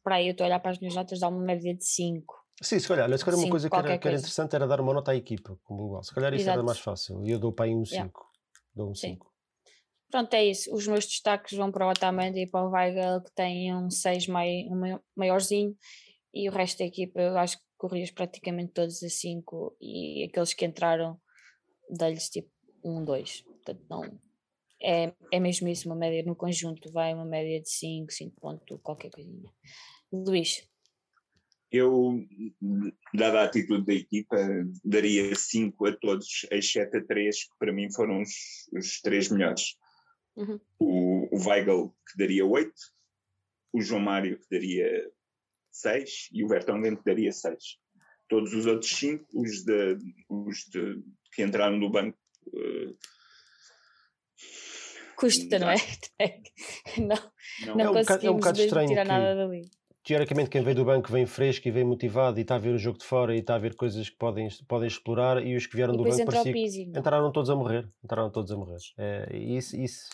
para 0.02 0.16
aí 0.16 0.28
eu 0.28 0.32
estou 0.32 0.44
a 0.44 0.48
olhar 0.48 0.60
para 0.60 0.70
as 0.70 0.78
minhas 0.78 0.94
notas, 0.94 1.20
dá 1.20 1.28
uma 1.28 1.42
média 1.42 1.74
de 1.74 1.84
5 1.84 2.44
Sim, 2.62 2.78
se 2.78 2.86
calhar, 2.86 3.18
se 3.18 3.24
calhar 3.24 3.40
uma 3.40 3.50
coisa 3.50 3.68
que 3.68 3.76
era, 3.76 3.98
que 3.98 4.08
era, 4.08 4.16
interessante 4.16 4.54
era 4.54 4.66
dar 4.66 4.80
uma 4.80 4.94
nota 4.94 5.10
à 5.10 5.16
equipa, 5.16 5.58
como 5.64 5.80
global. 5.80 6.04
Se 6.04 6.14
calhar 6.14 6.32
isso 6.32 6.44
Exato. 6.44 6.58
era 6.58 6.62
mais 6.64 6.78
fácil. 6.78 7.26
E 7.26 7.30
eu 7.30 7.38
dou 7.38 7.52
para 7.52 7.64
aí 7.64 7.74
um 7.74 7.84
5. 7.84 7.92
Yeah. 7.92 8.12
Dou 8.74 8.90
um 8.90 8.94
5. 8.94 9.32
Pronto, 10.08 10.32
é 10.34 10.44
isso. 10.44 10.72
Os 10.72 10.86
meus 10.86 11.04
destaques 11.04 11.58
vão 11.58 11.72
para 11.72 11.86
o 11.86 11.90
Otamendi 11.90 12.42
e 12.42 12.46
para 12.46 12.64
o 12.64 12.70
Weigel, 12.70 13.22
que 13.22 13.32
tem 13.34 13.74
um 13.74 13.90
6 13.90 14.28
mai, 14.28 14.66
um 14.70 15.00
maiorzinho, 15.16 15.76
e 16.32 16.48
o 16.48 16.52
resto 16.52 16.78
da 16.78 16.84
equipa, 16.84 17.20
eu 17.20 17.36
acho 17.36 17.58
que 17.58 17.64
corrias 17.76 18.12
praticamente 18.12 18.72
todos 18.72 19.02
a 19.02 19.08
5, 19.08 19.76
e 19.80 20.24
aqueles 20.24 20.54
que 20.54 20.64
entraram, 20.64 21.20
dá-lhes 21.90 22.28
tipo 22.28 22.50
um 22.84 23.04
2. 23.04 23.44
Portanto, 23.64 23.86
não. 23.88 24.20
É, 24.82 25.14
é 25.32 25.40
mesmo 25.40 25.68
isso, 25.68 25.88
uma 25.88 25.96
média 25.96 26.22
no 26.22 26.36
conjunto, 26.36 26.92
vai 26.92 27.14
uma 27.14 27.24
média 27.24 27.60
de 27.60 27.70
5, 27.70 28.12
5 28.12 28.40
ponto, 28.40 28.78
qualquer 28.80 29.10
coisinha. 29.10 29.50
Luís, 30.12 30.68
eu, 31.76 32.24
dada 33.12 33.40
a 33.40 33.44
atitude 33.44 33.84
da 33.84 33.94
equipa, 33.94 34.36
daria 34.84 35.34
5 35.34 35.86
a 35.86 35.96
todos, 35.96 36.46
exceto 36.50 36.98
a 36.98 37.02
3, 37.02 37.44
que 37.44 37.58
para 37.58 37.72
mim 37.72 37.90
foram 37.90 38.20
os, 38.20 38.68
os 38.72 39.00
três 39.00 39.28
melhores. 39.28 39.76
Uhum. 40.36 40.60
O, 40.78 41.36
o 41.36 41.48
Weigl, 41.48 41.94
que 42.10 42.18
daria 42.18 42.46
8, 42.46 42.72
o 43.72 43.80
João 43.80 44.00
Mário, 44.00 44.38
que 44.38 44.46
daria 44.50 45.10
6, 45.72 46.28
e 46.32 46.44
o 46.44 46.48
Vertonghen, 46.48 46.96
que 46.96 47.04
daria 47.04 47.32
6. 47.32 47.56
Todos 48.28 48.54
os 48.54 48.66
outros 48.66 48.90
5, 48.90 49.26
os, 49.34 49.64
de, 49.64 49.98
os 50.28 50.58
de, 50.70 51.02
que 51.32 51.42
entraram 51.42 51.76
no 51.76 51.90
banco. 51.90 52.18
Uh, 52.48 52.96
Custa, 55.24 55.58
não 55.58 55.70
é? 55.70 55.76
não, 56.98 57.16
não, 57.66 57.76
não, 57.76 57.84
é 57.84 57.90
um 57.90 57.92
conseguimos 57.94 58.24
é 58.24 58.30
um 58.30 58.36
bocado 58.36 58.60
estranho 58.60 58.88
tirar 58.88 59.06
nada 59.06 59.34
dali. 59.34 59.62
teoricamente 60.04 60.50
quem 60.50 60.62
vem 60.62 60.74
do 60.74 60.84
banco 60.84 61.10
vem 61.10 61.24
fresco 61.24 61.66
e 61.66 61.70
vem 61.70 61.82
motivado 61.82 62.38
e 62.38 62.42
está 62.42 62.56
a 62.56 62.58
ver 62.58 62.74
o 62.74 62.78
jogo 62.78 62.98
de 62.98 63.06
fora 63.06 63.34
e 63.34 63.38
está 63.38 63.54
a 63.54 63.58
ver 63.58 63.74
coisas 63.74 64.10
que 64.10 64.16
podem, 64.16 64.46
podem 64.68 64.86
explorar 64.86 65.42
e 65.42 65.56
os 65.56 65.66
que 65.66 65.76
vieram 65.76 65.94
e 65.94 65.96
do 65.96 66.04
banco 66.04 66.24
parecia, 66.26 66.82
entraram 66.82 67.32
todos 67.32 67.48
a 67.48 67.56
morrer 67.56 67.88
entraram 68.04 68.30
todos 68.30 68.52
a 68.52 68.56
morrer. 68.56 68.76
É, 68.98 69.34
isso, 69.34 69.74
isso 69.76 70.04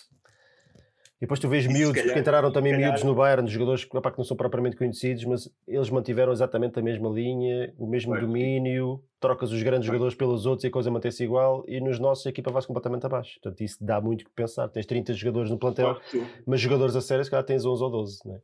depois 1.20 1.38
tu 1.38 1.48
vês 1.48 1.66
miúdos, 1.66 1.92
calhar, 1.92 2.06
porque 2.06 2.20
entraram 2.20 2.50
também 2.50 2.72
calhar... 2.72 2.88
miúdos 2.88 3.04
no 3.04 3.14
Bayern, 3.14 3.46
jogadores 3.46 3.85
que, 3.85 3.94
opa, 3.94 4.11
que 4.11 4.16
não 4.16 4.24
são 4.24 4.37
propriamente 4.37 4.74
conhecidos, 4.74 5.24
mas 5.26 5.50
eles 5.68 5.90
mantiveram 5.90 6.33
exatamente 6.33 6.78
a 6.78 6.83
mesma 6.83 7.11
linha, 7.11 7.74
o 7.76 7.87
mesmo 7.87 8.18
domínio, 8.18 9.04
trocas 9.20 9.52
os 9.52 9.62
grandes 9.62 9.87
jogadores 9.87 10.14
pelos 10.14 10.46
outros 10.46 10.64
e 10.64 10.68
a 10.68 10.70
coisa 10.70 10.90
mantém-se 10.90 11.22
igual, 11.22 11.62
e 11.68 11.78
nos 11.78 11.98
nossos 11.98 12.26
a 12.26 12.30
equipa 12.30 12.50
vai-se 12.50 12.66
completamente 12.66 13.04
abaixo. 13.04 13.38
Portanto, 13.42 13.61
isso 13.61 13.76
dá 13.85 14.00
muito 14.00 14.24
que 14.24 14.30
pensar. 14.35 14.66
Tens 14.68 14.87
30 14.87 15.12
jogadores 15.12 15.50
no 15.50 15.59
plantel, 15.59 16.00
mas 16.46 16.59
jogadores 16.59 16.96
a 16.96 17.02
sério, 17.02 17.22
se 17.22 17.30
calhar 17.30 17.44
tens 17.44 17.66
11 17.66 17.83
ou 17.83 17.90
12, 17.90 18.18
não 18.24 18.37
é? 18.37 18.40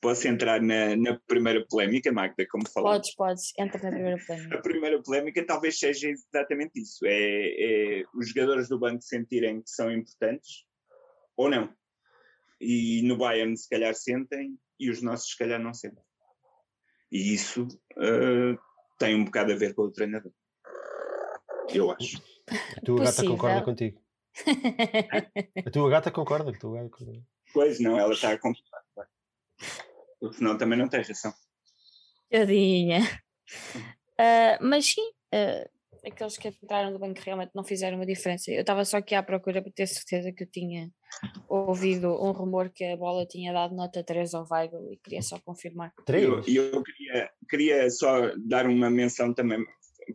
Posso 0.00 0.28
entrar 0.28 0.60
na, 0.60 0.94
na 0.94 1.18
primeira 1.26 1.64
polémica, 1.68 2.12
Magda, 2.12 2.46
como 2.50 2.68
falamos? 2.68 2.98
Podes, 2.98 3.14
podes, 3.14 3.52
entra 3.58 3.82
na 3.82 3.90
primeira 3.90 4.18
polémica. 4.26 4.56
A 4.56 4.60
primeira 4.62 5.02
polémica 5.02 5.46
talvez 5.46 5.78
seja 5.78 6.08
exatamente 6.08 6.80
isso: 6.80 7.04
é, 7.04 8.00
é 8.00 8.04
os 8.14 8.28
jogadores 8.28 8.68
do 8.68 8.78
banco 8.78 9.02
sentirem 9.02 9.62
que 9.62 9.70
são 9.70 9.90
importantes 9.90 10.65
ou 11.36 11.50
não. 11.50 11.74
E 12.60 13.02
no 13.02 13.16
Bayern, 13.16 13.56
se 13.56 13.68
calhar, 13.68 13.94
sentem 13.94 14.58
e 14.78 14.90
os 14.90 15.02
nossos, 15.02 15.30
se 15.30 15.38
calhar, 15.38 15.60
não 15.60 15.74
sentem. 15.74 16.02
E 17.12 17.34
isso 17.34 17.66
uh, 17.96 18.58
tem 18.98 19.14
um 19.14 19.24
bocado 19.24 19.52
a 19.52 19.56
ver 19.56 19.74
com 19.74 19.82
o 19.82 19.92
treinador. 19.92 20.32
Eu 21.72 21.90
acho. 21.90 22.22
A 22.76 22.80
tua 22.80 23.04
gata 23.04 23.24
concorda 23.24 23.62
contigo. 23.62 24.00
a 25.66 25.70
tua 25.70 25.90
gata 25.90 26.10
concorda. 26.10 26.50
A 26.50 26.58
tua 26.58 26.82
gata 26.82 26.88
concorda. 26.90 27.22
Pois 27.52 27.80
não, 27.80 27.98
ela 27.98 28.12
está 28.12 28.32
a 28.32 28.38
concordar 28.38 28.76
porque 30.20 30.36
senão 30.36 30.56
também 30.56 30.78
não 30.78 30.88
tem 30.88 31.02
reação. 31.02 31.32
Tadinha. 32.30 33.00
Uh, 34.18 34.58
mas 34.60 34.86
sim, 34.86 35.08
uh, 35.34 35.70
aqueles 36.06 36.36
que 36.36 36.48
entraram 36.48 36.90
no 36.90 36.98
banco 36.98 37.20
realmente 37.20 37.52
não 37.54 37.64
fizeram 37.64 37.96
uma 37.96 38.06
diferença. 38.06 38.50
Eu 38.50 38.62
estava 38.62 38.84
só 38.84 38.98
aqui 38.98 39.14
à 39.14 39.22
procura 39.22 39.62
para 39.62 39.72
ter 39.72 39.86
certeza 39.86 40.32
que 40.32 40.44
eu 40.44 40.50
tinha 40.50 40.90
ouvido 41.48 42.08
um 42.08 42.32
rumor 42.32 42.70
que 42.70 42.84
a 42.84 42.96
bola 42.96 43.26
tinha 43.26 43.52
dado 43.52 43.74
nota 43.74 44.02
3 44.02 44.34
ao 44.34 44.46
Weigl 44.50 44.92
e 44.92 44.96
queria 44.96 45.22
só 45.22 45.38
confirmar. 45.40 45.92
3? 46.04 46.24
Eu, 46.24 46.42
eu 46.46 46.82
queria, 46.82 47.30
queria 47.48 47.90
só 47.90 48.32
dar 48.36 48.66
uma 48.66 48.90
menção 48.90 49.32
também, 49.32 49.64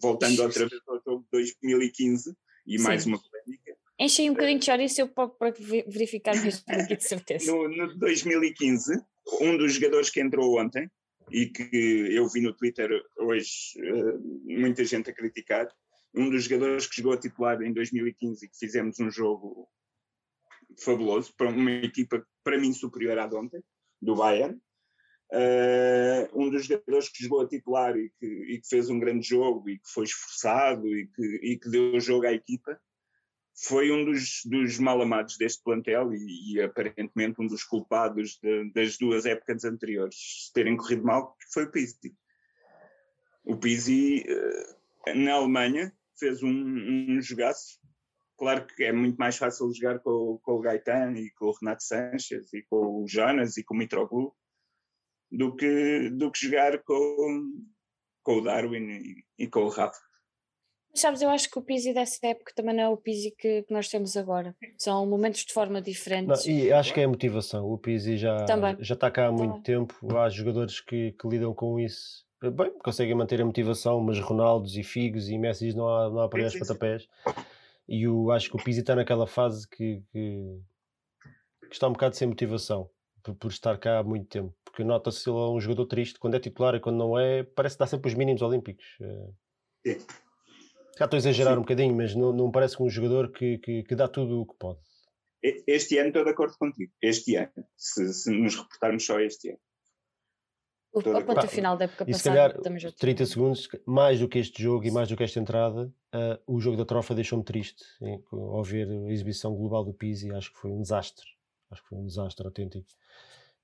voltando 0.01 0.41
outra 0.41 0.67
vez 0.67 0.81
ao 0.87 1.01
jogo 1.03 1.23
de 1.23 1.29
2015 1.31 2.35
e 2.67 2.77
sim. 2.77 2.83
mais 2.83 3.05
uma 3.05 3.19
polémica. 3.19 3.75
Enchei 3.99 4.29
um 4.29 4.33
bocadinho 4.33 4.59
de 4.59 4.65
chouriço 4.65 5.07
para 5.07 5.53
verificar 5.87 6.35
mesmo 6.35 6.63
aqui 6.67 6.95
de 6.95 7.03
certeza. 7.03 7.51
No, 7.51 7.69
no 7.69 7.95
2015, 7.97 8.99
um 9.41 9.57
dos 9.57 9.73
jogadores 9.73 10.09
que 10.09 10.19
entrou 10.19 10.59
ontem 10.59 10.89
e 11.31 11.45
que 11.45 11.69
eu 12.11 12.27
vi 12.27 12.41
no 12.41 12.53
Twitter 12.53 12.89
hoje 13.19 13.49
uh, 13.77 14.19
muita 14.43 14.83
gente 14.83 15.09
a 15.09 15.13
criticar, 15.13 15.67
um 16.15 16.29
dos 16.29 16.45
jogadores 16.45 16.87
que 16.87 16.97
jogou 16.97 17.13
a 17.13 17.17
titular 17.17 17.61
em 17.61 17.71
2015 17.71 18.45
e 18.45 18.49
que 18.49 18.57
fizemos 18.57 18.99
um 18.99 19.09
jogo 19.09 19.69
fabuloso 20.79 21.33
para 21.35 21.49
uma 21.49 21.71
equipa 21.71 22.25
para 22.43 22.57
mim 22.57 22.73
superior 22.73 23.17
à 23.19 23.27
de 23.27 23.35
ontem, 23.35 23.63
do 24.01 24.15
Bayern. 24.15 24.59
Uh, 25.33 26.27
um 26.33 26.49
dos 26.49 26.65
jogadores 26.65 27.07
que 27.07 27.23
jogou 27.23 27.41
a 27.41 27.47
titular 27.47 27.95
e 27.95 28.09
que, 28.19 28.25
e 28.25 28.59
que, 28.59 28.67
fez 28.67 28.89
um 28.89 28.99
grande 28.99 29.25
jogo 29.25 29.69
e 29.69 29.77
que 29.77 29.87
foi 29.87 30.03
esforçado 30.03 30.85
e 30.87 31.07
que, 31.07 31.39
e 31.41 31.57
que 31.57 31.69
deu 31.69 31.97
jogo 32.01 32.27
à 32.27 32.33
equipa 32.33 32.77
foi 33.63 33.91
um 33.91 34.03
dos, 34.03 34.41
dos 34.45 34.79
mal 34.79 35.01
amados 35.01 35.37
deste 35.37 35.63
plantel 35.63 36.13
e, 36.13 36.53
e 36.53 36.61
aparentemente 36.61 37.39
um 37.39 37.47
dos 37.47 37.63
culpados 37.63 38.39
de, 38.41 38.71
das 38.73 38.97
duas 38.97 39.25
épocas 39.25 39.63
anteriores 39.63 40.51
terem 40.53 40.75
corrido 40.75 41.03
mal, 41.03 41.35
foi 41.53 41.65
o 41.65 41.71
Pizzi. 41.71 42.15
O 43.43 43.55
Pizzi, 43.57 44.25
uh, 44.27 45.15
na 45.15 45.33
Alemanha, 45.33 45.93
fez 46.17 46.43
um, 46.43 46.49
um 46.49 47.21
jogaço. 47.21 47.79
Claro 48.41 48.65
que 48.65 48.85
é 48.85 48.91
muito 48.91 49.17
mais 49.17 49.37
fácil 49.37 49.71
jogar 49.71 49.99
com, 49.99 50.39
com 50.41 50.53
o 50.53 50.61
Gaetan 50.61 51.13
e 51.13 51.29
com 51.29 51.45
o 51.45 51.53
Renato 51.61 51.83
Sanches 51.83 52.51
e 52.51 52.63
com 52.63 53.03
o 53.03 53.07
Jonas 53.07 53.55
e 53.55 53.63
com 53.63 53.75
o 53.75 53.77
Mitroglou 53.77 54.35
do 55.31 55.55
que, 55.55 56.09
do 56.09 56.31
que 56.31 56.47
jogar 56.47 56.81
com, 56.81 57.51
com 58.23 58.37
o 58.37 58.41
Darwin 58.41 58.89
e, 58.89 59.43
e 59.43 59.47
com 59.47 59.59
o 59.59 59.69
Rafa. 59.69 60.01
Sabes, 60.95 61.21
eu 61.21 61.29
acho 61.29 61.51
que 61.51 61.59
o 61.59 61.61
Pizzi 61.61 61.93
dessa 61.93 62.17
época 62.25 62.51
também 62.55 62.75
não 62.75 62.83
é 62.83 62.89
o 62.89 62.97
Pizzi 62.97 63.29
que, 63.29 63.61
que 63.61 63.71
nós 63.71 63.87
temos 63.89 64.17
agora. 64.17 64.55
São 64.75 65.05
momentos 65.05 65.45
de 65.45 65.53
forma 65.53 65.79
diferente. 65.79 66.25
Não, 66.25 66.51
e 66.51 66.73
acho 66.73 66.95
que 66.95 66.99
é 66.99 67.03
a 67.03 67.07
motivação. 67.07 67.71
O 67.71 67.77
Pizzi 67.77 68.17
já, 68.17 68.43
já 68.79 68.95
está 68.95 69.11
cá 69.11 69.27
há 69.27 69.31
muito 69.31 69.61
também. 69.61 69.61
tempo. 69.61 70.17
Há 70.17 70.27
jogadores 70.29 70.79
que, 70.81 71.11
que, 71.11 71.27
lidam 71.27 71.53
com 71.53 71.79
isso. 71.79 72.25
Bem, 72.41 72.73
conseguem 72.79 73.13
manter 73.13 73.39
a 73.39 73.45
motivação, 73.45 73.99
mas 73.99 74.19
Ronaldos 74.19 74.75
e 74.75 74.81
Figos 74.81 75.29
e 75.29 75.37
Messi 75.37 75.75
não 75.75 75.87
há, 75.87 76.09
não 76.09 76.21
há 76.21 76.27
para 76.27 76.49
patapés. 76.57 77.07
E 77.91 78.03
eu 78.03 78.31
acho 78.31 78.49
que 78.49 78.55
o 78.55 78.63
Pizzi 78.63 78.79
está 78.79 78.95
naquela 78.95 79.27
fase 79.27 79.67
que, 79.67 80.01
que, 80.13 80.61
que, 81.67 81.73
está 81.73 81.89
um 81.89 81.91
bocado 81.91 82.15
sem 82.15 82.25
motivação 82.25 82.89
por, 83.21 83.35
por 83.35 83.51
estar 83.51 83.77
cá 83.77 83.99
há 83.99 84.03
muito 84.03 84.29
tempo. 84.29 84.55
Porque 84.63 84.81
nota-se 84.81 85.29
ele 85.29 85.37
é 85.37 85.49
um 85.49 85.59
jogador 85.59 85.87
triste. 85.87 86.17
Quando 86.17 86.35
é 86.35 86.39
titular 86.39 86.73
e 86.73 86.79
quando 86.79 86.95
não 86.95 87.19
é, 87.19 87.43
parece 87.43 87.75
que 87.75 87.79
dá 87.79 87.85
sempre 87.85 88.07
os 88.07 88.13
mínimos 88.15 88.41
olímpicos. 88.41 88.85
Sim. 89.85 89.97
Já 90.97 91.03
estou 91.03 91.17
a 91.17 91.19
exagerar 91.19 91.53
Sim. 91.53 91.57
um 91.57 91.63
bocadinho, 91.63 91.93
mas 91.93 92.15
não, 92.15 92.31
não 92.31 92.49
parece 92.49 92.81
um 92.81 92.89
jogador 92.89 93.29
que, 93.29 93.57
que, 93.57 93.83
que, 93.83 93.95
dá 93.95 94.07
tudo 94.07 94.39
o 94.39 94.45
que 94.45 94.55
pode. 94.57 94.79
Este 95.67 95.97
ano 95.97 96.07
estou 96.07 96.23
de 96.23 96.29
acordo 96.29 96.55
contigo. 96.57 96.93
Este 97.01 97.35
ano, 97.35 97.51
se, 97.75 98.13
se 98.13 98.31
nos 98.31 98.55
reportarmos 98.55 99.05
só 99.05 99.19
este 99.19 99.49
ano. 99.49 99.59
O, 100.93 100.99
a 100.99 101.23
ponta 101.23 101.47
final 101.47 101.77
da 101.77 101.85
época 101.85 102.03
e 102.03 102.11
passada. 102.11 102.53
Se 102.53 102.61
calhar, 102.63 102.93
30 102.93 103.25
segundos, 103.25 103.69
mais 103.85 104.19
do 104.19 104.27
que 104.27 104.39
este 104.39 104.61
jogo 104.61 104.85
e 104.85 104.91
mais 104.91 105.07
do 105.07 105.15
que 105.15 105.23
esta 105.23 105.39
entrada, 105.39 105.93
uh, 106.13 106.53
o 106.53 106.59
jogo 106.59 106.75
da 106.75 106.83
trofa 106.83 107.15
deixou-me 107.15 107.45
triste 107.45 107.83
hein, 108.01 108.21
ao 108.31 108.61
ver 108.63 108.89
a 108.89 109.11
exibição 109.11 109.55
global 109.55 109.85
do 109.85 109.93
Pizzi. 109.93 110.31
Acho 110.33 110.51
que 110.51 110.59
foi 110.59 110.69
um 110.69 110.81
desastre. 110.81 111.25
Acho 111.69 111.81
que 111.81 111.89
foi 111.89 111.97
um 111.97 112.05
desastre 112.05 112.45
autêntico. 112.45 112.87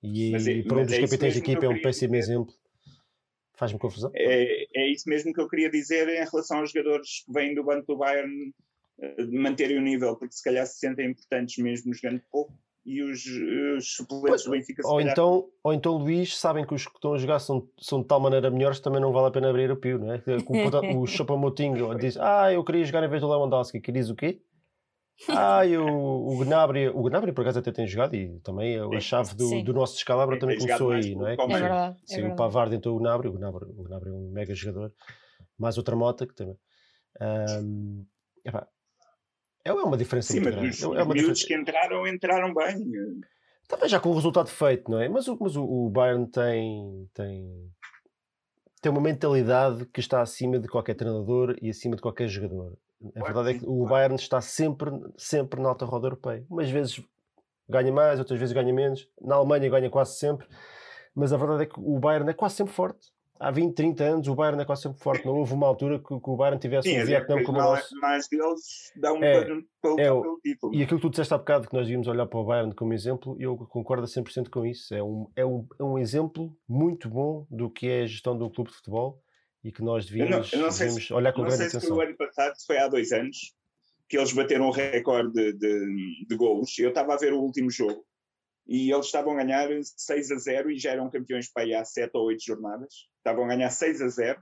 E, 0.01 0.31
mas, 0.31 0.47
é, 0.47 0.51
e 0.51 0.63
para 0.63 0.77
um 0.77 0.85
dos 0.85 0.93
é 0.93 1.01
capitães 1.01 1.33
da 1.33 1.39
equipa 1.39 1.65
é 1.65 1.69
um 1.69 1.81
péssimo 1.81 2.13
dizer. 2.13 2.31
exemplo. 2.31 2.53
Faz-me 3.55 3.79
confusão. 3.79 4.11
É, 4.13 4.65
é 4.79 4.91
isso 4.91 5.09
mesmo 5.09 5.33
que 5.33 5.41
eu 5.41 5.49
queria 5.49 5.69
dizer 5.69 6.07
em 6.07 6.23
relação 6.23 6.59
aos 6.59 6.71
jogadores 6.71 7.25
que 7.25 7.33
vêm 7.33 7.55
do 7.55 7.63
banco 7.63 7.87
do 7.87 7.97
Bayern 7.97 8.53
eh, 8.99 9.23
de 9.23 9.37
manterem 9.37 9.77
o 9.77 9.81
nível, 9.81 10.15
porque 10.15 10.35
se 10.35 10.43
calhar 10.43 10.65
se 10.65 10.77
sentem 10.77 11.09
importantes 11.09 11.57
mesmo 11.57 11.93
jogando 11.93 12.21
pouco 12.31 12.53
e 12.87 13.03
os, 13.03 13.25
os 13.77 13.95
suplentes 13.95 14.45
do 14.45 14.51
Benfica 14.51 14.81
ou 14.87 15.01
então 15.01 15.49
Ou 15.61 15.73
então, 15.73 15.97
Luís, 15.97 16.37
sabem 16.37 16.65
que 16.65 16.73
os 16.73 16.87
que 16.87 16.95
estão 16.95 17.13
a 17.13 17.17
jogar 17.17 17.39
são, 17.39 17.67
são 17.77 18.01
de 18.01 18.07
tal 18.07 18.17
maneira 18.21 18.49
melhores 18.49 18.77
que 18.77 18.83
também 18.85 19.01
não 19.01 19.11
vale 19.11 19.27
a 19.27 19.31
pena 19.31 19.49
abrir 19.49 19.69
o 19.69 19.75
pio, 19.75 19.99
não 19.99 20.13
é? 20.13 20.23
O, 20.47 21.01
o 21.01 21.05
Chapamotinho 21.05 21.97
diz, 21.99 22.17
ah, 22.17 22.51
eu 22.53 22.63
queria 22.63 22.85
jogar 22.85 23.03
em 23.03 23.09
vez 23.09 23.21
do 23.21 23.27
Lewandowski, 23.27 23.81
que 23.81 23.91
diz 23.91 24.09
o 24.09 24.15
quê? 24.15 24.41
Ah, 25.29 25.65
e 25.65 25.77
o, 25.77 25.85
o 25.85 26.37
Gnabry, 26.39 26.87
o 26.87 27.03
Gnabry 27.03 27.33
por 27.33 27.41
acaso 27.41 27.59
até 27.59 27.73
tem 27.73 27.87
jogado 27.87 28.15
e 28.15 28.39
também 28.39 28.79
a, 28.79 28.99
chave 29.01 29.35
do, 29.35 29.63
do 29.63 29.73
nosso 29.73 29.95
descalabro 29.95 30.39
também 30.39 30.57
começou 30.57 30.91
aí, 30.91 31.13
não 31.13 31.27
é? 31.27 31.33
É 31.33 31.47
verdade. 31.47 31.97
Sim, 32.05 32.21
é 32.21 32.27
o 32.27 32.35
Pavard 32.35 32.73
entrou 32.73 32.95
o 32.95 32.99
Gnabry, 32.99 33.27
o 33.27 33.33
Gnabry, 33.33 33.65
o 33.65 33.83
Gnabry 33.83 34.09
é 34.11 34.13
um 34.13 34.31
mega 34.31 34.55
jogador, 34.55 34.93
mais 35.59 35.77
outra 35.77 35.95
mota 35.95 36.25
que 36.25 36.33
também. 36.33 36.55
Um, 37.19 38.05
é 39.71 39.83
uma 39.83 39.97
diferença 39.97 40.33
Sim, 40.33 40.41
muito 40.41 40.55
mas 40.55 40.79
grande. 40.79 41.31
Os, 41.31 41.43
é 41.43 41.47
que 41.47 41.55
entraram, 41.55 42.07
entraram 42.07 42.53
bem. 42.53 42.91
Também 43.67 43.89
já 43.89 43.99
com 43.99 44.09
o 44.09 44.15
resultado 44.15 44.49
feito, 44.49 44.89
não 44.89 45.01
é? 45.01 45.09
Mas, 45.09 45.27
o, 45.27 45.37
mas 45.39 45.55
o, 45.55 45.63
o 45.63 45.89
Bayern 45.89 46.25
tem, 46.27 47.09
tem, 47.13 47.71
tem 48.81 48.91
uma 48.91 49.01
mentalidade 49.01 49.85
que 49.87 49.99
está 49.99 50.21
acima 50.21 50.57
de 50.57 50.67
qualquer 50.67 50.95
treinador 50.95 51.55
e 51.61 51.69
acima 51.69 51.95
de 51.95 52.01
qualquer 52.01 52.27
jogador. 52.27 52.77
A 53.15 53.23
verdade 53.23 53.51
é 53.51 53.53
que 53.59 53.65
o 53.65 53.85
Bayern 53.85 54.15
está 54.15 54.41
sempre, 54.41 54.89
sempre 55.17 55.61
na 55.61 55.69
alta 55.69 55.85
roda 55.85 56.07
europeia. 56.07 56.45
Umas 56.49 56.69
vezes 56.69 57.03
ganha 57.69 57.91
mais, 57.91 58.19
outras 58.19 58.39
vezes 58.39 58.53
ganha 58.53 58.73
menos. 58.73 59.07
Na 59.21 59.35
Alemanha 59.35 59.69
ganha 59.69 59.89
quase 59.89 60.17
sempre. 60.17 60.47
Mas 61.13 61.33
a 61.33 61.37
verdade 61.37 61.63
é 61.63 61.65
que 61.65 61.79
o 61.79 61.99
Bayern 61.99 62.29
é 62.29 62.33
quase 62.33 62.55
sempre 62.55 62.73
forte. 62.73 63.11
Há 63.39 63.51
20, 63.51 63.75
30 63.75 64.03
anos 64.03 64.27
o 64.27 64.35
Bayern 64.35 64.61
é 64.61 64.65
quase 64.65 64.83
sempre 64.83 64.99
forte. 64.99 65.25
Não 65.25 65.35
houve 65.37 65.53
uma 65.53 65.67
altura 65.67 65.99
que, 65.99 66.05
que 66.07 66.29
o 66.29 66.35
Bayern 66.35 66.59
tivesse 66.59 66.89
Sim, 66.89 66.97
um 66.97 67.01
as 67.01 67.07
Vietnã 67.07 67.43
como 67.43 67.57
o 67.59 67.61
mais, 67.61 67.79
nosso. 67.81 67.95
mais 67.99 68.27
deles 68.27 68.91
dão 68.95 69.23
É, 69.23 69.45
para, 69.81 70.03
é 70.03 70.11
o- 70.11 70.21
pelo 70.21 70.39
título. 70.39 70.75
E 70.75 70.83
aquilo 70.83 70.99
que 70.99 71.07
tu 71.07 71.09
disseste 71.09 71.33
há 71.33 71.37
bocado, 71.37 71.67
que 71.67 71.73
nós 71.73 71.85
devíamos 71.85 72.07
olhar 72.07 72.25
para 72.25 72.39
o 72.39 72.43
Bayern 72.45 72.73
como 72.75 72.93
exemplo, 72.93 73.35
eu 73.39 73.55
concordo 73.57 74.03
a 74.03 74.07
100% 74.07 74.49
com 74.49 74.65
isso. 74.65 74.93
É 74.93 75.03
um, 75.03 75.27
é, 75.35 75.45
um, 75.45 75.67
é 75.79 75.83
um 75.83 75.97
exemplo 75.97 76.55
muito 76.67 77.09
bom 77.09 77.45
do 77.49 77.69
que 77.69 77.87
é 77.87 78.03
a 78.03 78.07
gestão 78.07 78.37
de 78.37 78.43
um 78.43 78.49
clube 78.49 78.69
de 78.71 78.75
futebol 78.77 79.21
e 79.63 79.71
que 79.71 79.81
nós 79.81 80.05
Eu 80.11 80.17
não, 80.19 80.25
devíamos, 80.25 80.53
eu 80.53 80.59
não 80.59 80.69
devíamos 80.69 81.05
se, 81.07 81.13
olhar 81.13 81.33
com 81.33 81.41
não 81.41 81.47
grande 81.47 81.63
sei 81.63 81.69
se 81.69 81.71
foi 81.71 81.79
atenção. 81.79 81.97
o 81.97 82.01
ano 82.01 82.17
passado, 82.17 82.55
se 82.55 82.65
foi 82.65 82.77
há 82.77 82.87
dois 82.87 83.11
anos, 83.11 83.37
que 84.09 84.17
eles 84.17 84.31
bateram 84.31 84.67
o 84.67 84.71
recorde 84.71 85.33
de, 85.33 85.53
de, 85.53 86.25
de 86.27 86.35
golos. 86.37 86.77
Eu 86.79 86.89
estava 86.89 87.13
a 87.13 87.17
ver 87.17 87.33
o 87.33 87.41
último 87.41 87.69
jogo 87.69 88.05
e 88.67 88.91
eles 88.91 89.05
estavam 89.05 89.33
a 89.33 89.43
ganhar 89.43 89.69
6 89.83 90.31
a 90.31 90.35
0 90.37 90.71
e 90.71 90.77
já 90.77 90.91
eram 90.91 91.09
campeões 91.09 91.51
para 91.51 91.63
aí 91.63 91.73
há 91.73 91.85
7 91.85 92.11
ou 92.15 92.25
8 92.25 92.43
jornadas. 92.43 92.93
Estavam 93.17 93.45
a 93.45 93.47
ganhar 93.47 93.69
6 93.69 94.01
a 94.01 94.07
0 94.09 94.39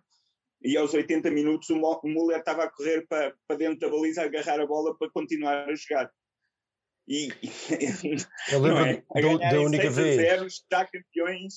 e 0.64 0.76
aos 0.78 0.94
80 0.94 1.30
minutos 1.30 1.70
o 1.70 1.76
Müller 2.04 2.40
estava 2.40 2.64
a 2.64 2.70
correr 2.72 3.06
para, 3.08 3.36
para 3.48 3.58
dentro 3.58 3.80
da 3.80 3.90
baliza 3.90 4.22
a 4.22 4.26
agarrar 4.26 4.60
a 4.60 4.66
bola 4.66 4.98
para 4.98 5.10
continuar 5.12 5.70
a 5.70 5.76
jogar. 5.76 6.10
E, 7.08 7.30
Eu 8.52 8.60
lembro 8.62 8.84
é? 8.84 9.04
A 9.16 9.22
da, 9.22 9.50
da 9.52 9.62
única 9.62 9.92
6 9.92 9.98
a 9.98 10.02
vez, 10.02 10.16
0, 10.16 10.48
está 10.48 10.86
campeões. 10.86 11.54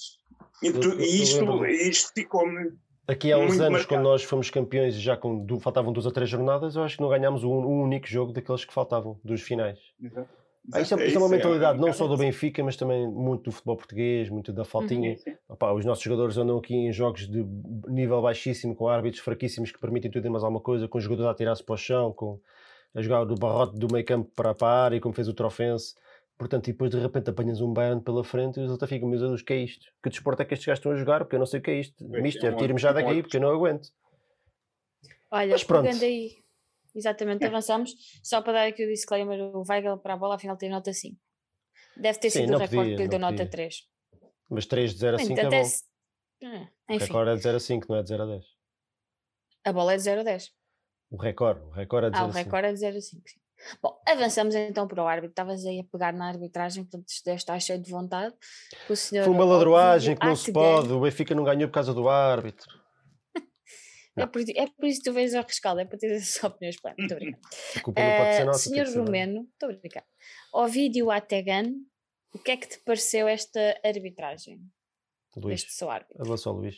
E, 0.62 0.72
tu- 0.72 0.88
eu- 0.92 1.00
e 1.00 1.18
eu 1.18 1.22
isto, 1.22 1.40
lembro. 1.40 1.66
isto 1.66 2.12
ficou-me 2.14 2.72
aqui 3.06 3.32
há 3.32 3.38
uns 3.38 3.52
anos, 3.52 3.60
marcado. 3.70 3.88
quando 3.88 4.02
nós 4.02 4.22
fomos 4.24 4.50
campeões 4.50 4.94
e 4.94 5.00
já 5.00 5.16
com, 5.16 5.46
faltavam 5.60 5.90
duas 5.92 6.04
ou 6.04 6.12
três 6.12 6.28
jornadas, 6.28 6.76
eu 6.76 6.82
acho 6.82 6.96
que 6.96 7.02
não 7.02 7.08
ganhámos 7.08 7.44
um, 7.44 7.50
um 7.50 7.82
único 7.82 8.06
jogo 8.06 8.32
daqueles 8.32 8.66
que 8.66 8.74
faltavam, 8.74 9.18
dos 9.24 9.40
finais. 9.40 9.78
Isso, 10.76 10.94
é, 10.94 11.06
isso 11.06 11.16
é 11.16 11.20
uma 11.20 11.30
mentalidade 11.30 11.80
não 11.80 11.92
só 11.92 12.06
do 12.06 12.16
Benfica, 12.16 12.62
mas 12.62 12.76
também 12.76 13.08
muito 13.10 13.44
do 13.44 13.52
futebol 13.52 13.76
português, 13.76 14.28
muito 14.28 14.52
da 14.52 14.64
faltinha. 14.64 15.16
Sim. 15.16 15.34
Opá, 15.48 15.72
os 15.72 15.84
nossos 15.84 16.04
jogadores 16.04 16.36
andam 16.36 16.58
aqui 16.58 16.74
em 16.74 16.92
jogos 16.92 17.26
de 17.26 17.42
nível 17.88 18.20
baixíssimo, 18.20 18.74
com 18.74 18.86
árbitros 18.86 19.22
fraquíssimos 19.22 19.72
que 19.72 19.78
permitem 19.78 20.10
tudo 20.10 20.26
e 20.26 20.30
mais 20.30 20.44
alguma 20.44 20.60
coisa, 20.60 20.86
com 20.86 21.00
jogadores 21.00 21.30
a 21.30 21.34
tirar-se 21.34 21.64
para 21.64 21.74
o 21.74 21.76
chão, 21.78 22.12
com, 22.12 22.38
a 22.94 23.00
jogar 23.00 23.24
do 23.24 23.34
barrote 23.34 23.78
do 23.78 23.88
meio 23.90 24.04
campo 24.04 24.30
para, 24.36 24.54
a 24.60 24.84
área, 24.84 25.00
como 25.00 25.14
fez 25.14 25.26
o 25.26 25.32
Trofense. 25.32 25.94
Portanto, 26.36 26.68
e 26.68 26.72
depois 26.72 26.90
de 26.90 26.98
repente 26.98 27.30
apanhas 27.30 27.60
um 27.60 27.72
Bayern 27.72 28.00
pela 28.02 28.22
frente 28.22 28.60
e 28.60 28.62
os 28.62 28.70
outros 28.70 28.88
ficam, 28.88 29.08
meu 29.08 29.18
Deus, 29.18 29.40
o 29.40 29.44
que 29.44 29.52
é 29.54 29.56
isto? 29.56 29.86
Que 30.02 30.10
desporto 30.10 30.42
é 30.42 30.44
que 30.44 30.54
estes 30.54 30.66
gajos 30.66 30.78
estão 30.78 30.92
a 30.92 30.96
jogar? 30.96 31.20
Porque 31.20 31.34
eu 31.34 31.40
não 31.40 31.46
sei 31.46 31.60
o 31.60 31.62
que 31.62 31.70
é 31.70 31.80
isto. 31.80 32.04
Mister, 32.06 32.52
é 32.52 32.54
um 32.54 32.56
tire-me 32.56 32.78
já 32.78 32.92
daqui, 32.92 33.22
porque 33.22 33.38
eu 33.38 33.40
não 33.40 33.50
aguento. 33.50 33.88
Olha, 35.30 35.52
Mas 35.52 35.64
pronto. 35.64 35.88
aí, 35.88 36.36
exatamente, 36.94 37.44
avançamos. 37.44 37.92
Só 38.22 38.40
para 38.42 38.52
dar 38.54 38.66
aqui 38.68 38.84
o 38.84 38.88
disclaimer, 38.88 39.40
o 39.54 39.62
Weigl 39.68 39.98
para 39.98 40.14
a 40.14 40.16
bola, 40.16 40.34
afinal 40.36 40.56
tem 40.56 40.70
nota 40.70 40.92
5. 40.92 41.16
Deve 41.96 42.18
ter 42.18 42.30
Sim, 42.30 42.40
sido 42.46 42.54
o 42.54 42.58
recorde 42.58 42.90
que 42.96 43.02
lhe 43.02 43.08
deu 43.08 43.18
nota 43.18 43.32
podia. 43.36 43.50
3. 43.50 43.76
Mas 44.50 44.66
3 44.66 44.92
de 44.94 44.98
0 45.00 45.16
a 45.16 45.18
5 45.18 45.40
é 45.40 45.50
bom. 45.50 45.64
se- 45.64 45.84
Ah, 46.44 46.68
O 46.94 46.96
recorde 46.98 47.30
é 47.32 47.34
de 47.34 47.42
0 47.42 47.56
a 47.56 47.60
5, 47.60 47.86
não 47.88 47.96
é 47.96 48.02
de 48.02 48.08
0 48.08 48.22
a 48.22 48.26
10. 48.26 48.44
a 49.64 49.72
bola 49.72 49.92
é 49.92 49.96
de 49.96 50.02
0 50.02 50.20
a 50.20 50.24
10. 50.24 50.50
O 51.10 51.16
recorde, 51.16 51.60
o 51.64 51.70
recorde 51.70 52.06
é 52.06 52.10
de 52.10 52.16
Ah, 52.16 52.20
0 52.20 52.28
o 52.28 52.30
a 52.30 52.32
5. 52.34 52.44
recorde 52.44 52.68
é 52.68 52.72
de 52.72 52.78
0 52.78 52.96
a 52.96 53.00
5. 53.00 53.28
Sim. 53.28 53.40
Bom, 53.82 54.00
avançamos 54.06 54.54
então 54.54 54.86
para 54.86 55.02
o 55.02 55.08
árbitro. 55.08 55.30
Estavas 55.32 55.66
aí 55.66 55.80
a 55.80 55.84
pegar 55.84 56.12
na 56.12 56.28
arbitragem, 56.28 56.84
portanto, 56.84 57.08
estar 57.08 57.58
cheio 57.60 57.82
de 57.82 57.90
vontade. 57.90 58.32
O 58.88 58.94
senhor 58.94 59.24
Foi 59.24 59.32
uma 59.34 59.44
ladroagem 59.44 60.16
que 60.16 60.24
não 60.24 60.36
se 60.36 60.52
pode. 60.52 60.92
O 60.92 61.00
Benfica 61.00 61.34
não 61.34 61.42
ganhou 61.42 61.68
por 61.68 61.74
causa 61.74 61.92
do 61.92 62.08
árbitro. 62.08 62.77
É 64.22 64.26
por, 64.26 64.40
é 64.42 64.66
por 64.66 64.84
isso 64.86 65.00
que 65.02 65.10
tu 65.10 65.12
vês 65.14 65.34
ao 65.34 65.42
rescaldo, 65.44 65.80
é 65.80 65.84
para 65.84 65.98
ter 65.98 66.12
as 66.16 66.42
opiniões. 66.42 66.80
Pá, 66.80 66.94
Muito 66.98 67.12
obrigada. 67.12 67.40
A 67.76 67.80
culpa 67.80 68.02
não 68.04 68.16
pode 68.16 68.34
ser 68.34 68.42
Eh, 68.42 68.44
nossa. 68.44 68.68
senhor. 68.70 68.86
Romeno, 69.04 69.34
muito 69.34 69.62
obrigado. 69.66 70.06
Ovidio 70.52 71.10
Ategan, 71.10 71.74
o 72.34 72.38
que 72.38 72.50
é 72.50 72.56
que 72.56 72.68
te 72.68 72.78
pareceu 72.80 73.26
esta 73.28 73.80
arbitragem 73.84 74.60
Luís, 75.36 75.62
deste 75.62 75.72
seu 75.72 75.90
árbitro? 75.90 76.20
avançou 76.22 76.52
Luís. 76.54 76.76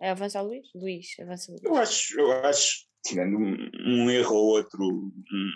É 0.00 0.10
avança 0.10 0.40
Luís? 0.40 0.68
Luís, 0.74 1.06
avança 1.20 1.50
Luís. 1.50 1.62
Eu 1.64 1.74
acho, 1.76 2.20
eu 2.20 2.32
acho, 2.44 2.86
tirando 3.04 3.36
um, 3.36 3.70
um 4.04 4.10
erro 4.10 4.34
ou 4.36 4.46
outro, 4.56 4.80
um- 4.80 5.50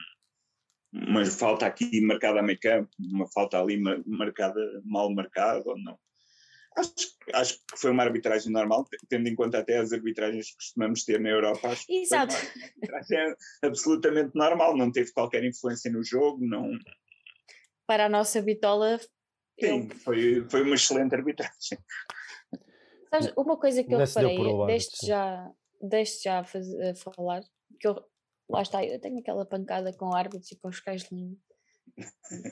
uma 0.92 1.24
falta 1.24 1.64
aqui 1.66 2.00
marcada 2.00 2.40
a 2.40 2.42
meio 2.42 2.58
campo, 2.60 2.90
uma 2.98 3.26
falta 3.30 3.58
ali 3.60 3.78
mar- 3.80 4.02
marcada, 4.04 4.60
mal 4.84 5.10
marcada 5.14 5.62
ou 5.70 5.78
não. 5.78 5.98
Acho, 6.77 6.95
que- 6.95 7.33
acho 7.35 7.55
que 7.55 7.77
foi 7.79 7.91
uma 7.91 8.03
arbitragem 8.03 8.51
normal, 8.51 8.85
te- 8.85 8.97
tendo 9.09 9.29
em 9.29 9.35
conta 9.35 9.59
até 9.59 9.79
as 9.79 9.93
arbitragens 9.93 10.51
que 10.51 10.57
costumamos 10.57 11.05
ter 11.05 11.20
na 11.20 11.29
Europa. 11.29 11.68
Acho 11.68 11.87
que 11.87 11.93
foi 11.93 12.03
Exato. 12.03 12.35
uma 12.35 12.64
arbitragem 12.64 13.35
absolutamente 13.62 14.31
normal, 14.35 14.77
não 14.77 14.91
teve 14.91 15.12
qualquer 15.12 15.45
influência 15.45 15.91
no 15.91 16.03
jogo, 16.03 16.45
não. 16.45 16.79
Para 17.87 18.07
a 18.07 18.09
nossa 18.09 18.41
bitola, 18.41 18.93
eu 18.93 19.01
Sim, 19.61 19.91
foi, 19.91 20.49
foi 20.49 20.62
uma 20.62 20.75
excelente 20.75 21.14
arbitragem. 21.14 21.79
Sabes, 23.11 23.33
uma 23.37 23.57
coisa 23.59 23.85
que 23.85 23.93
eu 23.95 23.99
reparei, 23.99 24.81
sim. 24.81 25.07
já, 25.07 25.51
deixe 25.81 26.23
já 26.23 26.43
falar, 26.97 27.43
que 27.79 27.87
eu, 27.87 28.03
lá 28.49 28.62
está, 28.62 28.83
eu 28.85 28.99
tenho 28.99 29.18
aquela 29.18 29.45
pancada 29.45 29.93
com 29.93 30.14
árbitros 30.14 30.51
e 30.51 30.57
com 30.57 30.68
os 30.68 30.81
cães 30.81 31.03
de 31.05 31.14
linha. 31.14 31.37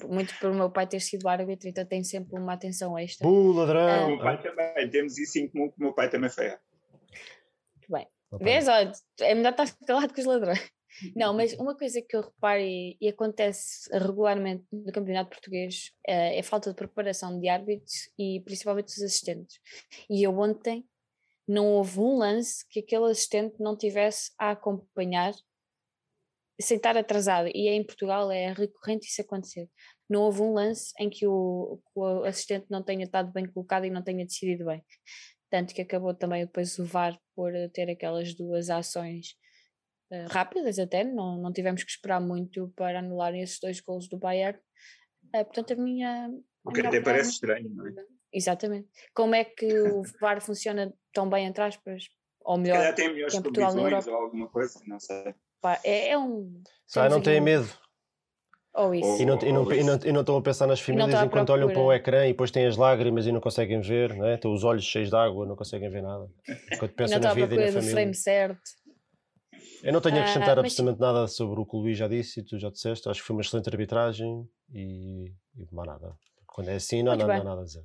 Muito 0.08 0.38
por 0.38 0.50
o 0.50 0.54
meu 0.54 0.70
pai 0.70 0.86
ter 0.86 1.00
sido 1.00 1.26
árbitro, 1.28 1.68
então 1.68 1.84
tem 1.84 2.04
sempre 2.04 2.38
uma 2.38 2.52
atenção 2.52 2.98
extra. 2.98 3.26
Bu, 3.26 3.32
O 3.34 3.52
ladrão! 3.52 4.08
meu 4.08 4.18
pai 4.18 4.42
também, 4.42 4.90
temos 4.90 5.18
isso 5.18 5.38
em 5.38 5.48
comum, 5.48 5.70
que 5.70 5.78
o 5.78 5.82
meu 5.82 5.92
pai 5.94 6.10
também 6.10 6.28
foi. 6.30 6.48
árbitro. 6.48 6.66
Muito 7.76 7.92
bem. 7.92 8.06
Opa, 8.30 8.44
Vês? 8.44 8.68
Olha, 8.68 8.92
é 9.20 9.34
melhor 9.34 9.50
estar 9.52 9.74
calado 9.86 10.12
com 10.14 10.20
os 10.20 10.26
ladrões. 10.26 10.70
Não, 11.14 11.32
mas 11.32 11.52
uma 11.54 11.76
coisa 11.76 12.02
que 12.02 12.16
eu 12.16 12.20
reparo 12.20 12.60
e, 12.60 12.96
e 13.00 13.08
acontece 13.08 13.88
regularmente 13.96 14.64
no 14.72 14.92
Campeonato 14.92 15.30
Português 15.30 15.92
eh, 16.06 16.36
é 16.36 16.40
a 16.40 16.44
falta 16.44 16.70
de 16.70 16.76
preparação 16.76 17.38
de 17.40 17.48
árbitros 17.48 18.10
e 18.18 18.40
principalmente 18.44 18.86
dos 18.86 19.02
assistentes. 19.02 19.60
E 20.10 20.22
eu 20.22 20.36
ontem 20.38 20.84
não 21.46 21.66
houve 21.68 22.00
um 22.00 22.18
lance 22.18 22.66
que 22.68 22.80
aquele 22.80 23.10
assistente 23.10 23.54
não 23.60 23.76
tivesse 23.76 24.32
a 24.38 24.50
acompanhar 24.50 25.32
sem 26.60 26.76
estar 26.76 26.96
atrasado. 26.96 27.48
E 27.48 27.68
em 27.68 27.84
Portugal 27.84 28.30
é 28.30 28.52
recorrente 28.52 29.06
isso 29.06 29.20
acontecer. 29.22 29.68
Não 30.08 30.22
houve 30.22 30.42
um 30.42 30.52
lance 30.52 30.92
em 30.98 31.08
que 31.08 31.26
o, 31.26 31.80
o 31.94 32.24
assistente 32.24 32.66
não 32.68 32.82
tenha 32.82 33.04
estado 33.04 33.32
bem 33.32 33.46
colocado 33.46 33.84
e 33.84 33.90
não 33.90 34.02
tenha 34.02 34.24
decidido 34.24 34.66
bem. 34.66 34.82
Tanto 35.48 35.74
que 35.74 35.82
acabou 35.82 36.14
também 36.14 36.44
depois 36.44 36.78
o 36.78 36.84
VAR 36.84 37.18
por 37.34 37.52
ter 37.72 37.90
aquelas 37.90 38.34
duas 38.34 38.70
ações 38.70 39.36
eh, 40.10 40.26
rápidas 40.28 40.78
até, 40.78 41.04
não, 41.04 41.38
não 41.38 41.52
tivemos 41.52 41.84
que 41.84 41.90
esperar 41.90 42.20
muito 42.20 42.72
para 42.76 42.98
anularem 42.98 43.42
esses 43.42 43.58
dois 43.60 43.80
golos 43.80 44.08
do 44.08 44.18
Bayern. 44.18 44.58
Eh, 45.32 45.44
portanto, 45.44 45.72
a 45.72 45.76
minha. 45.76 46.30
O 46.64 46.72
que 46.72 46.80
até 46.80 47.00
parece 47.00 47.30
estranho, 47.30 47.70
não 47.70 47.86
é? 47.86 47.94
Exatamente. 48.32 48.88
Como 49.14 49.34
é 49.34 49.44
que 49.44 49.80
o 49.80 50.02
VAR 50.20 50.40
funciona 50.40 50.92
tão 51.12 51.28
bem 51.28 51.46
entre 51.46 51.62
aspas? 51.62 52.04
Ou 52.42 52.56
Se 52.56 52.62
melhor, 52.62 52.76
calhar 52.78 52.94
tem 52.94 53.08
melhores 53.12 53.34
Portugal, 53.38 53.78
Europa. 53.78 54.10
ou 54.10 54.16
alguma 54.16 54.48
coisa, 54.48 54.80
não 54.86 54.98
sei. 54.98 55.34
Pá, 55.60 55.80
é, 55.84 56.10
é 56.10 56.18
um. 56.18 56.62
Sai, 56.86 57.08
não 57.08 57.20
têm 57.20 57.40
um- 57.40 57.44
medo. 57.44 57.68
Ou 58.74 58.94
isso. 58.94 59.22
E 59.22 59.26
não, 59.26 59.38
e, 59.42 59.52
não, 59.52 59.72
e, 59.72 59.82
não, 59.84 59.98
e 60.04 60.12
não 60.12 60.20
estão 60.20 60.36
a 60.36 60.42
pensar 60.42 60.66
nas 60.66 60.80
famílias 60.80 61.20
enquanto 61.22 61.50
olham 61.50 61.68
para 61.68 61.80
o 61.80 61.92
ecrã 61.92 62.24
e 62.26 62.28
depois 62.32 62.50
têm 62.50 62.66
as 62.66 62.76
lágrimas 62.76 63.26
e 63.26 63.32
não 63.32 63.40
conseguem 63.40 63.80
ver, 63.80 64.14
não 64.14 64.24
é? 64.26 64.34
Estão 64.36 64.52
os 64.52 64.62
olhos 64.62 64.84
cheios 64.84 65.08
de 65.10 65.16
água, 65.16 65.44
não 65.46 65.56
conseguem 65.56 65.90
ver 65.90 66.02
nada. 66.02 66.28
Enquanto 66.72 66.90
E 66.90 66.92
não 66.92 66.94
pensam 66.96 67.20
na 67.20 67.34
vida 67.34 67.54
e 67.54 67.58
na 67.58 67.72
família. 67.72 67.90
frame 67.92 68.14
certo. 68.14 68.60
Eu 69.82 69.92
não 69.92 70.00
tenho 70.00 70.16
a 70.16 70.18
Ah, 70.18 70.22
acrescentar 70.22 70.56
mas- 70.56 70.66
absolutamente 70.66 71.00
nada 71.00 71.26
sobre 71.26 71.58
o 71.60 71.66
que 71.66 71.74
o 71.76 71.80
Luís 71.80 71.98
já 71.98 72.06
disse 72.06 72.40
e 72.40 72.44
tu 72.44 72.58
já 72.58 72.70
disseste. 72.70 73.08
Acho 73.08 73.20
que 73.20 73.26
foi 73.26 73.34
uma 73.34 73.42
excelente 73.42 73.68
arbitragem 73.68 74.48
e, 74.72 75.32
e 75.56 75.66
mais 75.74 75.88
nada. 75.88 76.14
Quando 76.46 76.68
é 76.68 76.74
assim, 76.74 77.02
não 77.02 77.12
há 77.12 77.16
nada, 77.16 77.34
há 77.40 77.44
nada 77.44 77.60
a 77.62 77.64
dizer. 77.64 77.84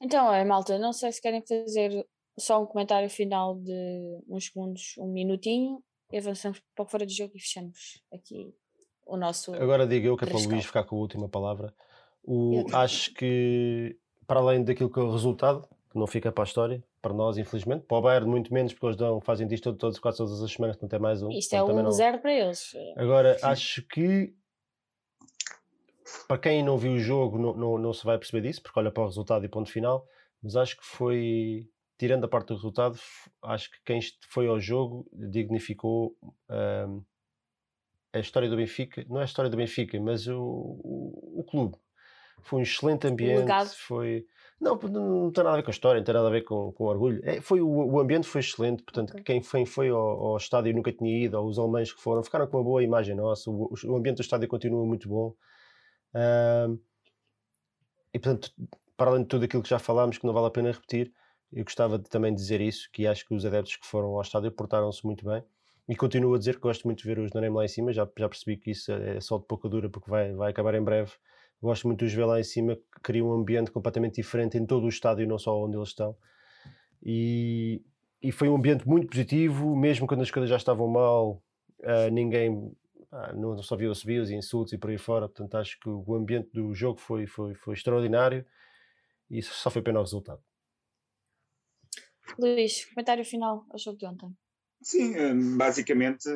Então, 0.00 0.26
olha, 0.26 0.44
malta, 0.44 0.78
não 0.78 0.92
sei 0.92 1.12
se 1.12 1.20
querem 1.20 1.42
fazer 1.46 2.06
só 2.38 2.62
um 2.62 2.66
comentário 2.66 3.08
final 3.10 3.54
de 3.58 4.22
uns 4.28 4.46
segundos, 4.46 4.94
um 4.98 5.12
minutinho, 5.12 5.82
e 6.10 6.18
avançamos 6.18 6.60
para 6.74 6.84
o 6.84 6.86
fora 6.86 7.06
de 7.06 7.14
jogo 7.14 7.32
e 7.36 7.40
fechamos 7.40 8.02
aqui 8.12 8.54
o 9.04 9.16
nosso. 9.16 9.54
Agora 9.54 9.86
digo 9.86 10.06
eu 10.06 10.16
que 10.16 10.24
é 10.24 10.28
para 10.28 10.38
o. 10.38 10.44
Luís 10.48 10.64
ficar 10.66 10.84
com 10.84 10.96
a 10.96 10.98
última 10.98 11.28
palavra. 11.28 11.74
O, 12.22 12.64
acho 12.72 13.14
que, 13.14 13.96
para 14.26 14.40
além 14.40 14.64
daquilo 14.64 14.90
que 14.90 14.98
é 14.98 15.02
o 15.02 15.12
resultado, 15.12 15.68
que 15.90 15.96
não 15.98 16.06
fica 16.06 16.32
para 16.32 16.42
a 16.42 16.46
história, 16.46 16.82
para 17.00 17.14
nós, 17.14 17.38
infelizmente, 17.38 17.84
para 17.84 17.96
o 17.98 18.02
Bayern, 18.02 18.28
muito 18.28 18.52
menos, 18.52 18.72
porque 18.72 18.86
eles 18.86 18.96
dão, 18.96 19.20
fazem 19.20 19.46
disto 19.46 19.64
todo, 19.64 19.78
todos, 19.78 19.98
quase 20.00 20.18
todas 20.18 20.42
as 20.42 20.50
semanas, 20.50 20.76
não 20.80 20.88
tem 20.88 20.98
mais 20.98 21.22
um. 21.22 21.30
Isto 21.30 21.54
é 21.54 21.58
portanto, 21.58 21.68
também 21.68 21.82
um 21.82 21.84
não- 21.84 21.92
zero 21.92 22.18
para 22.18 22.32
eles. 22.32 22.72
Agora, 22.96 23.38
acho 23.42 23.82
que 23.82 24.34
para 26.26 26.38
quem 26.38 26.62
não 26.64 26.76
viu 26.76 26.92
o 26.92 26.98
jogo 26.98 27.38
não, 27.38 27.54
não, 27.54 27.78
não 27.78 27.92
se 27.92 28.04
vai 28.04 28.18
perceber 28.18 28.46
disso, 28.48 28.60
porque 28.62 28.78
olha 28.78 28.90
para 28.90 29.04
o 29.04 29.06
resultado 29.06 29.44
e 29.44 29.48
ponto 29.48 29.70
final, 29.70 30.04
mas 30.42 30.56
acho 30.56 30.76
que 30.76 30.84
foi, 30.84 31.68
tirando 31.98 32.24
a 32.24 32.28
parte 32.28 32.48
do 32.48 32.54
resultado, 32.54 32.98
acho 33.42 33.70
que 33.70 33.78
quem 33.84 34.00
foi 34.28 34.46
ao 34.46 34.60
jogo 34.60 35.06
dignificou 35.12 36.16
ahm, 36.48 37.00
a 38.12 38.18
história 38.18 38.48
do 38.48 38.56
Benfica, 38.56 39.04
não 39.08 39.18
é 39.18 39.22
a 39.22 39.24
história 39.24 39.50
do 39.50 39.56
Benfica, 39.56 40.00
mas 40.00 40.26
o, 40.26 40.38
o, 40.38 41.40
o 41.40 41.44
clube. 41.44 41.76
Foi 42.42 42.60
um 42.60 42.62
excelente 42.62 43.06
ambiente, 43.06 43.40
legado. 43.40 43.68
foi... 43.68 44.24
Não, 44.60 44.76
não, 44.76 45.22
não 45.24 45.32
tem 45.32 45.44
nada 45.44 45.54
a 45.54 45.56
ver 45.56 45.62
com 45.64 45.70
a 45.70 45.72
história, 45.72 46.00
não 46.00 46.04
tem 46.04 46.14
nada 46.14 46.28
a 46.28 46.30
ver 46.30 46.42
com, 46.42 46.72
com 46.72 46.84
orgulho. 46.84 47.20
É, 47.24 47.40
foi, 47.40 47.60
o, 47.60 47.68
o 47.68 48.00
ambiente 48.00 48.26
foi 48.26 48.40
excelente, 48.40 48.82
portanto, 48.82 49.10
Ok. 49.10 49.22
quem 49.24 49.42
foi, 49.42 49.66
foi 49.66 49.88
ao, 49.88 49.98
ao 49.98 50.36
estádio 50.36 50.70
e 50.70 50.74
nunca 50.74 50.92
tinha 50.92 51.24
ido, 51.24 51.38
ou 51.38 51.46
os 51.46 51.58
alemães 51.58 51.92
que 51.92 52.00
foram, 52.00 52.22
ficaram 52.22 52.46
com 52.46 52.56
uma 52.56 52.64
boa 52.64 52.82
imagem 52.82 53.14
nossa, 53.14 53.50
o, 53.50 53.74
o 53.84 53.96
ambiente 53.96 54.16
do 54.16 54.22
estádio 54.22 54.48
continua 54.48 54.84
muito 54.86 55.08
bom. 55.08 55.34
Ahm, 56.14 56.78
e 58.14 58.18
portanto, 58.18 58.50
para 58.96 59.10
além 59.10 59.22
de 59.22 59.28
tudo 59.28 59.44
aquilo 59.44 59.62
que 59.62 59.68
já 59.68 59.78
falámos, 59.78 60.16
que 60.16 60.26
não 60.26 60.32
vale 60.32 60.46
a 60.46 60.50
pena 60.50 60.72
repetir, 60.72 61.12
eu 61.56 61.64
gostava 61.64 61.98
de, 61.98 62.04
também 62.10 62.34
dizer 62.34 62.60
isso, 62.60 62.86
que 62.92 63.06
acho 63.06 63.26
que 63.26 63.34
os 63.34 63.46
adeptos 63.46 63.76
que 63.76 63.86
foram 63.86 64.08
ao 64.08 64.20
estádio 64.20 64.52
portaram-se 64.52 65.02
muito 65.06 65.24
bem. 65.24 65.42
E 65.88 65.96
continuo 65.96 66.34
a 66.34 66.38
dizer 66.38 66.56
que 66.56 66.60
gosto 66.60 66.84
muito 66.84 66.98
de 66.98 67.04
ver 67.06 67.18
os 67.18 67.32
Nanem 67.32 67.50
lá 67.50 67.64
em 67.64 67.68
cima, 67.68 67.94
já, 67.94 68.06
já 68.18 68.28
percebi 68.28 68.58
que 68.58 68.72
isso 68.72 68.92
é 68.92 69.18
só 69.22 69.38
de 69.38 69.46
pouca 69.46 69.66
dura 69.66 69.88
porque 69.88 70.10
vai, 70.10 70.34
vai 70.34 70.50
acabar 70.50 70.74
em 70.74 70.82
breve. 70.82 71.12
Gosto 71.62 71.86
muito 71.86 72.00
de 72.00 72.04
os 72.04 72.12
ver 72.12 72.26
lá 72.26 72.38
em 72.38 72.44
cima, 72.44 72.76
que 72.76 73.00
cria 73.02 73.24
um 73.24 73.32
ambiente 73.32 73.70
completamente 73.70 74.16
diferente 74.16 74.58
em 74.58 74.66
todo 74.66 74.84
o 74.84 74.88
estádio, 74.88 75.26
não 75.26 75.38
só 75.38 75.58
onde 75.58 75.78
eles 75.78 75.88
estão. 75.88 76.14
E, 77.02 77.82
e 78.22 78.30
foi 78.30 78.50
um 78.50 78.56
ambiente 78.56 78.86
muito 78.86 79.06
positivo, 79.08 79.74
mesmo 79.74 80.06
quando 80.06 80.20
as 80.20 80.30
coisas 80.30 80.50
já 80.50 80.56
estavam 80.56 80.86
mal, 80.88 81.42
uh, 81.80 82.10
ninguém 82.12 82.70
ah, 83.10 83.32
não 83.32 83.56
só 83.62 83.76
viu 83.76 83.94
subios 83.94 84.28
e 84.28 84.34
insultos 84.34 84.74
e 84.74 84.78
por 84.78 84.90
aí 84.90 84.98
fora. 84.98 85.26
Portanto, 85.26 85.56
acho 85.56 85.80
que 85.80 85.88
o 85.88 86.14
ambiente 86.14 86.50
do 86.52 86.74
jogo 86.74 87.00
foi, 87.00 87.26
foi, 87.26 87.54
foi 87.54 87.72
extraordinário 87.72 88.44
e 89.30 89.40
só 89.40 89.70
foi 89.70 89.80
pena 89.80 90.00
o 90.00 90.02
resultado. 90.02 90.42
Luís, 92.38 92.84
comentário 92.86 93.24
final 93.24 93.66
ao 93.70 93.78
jogo 93.78 93.98
de 93.98 94.06
ontem. 94.06 94.36
Sim, 94.82 95.16
hum, 95.18 95.56
basicamente 95.56 96.28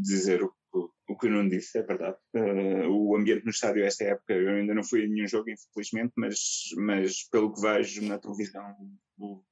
dizer 0.00 0.42
o, 0.42 0.52
o, 0.72 0.88
o 1.08 1.18
que 1.18 1.26
eu 1.26 1.30
não 1.30 1.48
disse, 1.48 1.78
é 1.78 1.82
verdade. 1.82 2.16
Uh, 2.34 2.88
o 2.88 3.16
ambiente 3.16 3.44
no 3.44 3.50
estádio 3.50 3.84
esta 3.84 4.04
época, 4.04 4.32
eu 4.34 4.50
ainda 4.50 4.74
não 4.74 4.84
fui 4.84 5.04
a 5.04 5.08
nenhum 5.08 5.26
jogo, 5.26 5.50
infelizmente, 5.50 6.12
mas, 6.16 6.38
mas 6.76 7.28
pelo 7.28 7.52
que 7.52 7.60
vejo 7.60 8.02
na 8.06 8.18
televisão, 8.18 8.74
o, 9.18 9.42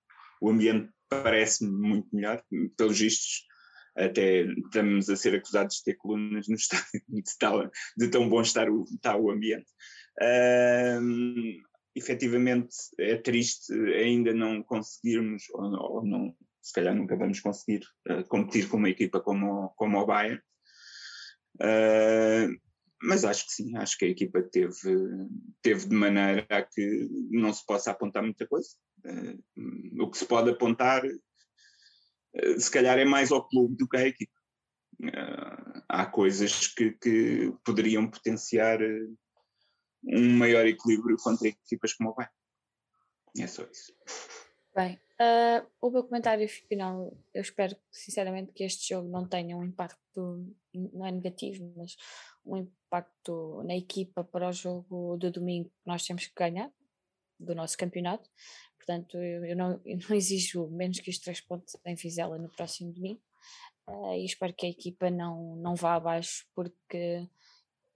o 0.41 0.51
ambiente 0.51 0.91
parece-me 1.09 1.71
muito 1.71 2.09
melhor. 2.15 2.43
Pelos 2.77 2.99
vistos, 2.99 3.45
até 3.97 4.43
estamos 4.43 5.11
a 5.11 5.17
ser 5.17 5.35
acusados 5.35 5.77
de 5.77 5.85
ter 5.85 5.95
colunas 5.97 6.49
no 6.49 6.55
estádio, 6.57 7.03
de, 7.09 7.39
tal, 7.39 7.71
de 7.97 8.09
tão 8.09 8.29
bom 8.29 8.41
estar 8.41 8.71
o, 8.71 8.85
está 8.85 9.17
o 9.17 9.31
ambiente. 9.31 9.71
Uh, 10.21 11.70
efetivamente 12.01 12.75
é 12.99 13.17
triste 13.17 13.73
ainda 13.73 14.33
não 14.33 14.63
conseguirmos, 14.63 15.45
ou, 15.53 15.97
ou 15.97 16.07
não, 16.07 16.35
se 16.63 16.73
calhar 16.73 16.95
nunca 16.95 17.17
vamos 17.17 17.41
conseguir 17.41 17.85
uh, 18.09 18.25
competir 18.25 18.69
com 18.69 18.79
uma 18.79 18.89
equipa 18.89 19.21
como, 19.21 19.69
como 19.77 19.99
o 19.99 20.07
Bayern. 20.07 20.41
Uh, 21.57 22.59
mas 23.03 23.25
acho 23.25 23.47
que 23.47 23.53
sim, 23.53 23.77
acho 23.77 23.97
que 23.97 24.05
a 24.05 24.09
equipa 24.09 24.43
teve, 24.43 24.99
teve 25.63 25.89
de 25.89 25.95
maneira 25.95 26.47
a 26.51 26.63
que 26.63 27.09
não 27.31 27.53
se 27.53 27.65
possa 27.65 27.91
apontar 27.91 28.23
muita 28.23 28.47
coisa. 28.47 28.69
Uh, 29.05 30.03
o 30.03 30.11
que 30.11 30.19
se 30.19 30.27
pode 30.27 30.51
apontar, 30.51 31.03
se 32.59 32.71
calhar, 32.71 32.99
é 32.99 33.05
mais 33.05 33.33
ao 33.33 33.47
clube 33.47 33.77
do 33.77 33.89
que 33.89 33.97
à 33.97 34.07
equipa. 34.07 34.33
há 35.89 36.07
coisas 36.07 36.69
que, 36.69 36.93
que 36.93 37.53
poderiam 37.65 38.09
potenciar 38.09 38.79
um 40.05 40.37
maior 40.37 40.67
equilíbrio 40.67 41.17
contra 41.17 41.49
equipas 41.49 41.93
como 41.95 42.11
o 42.11 42.15
Bayern. 42.15 42.35
É 43.39 43.47
só 43.47 43.63
isso. 43.65 43.93
Bem, 44.75 45.01
uh, 45.21 45.67
o 45.81 45.91
meu 45.91 46.05
comentário 46.05 46.49
final, 46.49 47.17
eu 47.35 47.43
espero 47.43 47.77
sinceramente 47.91 48.53
que 48.53 48.65
este 48.65 48.95
jogo 48.95 49.09
não 49.09 49.29
tenha 49.29 49.57
um 49.57 49.65
impacto, 49.65 50.47
não 50.73 51.05
é 51.05 51.11
negativo, 51.11 51.73
mas 51.77 51.97
um 52.45 52.57
impacto 52.57 53.63
na 53.65 53.77
equipa 53.77 54.25
para 54.25 54.49
o 54.49 54.53
jogo 54.53 55.17
do 55.17 55.31
domingo 55.31 55.69
que 55.69 55.87
nós 55.87 56.05
temos 56.05 56.27
que 56.27 56.35
ganhar, 56.35 56.73
do 57.39 57.55
nosso 57.55 57.77
campeonato. 57.77 58.31
Portanto, 58.77 59.17
eu, 59.17 59.45
eu, 59.45 59.57
não, 59.57 59.81
eu 59.85 59.99
não, 59.99 60.17
exijo 60.17 60.69
menos 60.69 61.01
que 61.01 61.11
os 61.11 61.19
três 61.19 61.41
pontos 61.41 61.77
em 61.85 61.95
Vizela 61.95 62.39
no 62.39 62.49
próximo 62.49 62.93
domingo. 62.93 63.21
Uh, 63.89 64.15
e 64.15 64.25
espero 64.25 64.55
que 64.55 64.67
a 64.67 64.71
equipa 64.71 65.11
não, 65.11 65.57
não 65.57 65.75
vá 65.75 65.95
abaixo, 65.95 66.47
porque 66.55 67.29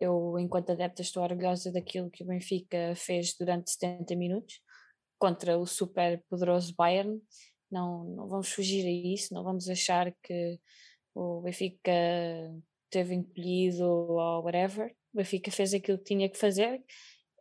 eu, 0.05 0.39
enquanto 0.39 0.71
adepta, 0.71 1.03
estou 1.03 1.23
orgulhosa 1.23 1.73
daquilo 1.73 2.11
que 2.11 2.23
o 2.23 2.27
Benfica 2.27 2.95
fez 2.97 3.35
durante 3.39 3.71
70 3.71 4.15
minutos 4.17 4.61
contra 5.19 5.59
o 5.59 5.67
super 5.67 6.23
poderoso 6.29 6.75
Bayern. 6.77 7.21
Não, 7.71 8.05
não 8.05 8.29
vamos 8.29 8.53
fugir 8.53 8.87
a 8.87 9.15
isso, 9.15 9.35
não 9.35 9.43
vamos 9.43 9.69
achar 9.69 10.15
que 10.23 10.61
o 11.15 11.41
Benfica 11.41 11.93
teve 12.91 13.15
encolhido 13.15 13.85
ou 13.85 14.45
whatever. 14.45 14.95
O 15.13 15.17
Benfica 15.19 15.51
fez 15.51 15.75
aquilo 15.75 15.99
que 15.99 16.05
tinha 16.05 16.29
que 16.29 16.39
fazer, 16.39 16.83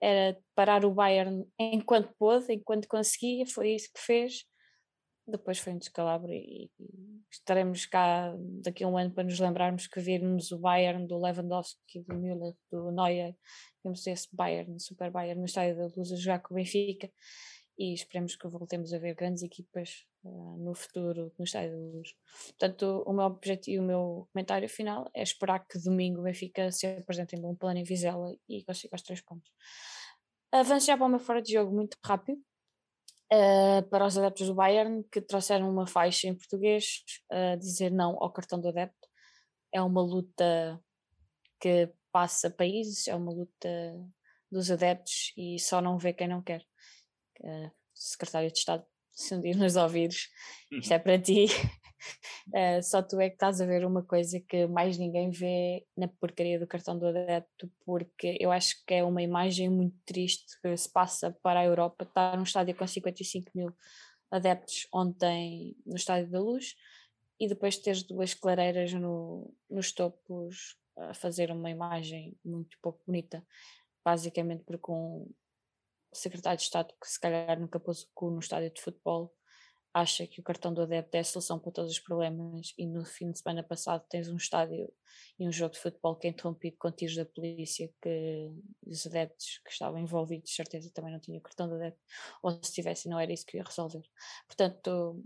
era 0.01 0.37
parar 0.55 0.85
o 0.85 0.93
Bayern 0.93 1.45
enquanto 1.59 2.13
pôde, 2.17 2.53
enquanto 2.53 2.87
conseguia, 2.87 3.45
foi 3.45 3.75
isso 3.75 3.89
que 3.93 3.99
fez 3.99 4.45
depois 5.27 5.59
foi 5.59 5.73
um 5.73 5.77
descalabro 5.77 6.31
e, 6.31 6.69
estaremos 7.31 7.85
cá 7.85 8.33
daqui 8.61 8.83
a 8.83 8.87
um 8.87 8.97
ano 8.97 9.11
para 9.11 9.23
nos 9.23 9.39
lembrarmos 9.39 9.87
que 9.87 9.99
vimos 9.99 10.51
o 10.51 10.59
Bayern 10.59 11.07
do 11.07 11.19
Lewandowski, 11.19 12.01
do 12.07 12.15
Müller, 12.15 12.53
do 12.71 12.91
Neuer, 12.91 13.35
vimos 13.83 14.05
esse 14.05 14.27
Bayern, 14.31 14.79
Super 14.79 15.09
Bayern 15.09 15.39
no 15.39 15.45
Estádio 15.45 15.77
da 15.77 15.95
Luz 15.95 16.11
a 16.11 16.15
jogar 16.15 16.39
com 16.39 16.53
o 16.53 16.57
Benfica 16.57 17.11
e 17.77 17.93
esperemos 17.93 18.35
que 18.35 18.47
voltemos 18.47 18.93
a 18.93 18.99
ver 18.99 19.15
grandes 19.15 19.41
equipas 19.41 20.05
uh, 20.23 20.57
no 20.57 20.75
futuro 20.75 21.33
no 21.39 21.43
Estádio 21.43 21.71
da 21.71 21.97
Luz. 21.97 22.15
Portanto, 22.49 23.03
o 23.07 23.13
meu 23.13 23.25
objetivo, 23.25 23.83
o 23.83 23.87
meu 23.87 24.27
comentário 24.31 24.69
final 24.69 25.09
é 25.13 25.23
esperar 25.23 25.65
que 25.65 25.79
domingo 25.79 26.19
o 26.21 26.23
Benfica 26.23 26.71
se 26.71 26.85
apresente 26.85 27.35
em 27.35 27.41
bom 27.41 27.55
plano 27.55 27.79
em 27.79 27.83
Vizela 27.83 28.31
e 28.47 28.63
consiga 28.63 28.95
os 28.95 29.01
três 29.01 29.21
pontos. 29.21 29.49
Avanço 30.51 30.85
já 30.85 30.95
para 30.95 31.07
o 31.07 31.09
meu 31.09 31.19
fora 31.19 31.41
de 31.41 31.53
jogo 31.53 31.75
muito 31.75 31.97
rápido 32.05 32.39
uh, 33.33 33.89
para 33.89 34.05
os 34.05 34.17
adeptos 34.17 34.47
do 34.47 34.53
Bayern 34.53 35.03
que 35.11 35.21
trouxeram 35.21 35.69
uma 35.69 35.87
faixa 35.87 36.27
em 36.27 36.35
português 36.35 37.03
a 37.31 37.55
uh, 37.55 37.57
dizer 37.57 37.91
não 37.91 38.17
ao 38.21 38.31
cartão 38.31 38.59
do 38.59 38.67
adepto. 38.67 39.07
É 39.73 39.81
uma 39.81 40.01
luta 40.01 40.79
que 41.59 41.91
passa 42.11 42.49
países, 42.49 43.07
é 43.07 43.15
uma 43.15 43.31
luta 43.31 43.69
dos 44.51 44.69
adeptos 44.69 45.33
e 45.35 45.57
só 45.59 45.81
não 45.81 45.97
vê 45.97 46.13
quem 46.13 46.27
não 46.27 46.41
quer. 46.41 46.63
Uh, 47.41 47.71
secretário 47.93 48.51
de 48.51 48.57
Estado, 48.57 48.85
se 49.11 49.33
um 49.33 49.41
dia 49.41 49.55
nos 49.55 49.75
ouvires, 49.75 50.29
isto 50.71 50.93
é 50.93 50.99
para 50.99 51.19
ti. 51.19 51.47
Uh, 52.47 52.81
só 52.83 53.01
tu 53.01 53.19
é 53.19 53.29
que 53.29 53.35
estás 53.35 53.61
a 53.61 53.65
ver 53.65 53.85
uma 53.85 54.03
coisa 54.03 54.39
que 54.39 54.67
mais 54.67 54.97
ninguém 54.97 55.29
vê 55.29 55.85
na 55.95 56.07
porcaria 56.07 56.59
do 56.59 56.67
cartão 56.67 56.97
do 56.97 57.07
adepto, 57.07 57.71
porque 57.85 58.37
eu 58.39 58.51
acho 58.51 58.83
que 58.85 58.95
é 58.95 59.03
uma 59.03 59.21
imagem 59.21 59.69
muito 59.69 59.95
triste 60.05 60.59
que 60.61 60.75
se 60.75 60.91
passa 60.91 61.31
para 61.41 61.61
a 61.61 61.65
Europa. 61.65 62.03
Está 62.03 62.35
num 62.35 62.43
estádio 62.43 62.75
com 62.75 62.85
55 62.85 63.51
mil 63.55 63.73
adeptos 64.31 64.87
ontem 64.91 65.75
no 65.85 65.95
Estádio 65.95 66.31
da 66.31 66.39
Luz 66.39 66.75
e 67.39 67.47
depois 67.47 67.77
teres 67.77 68.03
duas 68.03 68.33
clareiras 68.33 68.91
no, 68.93 69.53
nos 69.69 69.91
topos 69.91 70.75
a 70.97 71.13
fazer 71.13 71.51
uma 71.51 71.69
imagem 71.69 72.35
muito 72.43 72.77
pouco 72.81 73.01
bonita, 73.05 73.45
basicamente 74.03 74.63
porque 74.63 74.91
um 74.91 75.29
secretário 76.11 76.57
de 76.57 76.63
Estado 76.63 76.93
que 76.99 77.07
se 77.07 77.19
calhar 77.19 77.59
nunca 77.59 77.79
pôs 77.79 78.03
o 78.03 78.09
cu 78.13 78.29
no 78.29 78.39
estádio 78.39 78.71
de 78.71 78.81
futebol 78.81 79.33
acha 79.93 80.25
que 80.25 80.39
o 80.39 80.43
cartão 80.43 80.73
do 80.73 80.81
adepto 80.81 81.15
é 81.15 81.19
a 81.19 81.23
solução 81.23 81.59
para 81.59 81.71
todos 81.71 81.91
os 81.91 81.99
problemas 81.99 82.73
e 82.77 82.85
no 82.87 83.05
fim 83.05 83.31
de 83.31 83.39
semana 83.39 83.61
passado 83.61 84.03
tens 84.09 84.27
um 84.27 84.37
estádio 84.37 84.91
e 85.37 85.47
um 85.47 85.51
jogo 85.51 85.73
de 85.73 85.79
futebol 85.79 86.15
que 86.15 86.27
é 86.27 86.31
interrompido 86.31 86.77
com 86.79 86.91
tiros 86.91 87.15
da 87.15 87.25
polícia 87.25 87.93
que 88.01 88.51
os 88.87 89.05
adeptos 89.05 89.61
que 89.63 89.71
estavam 89.71 89.99
envolvidos 89.99 90.53
certeza 90.53 90.91
também 90.91 91.11
não 91.11 91.19
tinham 91.19 91.39
cartão 91.41 91.67
de 91.67 91.75
adepto 91.75 92.01
ou 92.41 92.51
se 92.51 92.73
tivessem 92.73 93.11
não 93.11 93.19
era 93.19 93.31
isso 93.31 93.45
que 93.45 93.57
ia 93.57 93.63
resolver. 93.63 94.01
Portanto, 94.47 95.23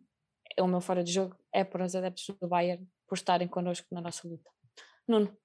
o 0.59 0.67
meu 0.67 0.81
fora 0.81 1.03
de 1.03 1.13
jogo 1.13 1.35
é 1.53 1.63
para 1.63 1.85
os 1.85 1.95
adeptos 1.95 2.27
do 2.39 2.47
Bayern 2.47 2.85
por 3.07 3.15
estarem 3.15 3.47
connosco 3.47 3.87
na 3.91 4.01
nossa 4.01 4.27
luta. 4.27 4.51
Nuno. 5.07 5.35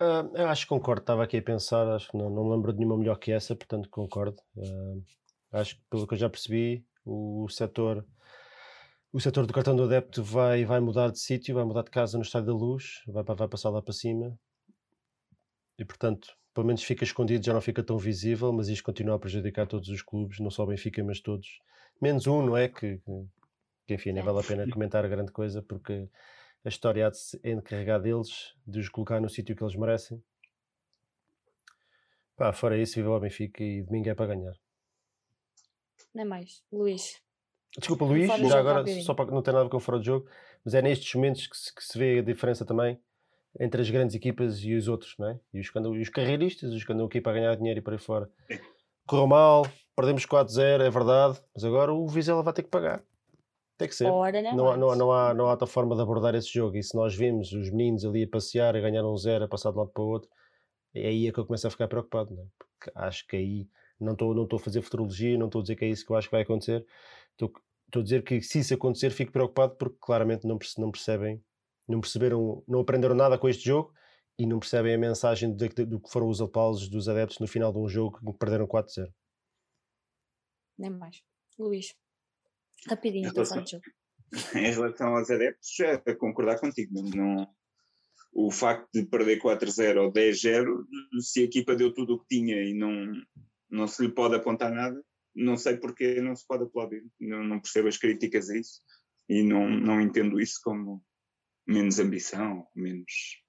Uh, 0.00 0.36
eu 0.36 0.48
acho 0.48 0.62
que 0.62 0.68
concordo, 0.68 1.02
estava 1.02 1.24
aqui 1.24 1.38
a 1.38 1.42
pensar, 1.42 1.88
acho 1.88 2.10
que 2.10 2.16
não, 2.16 2.30
não 2.30 2.48
lembro 2.48 2.72
de 2.72 2.78
nenhuma 2.78 2.98
melhor 2.98 3.18
que 3.18 3.32
essa, 3.32 3.54
portanto 3.54 3.88
concordo. 3.88 4.40
Uh, 4.56 5.04
acho 5.52 5.76
que 5.76 5.82
pelo 5.90 6.06
que 6.06 6.14
eu 6.14 6.18
já 6.18 6.30
percebi, 6.30 6.84
o 7.04 7.48
setor 7.48 8.06
o 9.12 9.20
setor 9.20 9.46
do 9.46 9.52
cartão 9.52 9.76
do 9.76 9.84
adepto 9.84 10.22
vai, 10.22 10.64
vai 10.64 10.80
mudar 10.80 11.10
de 11.10 11.18
sítio, 11.18 11.54
vai 11.54 11.64
mudar 11.64 11.82
de 11.82 11.90
casa 11.90 12.16
no 12.16 12.22
Estádio 12.22 12.46
da 12.46 12.54
Luz, 12.54 13.02
vai, 13.06 13.22
vai 13.22 13.48
passar 13.48 13.68
lá 13.70 13.82
para 13.82 13.92
cima 13.92 14.38
e 15.78 15.84
portanto 15.84 16.36
pelo 16.54 16.66
menos 16.66 16.82
fica 16.82 17.04
escondido, 17.04 17.44
já 17.44 17.52
não 17.52 17.60
fica 17.60 17.82
tão 17.82 17.98
visível, 17.98 18.52
mas 18.52 18.68
isto 18.68 18.84
continua 18.84 19.16
a 19.16 19.18
prejudicar 19.18 19.66
todos 19.66 19.88
os 19.88 20.02
clubes, 20.02 20.38
não 20.38 20.50
só 20.50 20.64
o 20.64 20.66
Benfica, 20.66 21.02
mas 21.02 21.20
todos. 21.20 21.60
Menos 22.00 22.26
um, 22.26 22.44
não 22.44 22.56
é? 22.56 22.68
Que, 22.68 23.00
que 23.86 23.94
enfim, 23.94 24.12
nem 24.12 24.22
vale 24.22 24.40
a 24.40 24.42
pena 24.42 24.68
comentar 24.70 25.04
a 25.04 25.08
grande 25.08 25.32
coisa, 25.32 25.62
porque 25.62 26.08
a 26.64 26.68
história 26.68 27.06
há 27.06 27.10
de 27.10 27.18
se 27.18 27.40
encarregar 27.42 28.00
deles, 28.00 28.54
de 28.66 28.80
os 28.80 28.88
colocar 28.88 29.20
no 29.20 29.28
sítio 29.28 29.56
que 29.56 29.64
eles 29.64 29.76
merecem. 29.76 30.22
Pá, 32.36 32.52
fora 32.52 32.76
isso, 32.76 32.96
viva 32.96 33.10
o 33.10 33.20
Benfica 33.20 33.62
e 33.62 33.82
domingo 33.82 34.08
é 34.08 34.14
para 34.14 34.34
ganhar. 34.34 34.54
Não 36.14 36.22
é 36.22 36.24
mais. 36.24 36.62
Luís. 36.70 37.20
Desculpa, 37.78 38.04
Luís, 38.04 38.26
já 38.26 38.58
agora, 38.58 38.84
só 39.02 39.14
para 39.14 39.30
não 39.30 39.42
ter 39.42 39.52
nada 39.52 39.62
a 39.62 39.64
ver 39.64 39.70
com 39.70 39.78
o 39.78 39.80
fora 39.80 39.98
de 39.98 40.06
jogo, 40.06 40.28
mas 40.64 40.74
é 40.74 40.82
nestes 40.82 41.14
momentos 41.14 41.46
que 41.46 41.56
se, 41.56 41.74
que 41.74 41.82
se 41.82 41.98
vê 41.98 42.18
a 42.18 42.22
diferença 42.22 42.64
também 42.66 43.00
entre 43.58 43.80
as 43.80 43.90
grandes 43.90 44.14
equipas 44.14 44.62
e 44.62 44.74
os 44.74 44.88
outros, 44.88 45.14
não 45.18 45.28
é? 45.28 45.40
E 45.52 45.60
os, 45.60 45.70
os 46.00 46.08
carreiristas, 46.08 46.72
os 46.72 46.84
que 46.84 46.92
andam 46.92 47.06
aqui 47.06 47.20
para 47.20 47.32
ganhar 47.32 47.54
dinheiro 47.56 47.78
e 47.78 47.82
para 47.82 47.94
aí 47.94 47.98
fora. 47.98 48.30
Correu 49.06 49.26
mal, 49.26 49.66
perdemos 49.96 50.26
4-0, 50.26 50.80
é 50.80 50.90
verdade, 50.90 51.40
mas 51.54 51.64
agora 51.64 51.92
o 51.92 52.06
Vizela 52.06 52.42
vai 52.42 52.52
ter 52.52 52.62
que 52.62 52.70
pagar. 52.70 53.02
Tem 53.76 53.88
que 53.88 53.94
ser. 53.94 54.06
Ora, 54.06 54.40
não, 54.42 54.56
não, 54.56 54.68
há, 54.70 54.76
não, 54.76 54.90
há, 54.90 54.96
não, 54.96 55.12
há, 55.12 55.34
não 55.34 55.46
há 55.46 55.50
outra 55.50 55.66
forma 55.66 55.96
de 55.96 56.02
abordar 56.02 56.34
esse 56.34 56.52
jogo. 56.52 56.76
E 56.76 56.82
se 56.82 56.94
nós 56.94 57.14
vimos 57.14 57.52
os 57.52 57.70
meninos 57.70 58.04
ali 58.04 58.22
a 58.24 58.28
passear, 58.28 58.76
a 58.76 58.80
ganhar 58.80 59.04
um 59.04 59.16
zero, 59.16 59.44
a 59.44 59.48
passar 59.48 59.70
de 59.70 59.76
um 59.76 59.80
lado 59.80 59.92
para 59.92 60.02
o 60.02 60.08
outro, 60.08 60.30
é 60.94 61.08
aí 61.08 61.26
é 61.26 61.32
que 61.32 61.38
eu 61.38 61.46
começo 61.46 61.66
a 61.66 61.70
ficar 61.70 61.88
preocupado, 61.88 62.34
não 62.34 62.42
é? 62.42 62.46
Porque 62.58 62.92
acho 62.94 63.26
que 63.26 63.36
aí 63.36 63.68
Não 64.02 64.12
estou 64.12 64.34
não 64.34 64.46
a 64.50 64.58
fazer 64.58 64.82
futurologia, 64.82 65.38
não 65.38 65.46
estou 65.46 65.60
a 65.60 65.62
dizer 65.62 65.76
que 65.76 65.84
é 65.84 65.88
isso 65.88 66.04
que 66.04 66.12
eu 66.12 66.16
acho 66.16 66.28
que 66.28 66.32
vai 66.32 66.42
acontecer. 66.42 66.84
Estou, 67.32 67.52
estou 67.86 68.00
a 68.00 68.02
dizer 68.02 68.22
que 68.22 68.40
se 68.42 68.60
isso 68.60 68.74
acontecer, 68.74 69.10
fico 69.10 69.32
preocupado 69.32 69.76
porque 69.76 69.96
claramente 70.00 70.46
não, 70.46 70.58
não 70.78 70.90
percebem, 70.90 71.42
não 71.88 72.00
perceberam, 72.00 72.62
não 72.66 72.80
aprenderam 72.80 73.14
nada 73.14 73.38
com 73.38 73.48
este 73.48 73.64
jogo 73.64 73.92
e 74.38 74.46
não 74.46 74.58
percebem 74.58 74.94
a 74.94 74.98
mensagem 74.98 75.54
do, 75.54 75.68
do 75.86 76.00
que 76.00 76.10
foram 76.10 76.28
os 76.28 76.40
aplausos 76.40 76.88
dos 76.88 77.08
adeptos 77.08 77.38
no 77.38 77.46
final 77.46 77.72
de 77.72 77.78
um 77.78 77.88
jogo 77.88 78.18
que 78.18 78.38
perderam 78.38 78.66
4-0. 78.66 79.12
Nem 80.78 80.90
mais. 80.90 81.22
Luís, 81.58 81.94
rapidinho, 82.88 83.28
estou 83.28 83.44
jogo. 83.44 83.82
Em 84.56 84.72
relação 84.72 85.14
aos 85.14 85.30
adeptos, 85.30 85.78
é 85.80 85.92
a 85.92 86.16
concordar 86.16 86.58
contigo. 86.58 86.94
Não, 87.14 87.46
o 88.32 88.50
facto 88.50 88.88
de 88.92 89.04
perder 89.04 89.38
4-0 89.40 90.02
ou 90.02 90.12
10-0, 90.12 90.66
se 91.20 91.40
a 91.40 91.44
equipa 91.44 91.76
deu 91.76 91.92
tudo 91.92 92.14
o 92.14 92.18
que 92.18 92.36
tinha 92.36 92.62
e 92.62 92.72
não, 92.72 93.12
não 93.72 93.88
se 93.88 94.02
lhe 94.02 94.12
pode 94.12 94.36
apontar 94.36 94.70
nada, 94.70 95.02
não 95.34 95.56
sei 95.56 95.78
porque 95.78 96.20
não 96.20 96.36
se 96.36 96.46
pode 96.46 96.64
aplaudir. 96.64 97.04
Não, 97.18 97.42
não 97.42 97.60
percebo 97.60 97.88
as 97.88 97.96
críticas 97.96 98.50
a 98.50 98.56
isso 98.56 98.82
e 99.28 99.42
não, 99.42 99.68
não 99.68 100.00
entendo 100.00 100.38
isso 100.38 100.60
como 100.62 101.02
menos 101.66 101.98
ambição, 101.98 102.66
menos. 102.76 103.40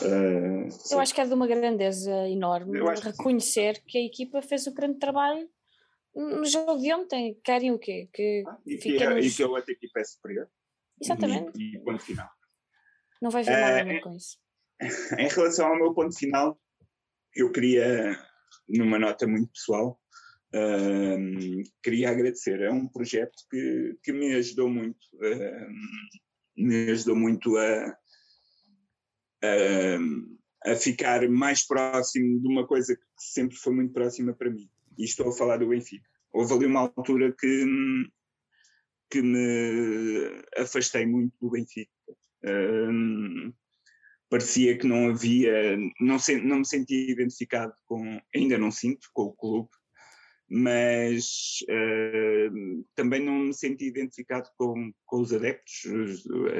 Uh, 0.00 0.68
eu 0.92 1.00
acho 1.00 1.14
que 1.14 1.20
é 1.20 1.26
de 1.26 1.34
uma 1.34 1.46
grandeza 1.46 2.28
enorme 2.28 2.78
reconhecer 3.02 3.80
que, 3.80 3.92
que, 3.92 3.98
a 3.98 4.04
equipa 4.04 4.42
fez 4.42 4.66
o 4.66 4.74
grande 4.74 4.98
trabalho 4.98 5.48
no 6.14 6.44
jogo 6.44 6.78
de 6.78 6.92
ontem. 6.92 7.40
Querem 7.42 7.72
o 7.72 7.78
quê? 7.78 8.08
Que 8.12 8.44
ah, 8.46 8.58
e, 8.66 8.76
que 8.76 9.02
é, 9.02 9.18
e 9.20 9.30
que 9.30 9.42
a 9.42 9.48
outra 9.48 9.72
equipa 9.72 10.00
é 10.00 10.04
superior. 10.04 10.48
Exatamente. 11.00 11.58
E, 11.58 11.76
e 11.76 11.80
ponto 11.80 12.02
final. 12.04 12.28
Não 13.22 13.30
vai 13.30 13.42
ver 13.42 13.56
uh, 13.56 13.60
nada 13.60 14.00
com 14.02 14.14
isso. 14.14 14.38
Em 15.18 15.28
relação 15.28 15.66
ao 15.66 15.76
meu 15.76 15.92
ponto 15.92 16.16
final, 16.16 16.60
eu 17.34 17.50
queria, 17.50 18.18
numa 18.68 18.98
nota 18.98 19.26
muito 19.26 19.52
pessoal, 19.52 20.00
queria 21.82 22.10
agradecer. 22.10 22.60
É 22.60 22.70
um 22.70 22.86
projeto 22.88 23.36
que, 23.50 23.96
que 24.02 24.12
me 24.12 24.34
ajudou 24.34 24.68
muito, 24.68 24.98
me 26.56 26.90
ajudou 26.90 27.16
muito 27.16 27.56
a, 27.56 27.96
a, 29.44 30.72
a, 30.72 30.76
ficar 30.76 31.28
mais 31.28 31.66
próximo 31.66 32.40
de 32.40 32.48
uma 32.48 32.66
coisa 32.66 32.96
que 32.96 33.02
sempre 33.16 33.56
foi 33.56 33.74
muito 33.74 33.92
próxima 33.92 34.32
para 34.34 34.50
mim. 34.50 34.68
E 34.96 35.04
estou 35.04 35.28
a 35.28 35.36
falar 35.36 35.58
do 35.58 35.68
Benfica. 35.68 36.08
Houve 36.32 36.54
ali 36.54 36.66
uma 36.66 36.80
altura 36.80 37.34
que, 37.38 37.64
que 39.10 39.22
me 39.22 40.42
afastei 40.56 41.06
muito 41.06 41.34
do 41.40 41.50
Benfica 41.50 41.90
parecia 44.28 44.76
que 44.76 44.86
não 44.86 45.08
havia, 45.08 45.76
não, 46.00 46.18
se, 46.18 46.36
não 46.40 46.58
me 46.58 46.66
sentia 46.66 47.10
identificado 47.10 47.72
com, 47.86 48.20
ainda 48.34 48.58
não 48.58 48.70
sinto, 48.70 49.08
com 49.12 49.24
o 49.24 49.32
clube, 49.32 49.70
mas 50.50 51.58
uh, 51.68 52.84
também 52.94 53.24
não 53.24 53.34
me 53.34 53.54
senti 53.54 53.86
identificado 53.86 54.48
com, 54.56 54.92
com 55.06 55.20
os 55.20 55.32
adeptos, 55.32 55.84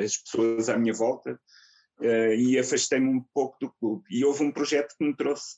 as 0.02 0.18
pessoas 0.18 0.68
à 0.68 0.78
minha 0.78 0.92
volta, 0.92 1.40
uh, 2.00 2.34
e 2.34 2.58
afastei-me 2.58 3.08
um 3.08 3.24
pouco 3.32 3.56
do 3.60 3.72
clube. 3.72 4.04
E 4.10 4.24
houve 4.24 4.44
um 4.44 4.52
projeto 4.52 4.94
que 4.96 5.04
me 5.04 5.16
trouxe 5.16 5.56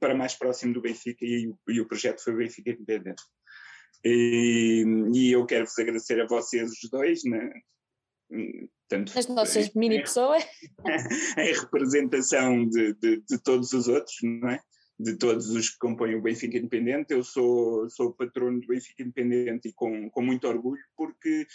para 0.00 0.14
mais 0.14 0.34
próximo 0.34 0.72
do 0.72 0.80
Benfica, 0.80 1.24
e, 1.24 1.52
e 1.68 1.80
o 1.80 1.86
projeto 1.86 2.22
foi 2.22 2.34
o 2.34 2.38
Benfica 2.38 2.70
Independente. 2.70 3.22
E, 4.04 4.84
e, 5.14 5.30
eu 5.30 5.46
quero 5.46 5.64
vos 5.64 5.78
agradecer 5.78 6.20
a 6.20 6.26
vocês 6.26 6.72
os 6.72 6.90
dois, 6.90 7.22
né? 7.24 7.52
Tanto 8.88 9.18
As 9.18 9.26
nossas 9.28 9.68
em, 9.68 9.78
mini 9.78 10.00
pessoas. 10.02 10.44
em 11.38 11.52
representação 11.52 12.66
de, 12.68 12.94
de, 12.94 13.22
de, 13.22 13.38
todos 13.42 13.72
os 13.72 13.88
outros, 13.88 14.16
não 14.22 14.50
é? 14.50 14.60
De 14.98 15.16
todos 15.16 15.50
os 15.50 15.70
que 15.70 15.78
compõem 15.78 16.14
o 16.14 16.22
Benfica 16.22 16.58
Independente. 16.58 17.12
Eu 17.12 17.24
sou, 17.24 17.88
sou 17.90 18.12
patrono 18.12 18.60
do 18.60 18.66
Benfica 18.66 19.02
Independente 19.02 19.68
e 19.68 19.72
com, 19.72 20.10
com 20.10 20.22
muito 20.22 20.46
orgulho, 20.46 20.82
porque 20.96 21.46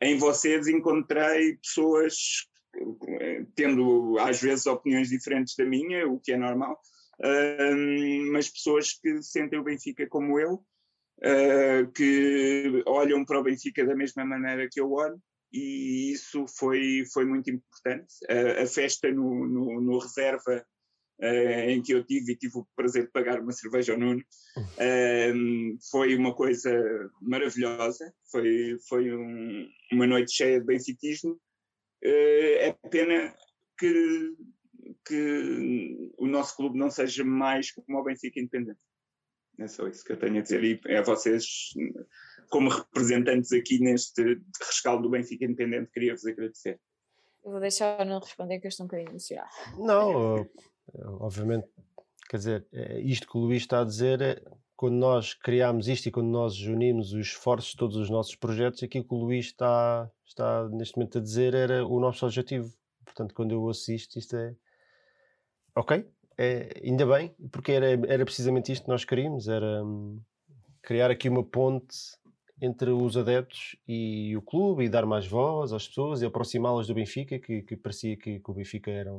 em 0.00 0.16
vocês 0.16 0.68
encontrei 0.68 1.56
pessoas 1.56 2.14
eh, 3.20 3.44
tendo 3.54 4.16
às 4.18 4.40
vezes 4.40 4.66
opiniões 4.66 5.08
diferentes 5.08 5.54
da 5.56 5.64
minha, 5.64 6.06
o 6.08 6.18
que 6.18 6.32
é 6.32 6.36
normal, 6.36 6.80
uh, 7.20 8.32
mas 8.32 8.48
pessoas 8.48 8.92
que 8.92 9.22
sentem 9.22 9.58
o 9.58 9.64
Benfica 9.64 10.06
como 10.08 10.38
eu, 10.38 10.54
uh, 10.54 11.92
que 11.94 12.82
olham 12.86 13.24
para 13.24 13.40
o 13.40 13.42
Benfica 13.44 13.84
da 13.84 13.94
mesma 13.94 14.24
maneira 14.24 14.68
que 14.70 14.80
eu 14.80 14.90
olho 14.90 15.20
e 15.54 16.10
isso 16.12 16.46
foi, 16.48 17.04
foi 17.12 17.24
muito 17.24 17.48
importante. 17.48 18.12
Uh, 18.28 18.62
a 18.62 18.66
festa 18.66 19.08
no, 19.12 19.46
no, 19.46 19.80
no 19.80 19.98
reserva 19.98 20.66
uh, 21.20 21.70
em 21.70 21.80
que 21.80 21.94
eu 21.94 22.04
tive 22.04 22.32
e 22.32 22.36
tive 22.36 22.58
o 22.58 22.66
prazer 22.74 23.04
de 23.04 23.12
pagar 23.12 23.40
uma 23.40 23.52
cerveja 23.52 23.92
ao 23.92 23.98
Nuno 23.98 24.20
uh, 24.58 25.78
foi 25.92 26.16
uma 26.16 26.34
coisa 26.34 26.72
maravilhosa, 27.20 28.12
foi, 28.32 28.76
foi 28.88 29.14
um, 29.14 29.68
uma 29.92 30.08
noite 30.08 30.32
cheia 30.32 30.58
de 30.58 30.66
benfiquismo. 30.66 31.40
é 32.02 32.72
pena 32.90 33.32
que, 33.78 34.34
que 35.06 36.10
o 36.18 36.26
nosso 36.26 36.56
clube 36.56 36.76
não 36.76 36.90
seja 36.90 37.24
mais 37.24 37.70
como 37.70 38.00
o 38.00 38.04
Benfica 38.04 38.40
Independente. 38.40 38.82
É 39.58 39.68
só 39.68 39.86
isso 39.86 40.04
que 40.04 40.12
eu 40.12 40.18
tenho 40.18 40.38
a 40.38 40.42
dizer. 40.42 40.64
E 40.64 40.80
é 40.86 40.98
a 40.98 41.02
vocês 41.02 41.74
como 42.54 42.70
representantes 42.70 43.50
aqui 43.50 43.80
neste 43.80 44.40
rescaldo 44.64 45.02
do 45.02 45.10
Benfica 45.10 45.44
Independente, 45.44 45.90
queria-vos 45.90 46.24
agradecer. 46.24 46.80
Eu 47.44 47.50
vou 47.50 47.60
deixar 47.60 48.06
não 48.06 48.20
responder 48.20 48.60
que 48.60 48.66
eu 48.66 48.68
estou 48.68 48.84
um 48.84 48.86
bocadinho 48.86 49.10
emocionado. 49.10 49.50
Não, 49.76 50.46
obviamente, 51.18 51.66
quer 52.30 52.36
dizer, 52.36 52.66
é 52.72 53.00
isto 53.00 53.28
que 53.28 53.36
o 53.36 53.40
Luís 53.40 53.62
está 53.62 53.80
a 53.80 53.84
dizer 53.84 54.22
é 54.22 54.40
quando 54.76 54.94
nós 54.94 55.34
criámos 55.34 55.88
isto 55.88 56.06
e 56.06 56.12
quando 56.12 56.28
nós 56.28 56.60
unimos 56.60 57.12
os 57.12 57.26
esforços 57.26 57.72
de 57.72 57.76
todos 57.76 57.96
os 57.96 58.08
nossos 58.08 58.36
projetos, 58.36 58.84
aquilo 58.84 59.04
que 59.04 59.14
o 59.14 59.18
Luís 59.18 59.46
está, 59.46 60.08
está 60.24 60.68
neste 60.68 60.96
momento 60.96 61.18
a 61.18 61.20
dizer 61.20 61.54
era 61.54 61.84
o 61.84 61.98
nosso 61.98 62.24
objetivo. 62.24 62.72
Portanto, 63.04 63.34
quando 63.34 63.50
eu 63.50 63.68
assisto, 63.68 64.16
isto 64.16 64.36
é 64.36 64.54
ok, 65.74 66.08
é, 66.38 66.80
ainda 66.84 67.04
bem, 67.04 67.34
porque 67.50 67.72
era, 67.72 68.00
era 68.06 68.24
precisamente 68.24 68.70
isto 68.70 68.84
que 68.84 68.90
nós 68.90 69.04
queríamos, 69.04 69.48
era 69.48 69.84
hum, 69.84 70.22
criar 70.82 71.10
aqui 71.10 71.28
uma 71.28 71.42
ponte 71.42 71.96
entre 72.60 72.90
os 72.90 73.16
adeptos 73.16 73.76
e 73.86 74.36
o 74.36 74.42
clube 74.42 74.84
e 74.84 74.88
dar 74.88 75.06
mais 75.06 75.26
voz 75.26 75.72
às 75.72 75.88
pessoas 75.88 76.22
e 76.22 76.26
aproximá-las 76.26 76.86
do 76.86 76.94
Benfica, 76.94 77.38
que, 77.38 77.62
que 77.62 77.76
parecia 77.76 78.16
que, 78.16 78.38
que, 78.40 78.50
o 78.50 78.54
Benfica 78.54 78.90
era, 78.90 79.12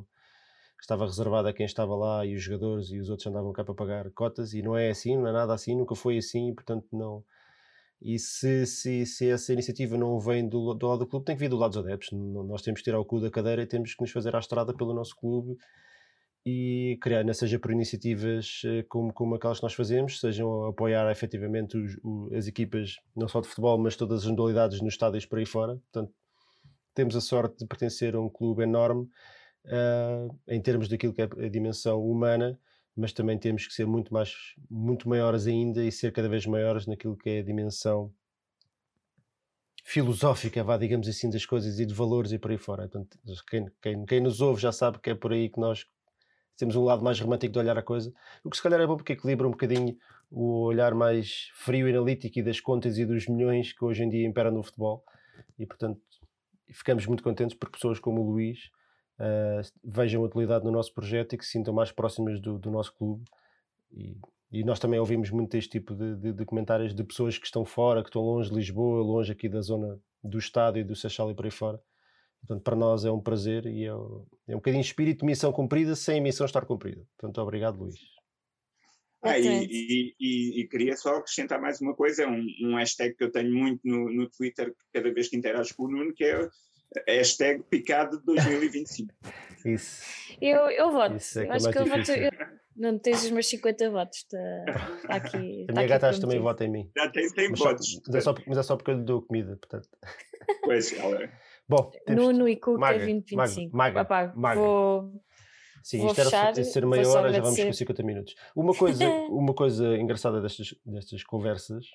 estava 0.81 1.05
reservado 1.05 1.47
a 1.47 1.53
quem 1.53 1.65
estava 1.65 1.95
lá 1.95 2.25
e 2.25 2.35
os 2.35 2.41
jogadores 2.41 2.89
e 2.91 2.99
os 2.99 3.09
outros 3.09 3.27
andavam 3.27 3.51
cá 3.51 3.63
para 3.63 3.73
pagar 3.73 4.09
cotas 4.11 4.53
e 4.53 4.61
não 4.61 4.77
é 4.77 4.89
assim, 4.89 5.17
não 5.17 5.27
é 5.27 5.31
nada 5.31 5.53
assim, 5.53 5.75
nunca 5.75 5.95
foi 5.95 6.17
assim, 6.17 6.53
portanto 6.53 6.87
não. 6.93 7.23
E 8.01 8.19
se, 8.19 8.65
se, 8.67 9.05
se 9.05 9.29
essa 9.29 9.53
iniciativa 9.53 9.97
não 9.97 10.19
vem 10.19 10.47
do, 10.47 10.73
do 10.73 10.87
lado 10.87 10.99
do 10.99 11.07
clube, 11.07 11.25
tem 11.25 11.35
que 11.35 11.39
vir 11.39 11.49
do 11.49 11.57
lado 11.57 11.71
dos 11.71 11.79
adeptos. 11.79 12.11
Nós 12.11 12.61
temos 12.61 12.81
que 12.81 12.83
tirar 12.83 12.99
o 12.99 13.05
cu 13.05 13.19
da 13.19 13.31
cadeira 13.31 13.63
e 13.63 13.65
temos 13.65 13.95
que 13.95 14.01
nos 14.01 14.11
fazer 14.11 14.35
à 14.35 14.39
estrada 14.39 14.73
pelo 14.73 14.93
nosso 14.93 15.15
clube 15.15 15.57
e 16.45 16.97
criar, 17.01 17.25
seja 17.33 17.57
por 17.57 17.71
iniciativas 17.71 18.61
eh, 18.65 18.83
como, 18.83 19.11
como 19.11 19.33
aquelas 19.33 19.57
que 19.57 19.63
nós 19.63 19.73
fazemos, 19.73 20.19
sejam 20.19 20.65
apoiar 20.65 21.09
efetivamente 21.11 21.75
os, 21.75 21.97
as 22.37 22.45
equipas, 22.47 22.97
não 23.15 23.27
só 23.27 23.41
de 23.41 23.47
futebol, 23.47 23.79
mas 23.79 23.95
todas 23.95 24.23
as 24.23 24.29
modalidades 24.29 24.79
nos 24.79 24.93
estádios 24.93 25.25
por 25.25 25.39
aí 25.39 25.45
fora. 25.45 25.75
Portanto, 25.91 26.13
temos 26.93 27.15
a 27.15 27.21
sorte 27.21 27.57
de 27.57 27.65
pertencer 27.65 28.15
a 28.15 28.21
um 28.21 28.29
clube 28.29 28.61
enorme 28.61 29.09
uh, 29.65 30.39
em 30.47 30.61
termos 30.61 30.87
daquilo 30.87 31.13
que 31.13 31.23
é 31.23 31.25
a 31.25 31.49
dimensão 31.49 31.99
humana, 32.05 32.59
mas 32.95 33.11
também 33.11 33.39
temos 33.39 33.65
que 33.65 33.73
ser 33.73 33.87
muito 33.87 34.13
mais, 34.13 34.31
muito 34.69 35.09
maiores 35.09 35.47
ainda 35.47 35.83
e 35.83 35.91
ser 35.91 36.11
cada 36.13 36.29
vez 36.29 36.45
maiores 36.45 36.85
naquilo 36.85 37.17
que 37.17 37.29
é 37.29 37.39
a 37.39 37.43
dimensão 37.43 38.13
filosófica, 39.83 40.63
vá, 40.63 40.77
digamos 40.77 41.07
assim, 41.07 41.29
das 41.29 41.45
coisas 41.45 41.79
e 41.79 41.85
de 41.85 41.93
valores 41.93 42.31
e 42.31 42.39
por 42.39 42.51
aí 42.51 42.57
fora. 42.57 42.87
Portanto, 42.87 43.17
quem, 43.47 43.65
quem, 43.81 44.05
quem 44.05 44.21
nos 44.21 44.41
ouve 44.41 44.61
já 44.61 44.71
sabe 44.71 44.99
que 44.99 45.09
é 45.09 45.15
por 45.15 45.33
aí 45.33 45.49
que 45.49 45.59
nós 45.59 45.85
temos 46.57 46.75
um 46.75 46.83
lado 46.83 47.03
mais 47.03 47.19
romântico 47.19 47.53
de 47.53 47.59
olhar 47.59 47.77
a 47.77 47.83
coisa, 47.83 48.13
o 48.43 48.49
que 48.49 48.57
se 48.57 48.63
calhar 48.63 48.79
é 48.79 48.87
bom 48.87 48.95
porque 48.95 49.13
equilibra 49.13 49.47
um 49.47 49.51
bocadinho 49.51 49.97
o 50.31 50.63
olhar 50.63 50.93
mais 50.93 51.49
frio 51.53 51.87
e 51.87 51.91
analítico 51.91 52.39
e 52.39 52.43
das 52.43 52.59
contas 52.59 52.97
e 52.97 53.05
dos 53.05 53.27
milhões 53.27 53.73
que 53.73 53.83
hoje 53.83 54.03
em 54.03 54.09
dia 54.09 54.27
imperam 54.27 54.51
no 54.51 54.63
futebol. 54.63 55.03
E 55.57 55.65
portanto 55.65 56.01
ficamos 56.71 57.05
muito 57.05 57.23
contentes 57.23 57.55
por 57.55 57.69
pessoas 57.69 57.99
como 57.99 58.21
o 58.21 58.31
Luís 58.31 58.71
uh, 59.19 59.61
vejam 59.83 60.23
utilidade 60.23 60.65
no 60.65 60.71
nosso 60.71 60.93
projeto 60.93 61.33
e 61.33 61.37
que 61.37 61.45
se 61.45 61.51
sintam 61.51 61.73
mais 61.73 61.91
próximas 61.91 62.39
do, 62.39 62.57
do 62.57 62.71
nosso 62.71 62.93
clube. 62.95 63.23
E, 63.91 64.17
e, 64.51 64.63
nós 64.63 64.79
também 64.79 64.99
ouvimos 64.99 65.29
muito 65.29 65.55
este 65.55 65.69
tipo 65.69 65.93
de, 65.93 66.15
de, 66.15 66.33
de, 66.33 66.45
comentários 66.45 66.93
de 66.93 67.03
pessoas 67.03 67.37
que 67.37 67.45
estão 67.45 67.63
fora, 67.63 68.01
que 68.01 68.09
estão 68.09 68.21
longe 68.21 68.49
de 68.49 68.55
Lisboa, 68.55 69.03
longe 69.03 69.31
aqui 69.31 69.47
da 69.47 69.61
zona 69.61 69.99
do 70.23 70.37
Estado 70.37 70.79
e 70.79 70.83
do 70.83 70.95
Seixal 70.95 71.29
e 71.31 71.35
por 71.35 71.45
aí 71.45 71.51
fora 71.51 71.79
Portanto, 72.47 72.63
para 72.63 72.75
nós 72.75 73.03
é 73.05 73.11
um 73.11 73.19
prazer 73.19 73.65
e 73.65 73.85
é, 73.85 73.89
é 73.89 74.53
um 74.53 74.57
bocadinho 74.57 74.81
espírito 74.81 75.21
de 75.21 75.25
missão 75.25 75.51
cumprida 75.51 75.95
sem 75.95 76.19
a 76.19 76.21
missão 76.21 76.45
estar 76.45 76.65
cumprida. 76.65 77.01
Portanto, 77.17 77.41
obrigado, 77.41 77.79
Luís. 77.79 77.95
Ah, 79.23 79.39
e, 79.39 79.65
e, 79.65 80.15
e, 80.19 80.61
e, 80.61 80.67
queria 80.67 80.95
só 80.95 81.15
acrescentar 81.15 81.59
mais 81.59 81.81
uma 81.81 81.95
coisa, 81.95 82.23
é 82.23 82.27
um, 82.27 82.45
um 82.61 82.75
hashtag 82.75 83.15
que 83.15 83.23
eu 83.23 83.31
tenho 83.31 83.51
muito 83.51 83.81
no, 83.83 84.11
no 84.11 84.29
Twitter 84.29 84.71
cada 84.93 85.11
vez 85.11 85.29
que 85.29 85.35
interajo 85.35 85.75
com 85.75 85.85
o 85.85 85.91
Nuno, 85.91 86.13
que 86.13 86.23
é 86.23 86.47
hashtag 87.07 87.63
picado 87.63 88.21
2025. 88.23 89.11
Isso. 89.65 90.03
Eu, 90.39 90.69
eu 90.69 90.91
voto. 90.91 91.15
Isso 91.15 91.39
é 91.39 91.45
que 91.45 91.47
é 91.47 91.51
eu 91.51 91.55
acho 91.55 91.71
que 91.71 91.77
eu 91.79 91.85
voto, 91.87 92.11
eu, 92.11 92.31
Não 92.75 92.99
tens 92.99 93.23
os 93.23 93.31
meus 93.31 93.47
50 93.47 93.89
votos. 93.89 94.19
Está 94.19 95.07
tá 95.07 95.15
aqui. 95.15 95.63
A 95.63 95.67
tá 95.67 95.73
minha 95.73 95.87
gata 95.87 96.07
acho 96.09 96.19
que 96.19 96.25
também 96.25 96.39
vota 96.39 96.63
em 96.63 96.69
mim. 96.69 96.91
Já 96.95 97.09
tem 97.09 97.27
100 97.27 97.49
Mas 97.49 97.59
só, 97.59 97.65
votos. 97.69 98.01
mas, 98.05 98.15
é 98.15 98.21
só, 98.21 98.35
mas 98.45 98.57
é 98.59 98.63
só 98.63 98.75
porque 98.77 98.91
eu 98.91 98.97
lhe 98.97 99.03
dou 99.03 99.23
comida, 99.23 99.57
portanto. 99.57 99.89
Pois, 100.61 100.93
ela. 100.93 101.31
Bom, 101.67 101.91
Nuno 102.07 102.47
e 102.47 102.55
Cuca 102.55 102.79
Maga, 102.79 102.99
2025. 102.99 103.75
Maga, 103.75 104.01
Opá, 104.01 104.33
Maga. 104.35 104.61
Vou. 104.61 105.21
Sim, 105.83 105.99
Vou 105.99 106.07
isto 106.07 106.21
era 106.21 106.29
fechar, 106.29 106.51
de 106.53 106.63
ser 106.63 106.85
meia 106.85 107.07
hora, 107.07 107.31
já 107.31 107.39
vamos 107.41 107.55
com 107.55 107.61
agradecer. 107.61 107.73
50 107.73 108.03
minutos. 108.03 108.35
Uma 108.55 108.73
coisa, 108.73 109.05
uma 109.29 109.53
coisa 109.53 109.97
engraçada 109.97 110.41
destas, 110.41 110.73
destas 110.83 111.23
conversas 111.23 111.85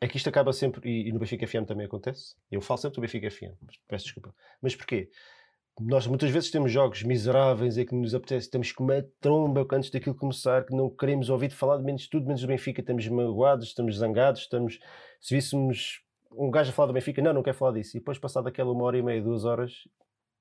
é 0.00 0.08
que 0.08 0.16
isto 0.16 0.28
acaba 0.28 0.52
sempre, 0.52 0.88
e, 0.88 1.08
e 1.08 1.12
no 1.12 1.20
Benfica 1.20 1.46
FM 1.46 1.64
também 1.66 1.86
acontece, 1.86 2.34
eu 2.50 2.60
falo 2.60 2.78
sempre 2.78 2.96
do 2.96 3.00
Benfica 3.02 3.30
FM, 3.30 3.54
peço 3.86 4.06
desculpa. 4.06 4.34
Mas 4.60 4.74
porquê? 4.74 5.08
Nós 5.80 6.06
muitas 6.06 6.28
vezes 6.30 6.50
temos 6.50 6.70
jogos 6.70 7.02
miseráveis 7.02 7.78
em 7.78 7.86
que 7.86 7.94
nos 7.94 8.14
apetece, 8.14 8.46
estamos 8.46 8.72
com 8.72 8.84
uma 8.84 9.02
tromba 9.20 9.66
antes 9.72 9.90
daquilo 9.90 10.14
começar, 10.14 10.66
que 10.66 10.74
não 10.74 10.90
queremos 10.90 11.30
ouvir 11.30 11.50
falar 11.50 11.78
de 11.78 11.84
menos 11.84 12.02
de 12.02 12.10
tudo, 12.10 12.26
menos 12.26 12.42
do 12.42 12.48
Benfica, 12.48 12.80
estamos 12.80 13.06
magoados, 13.08 13.68
estamos 13.68 13.96
zangados, 13.96 14.42
estamos, 14.42 14.78
se 15.20 15.34
víssemos 15.34 16.02
um 16.36 16.50
gajo 16.50 16.70
a 16.70 16.72
falar 16.72 16.88
do 16.88 16.92
Benfica, 16.92 17.22
não, 17.22 17.32
não 17.32 17.42
quer 17.42 17.54
falar 17.54 17.72
disso, 17.72 17.96
e 17.96 18.00
depois 18.00 18.18
passado 18.18 18.46
aquela 18.48 18.72
uma 18.72 18.84
hora 18.84 18.98
e 18.98 19.02
meia, 19.02 19.22
duas 19.22 19.44
horas, 19.44 19.88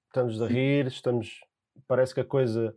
estamos 0.07 0.41
a 0.41 0.47
rir, 0.47 0.87
estamos, 0.87 1.41
parece 1.87 2.13
que 2.13 2.19
a 2.19 2.25
coisa 2.25 2.75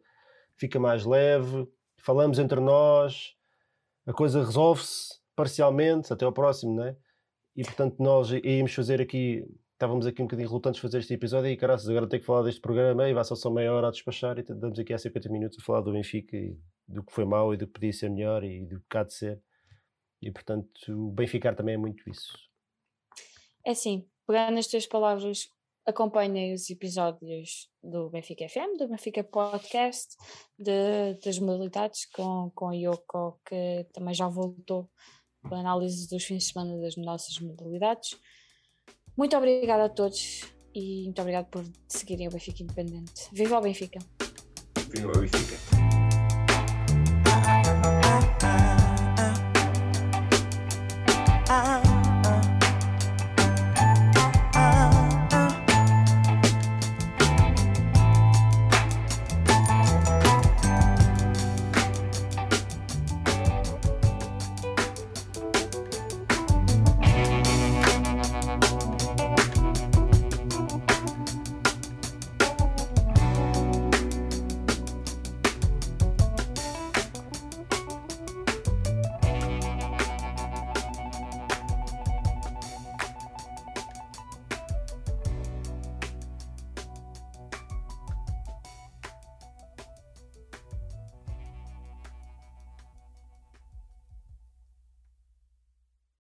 fica 0.57 0.79
mais 0.79 1.05
leve, 1.05 1.69
falamos 1.99 2.39
entre 2.39 2.61
nós, 2.61 3.35
a 4.07 4.13
coisa 4.13 4.45
resolve-se 4.45 5.19
parcialmente, 5.35 6.13
até 6.13 6.25
ao 6.25 6.33
próximo, 6.33 6.77
não 6.77 6.85
é? 6.85 6.97
E 7.57 7.63
portanto 7.63 7.97
nós 8.01 8.31
íamos 8.31 8.75
fazer 8.75 9.01
aqui, 9.01 9.45
estávamos 9.73 10.07
aqui 10.07 10.21
um 10.23 10.27
bocadinho 10.27 10.49
relutantes 10.49 10.79
de 10.79 10.83
fazer 10.83 10.99
este 10.99 11.15
episódio 11.15 11.51
e 11.51 11.57
caraças, 11.57 11.89
agora 11.89 12.07
tenho 12.07 12.21
que 12.21 12.27
falar 12.27 12.43
deste 12.43 12.61
programa 12.61 13.09
e 13.09 13.15
vai 13.15 13.25
só 13.25 13.35
só 13.35 13.51
meia 13.51 13.73
hora 13.73 13.89
a 13.89 13.91
despachar 13.91 14.39
e 14.39 14.43
damos 14.43 14.79
aqui 14.79 14.93
há 14.93 14.99
50 14.99 15.29
minutos 15.29 15.59
a 15.59 15.63
falar 15.63 15.81
do 15.81 15.93
Benfica 15.93 16.37
e 16.37 16.59
do 16.87 17.03
que 17.03 17.13
foi 17.13 17.25
mau 17.25 17.55
e 17.55 17.57
do 17.57 17.67
que 17.67 17.73
podia 17.73 17.93
ser 17.93 18.11
melhor 18.11 18.45
e 18.45 18.67
do 18.67 18.81
que 18.89 18.97
há 18.97 19.05
de 19.05 19.15
ser. 19.15 19.41
E 20.21 20.31
portanto 20.31 20.69
o 20.89 21.11
Benfica 21.11 21.55
também 21.55 21.75
é 21.75 21.79
muito 21.79 22.09
isso. 22.09 22.33
É 23.67 23.71
assim, 23.71 24.07
pegando 24.27 24.57
nas 24.57 24.67
tuas 24.67 24.87
palavras, 24.87 25.49
acompanhem 25.87 26.53
os 26.53 26.69
episódios 26.69 27.71
do 27.83 28.11
Benfica 28.11 28.49
FM, 28.49 28.79
do 28.79 28.89
Benfica 28.89 29.25
Podcast, 29.25 30.15
de, 30.59 31.15
das 31.25 31.39
modalidades 31.39 32.07
com, 32.15 32.51
com 32.55 32.69
a 32.69 32.75
Yoko, 32.75 33.41
que 33.47 33.87
também 33.93 34.15
já 34.15 34.29
voltou 34.29 34.91
com 35.49 35.55
a 35.55 35.61
análise 35.61 36.09
dos 36.09 36.25
fins 36.25 36.45
de 36.45 36.53
semana 36.53 36.79
das 36.79 36.97
nossas 36.97 37.39
modalidades. 37.39 38.19
Muito 39.17 39.37
obrigada 39.37 39.85
a 39.85 39.89
todos 39.89 40.43
e 40.75 41.05
muito 41.05 41.21
obrigado 41.21 41.47
por 41.49 41.65
seguirem 41.89 42.29
o 42.29 42.31
Benfica 42.31 42.63
Independente. 42.63 43.29
Viva 43.33 43.59
o 43.59 43.63
Benfica! 43.63 43.99
Viva 44.91 45.11
o 45.11 45.21
Benfica. 45.21 45.74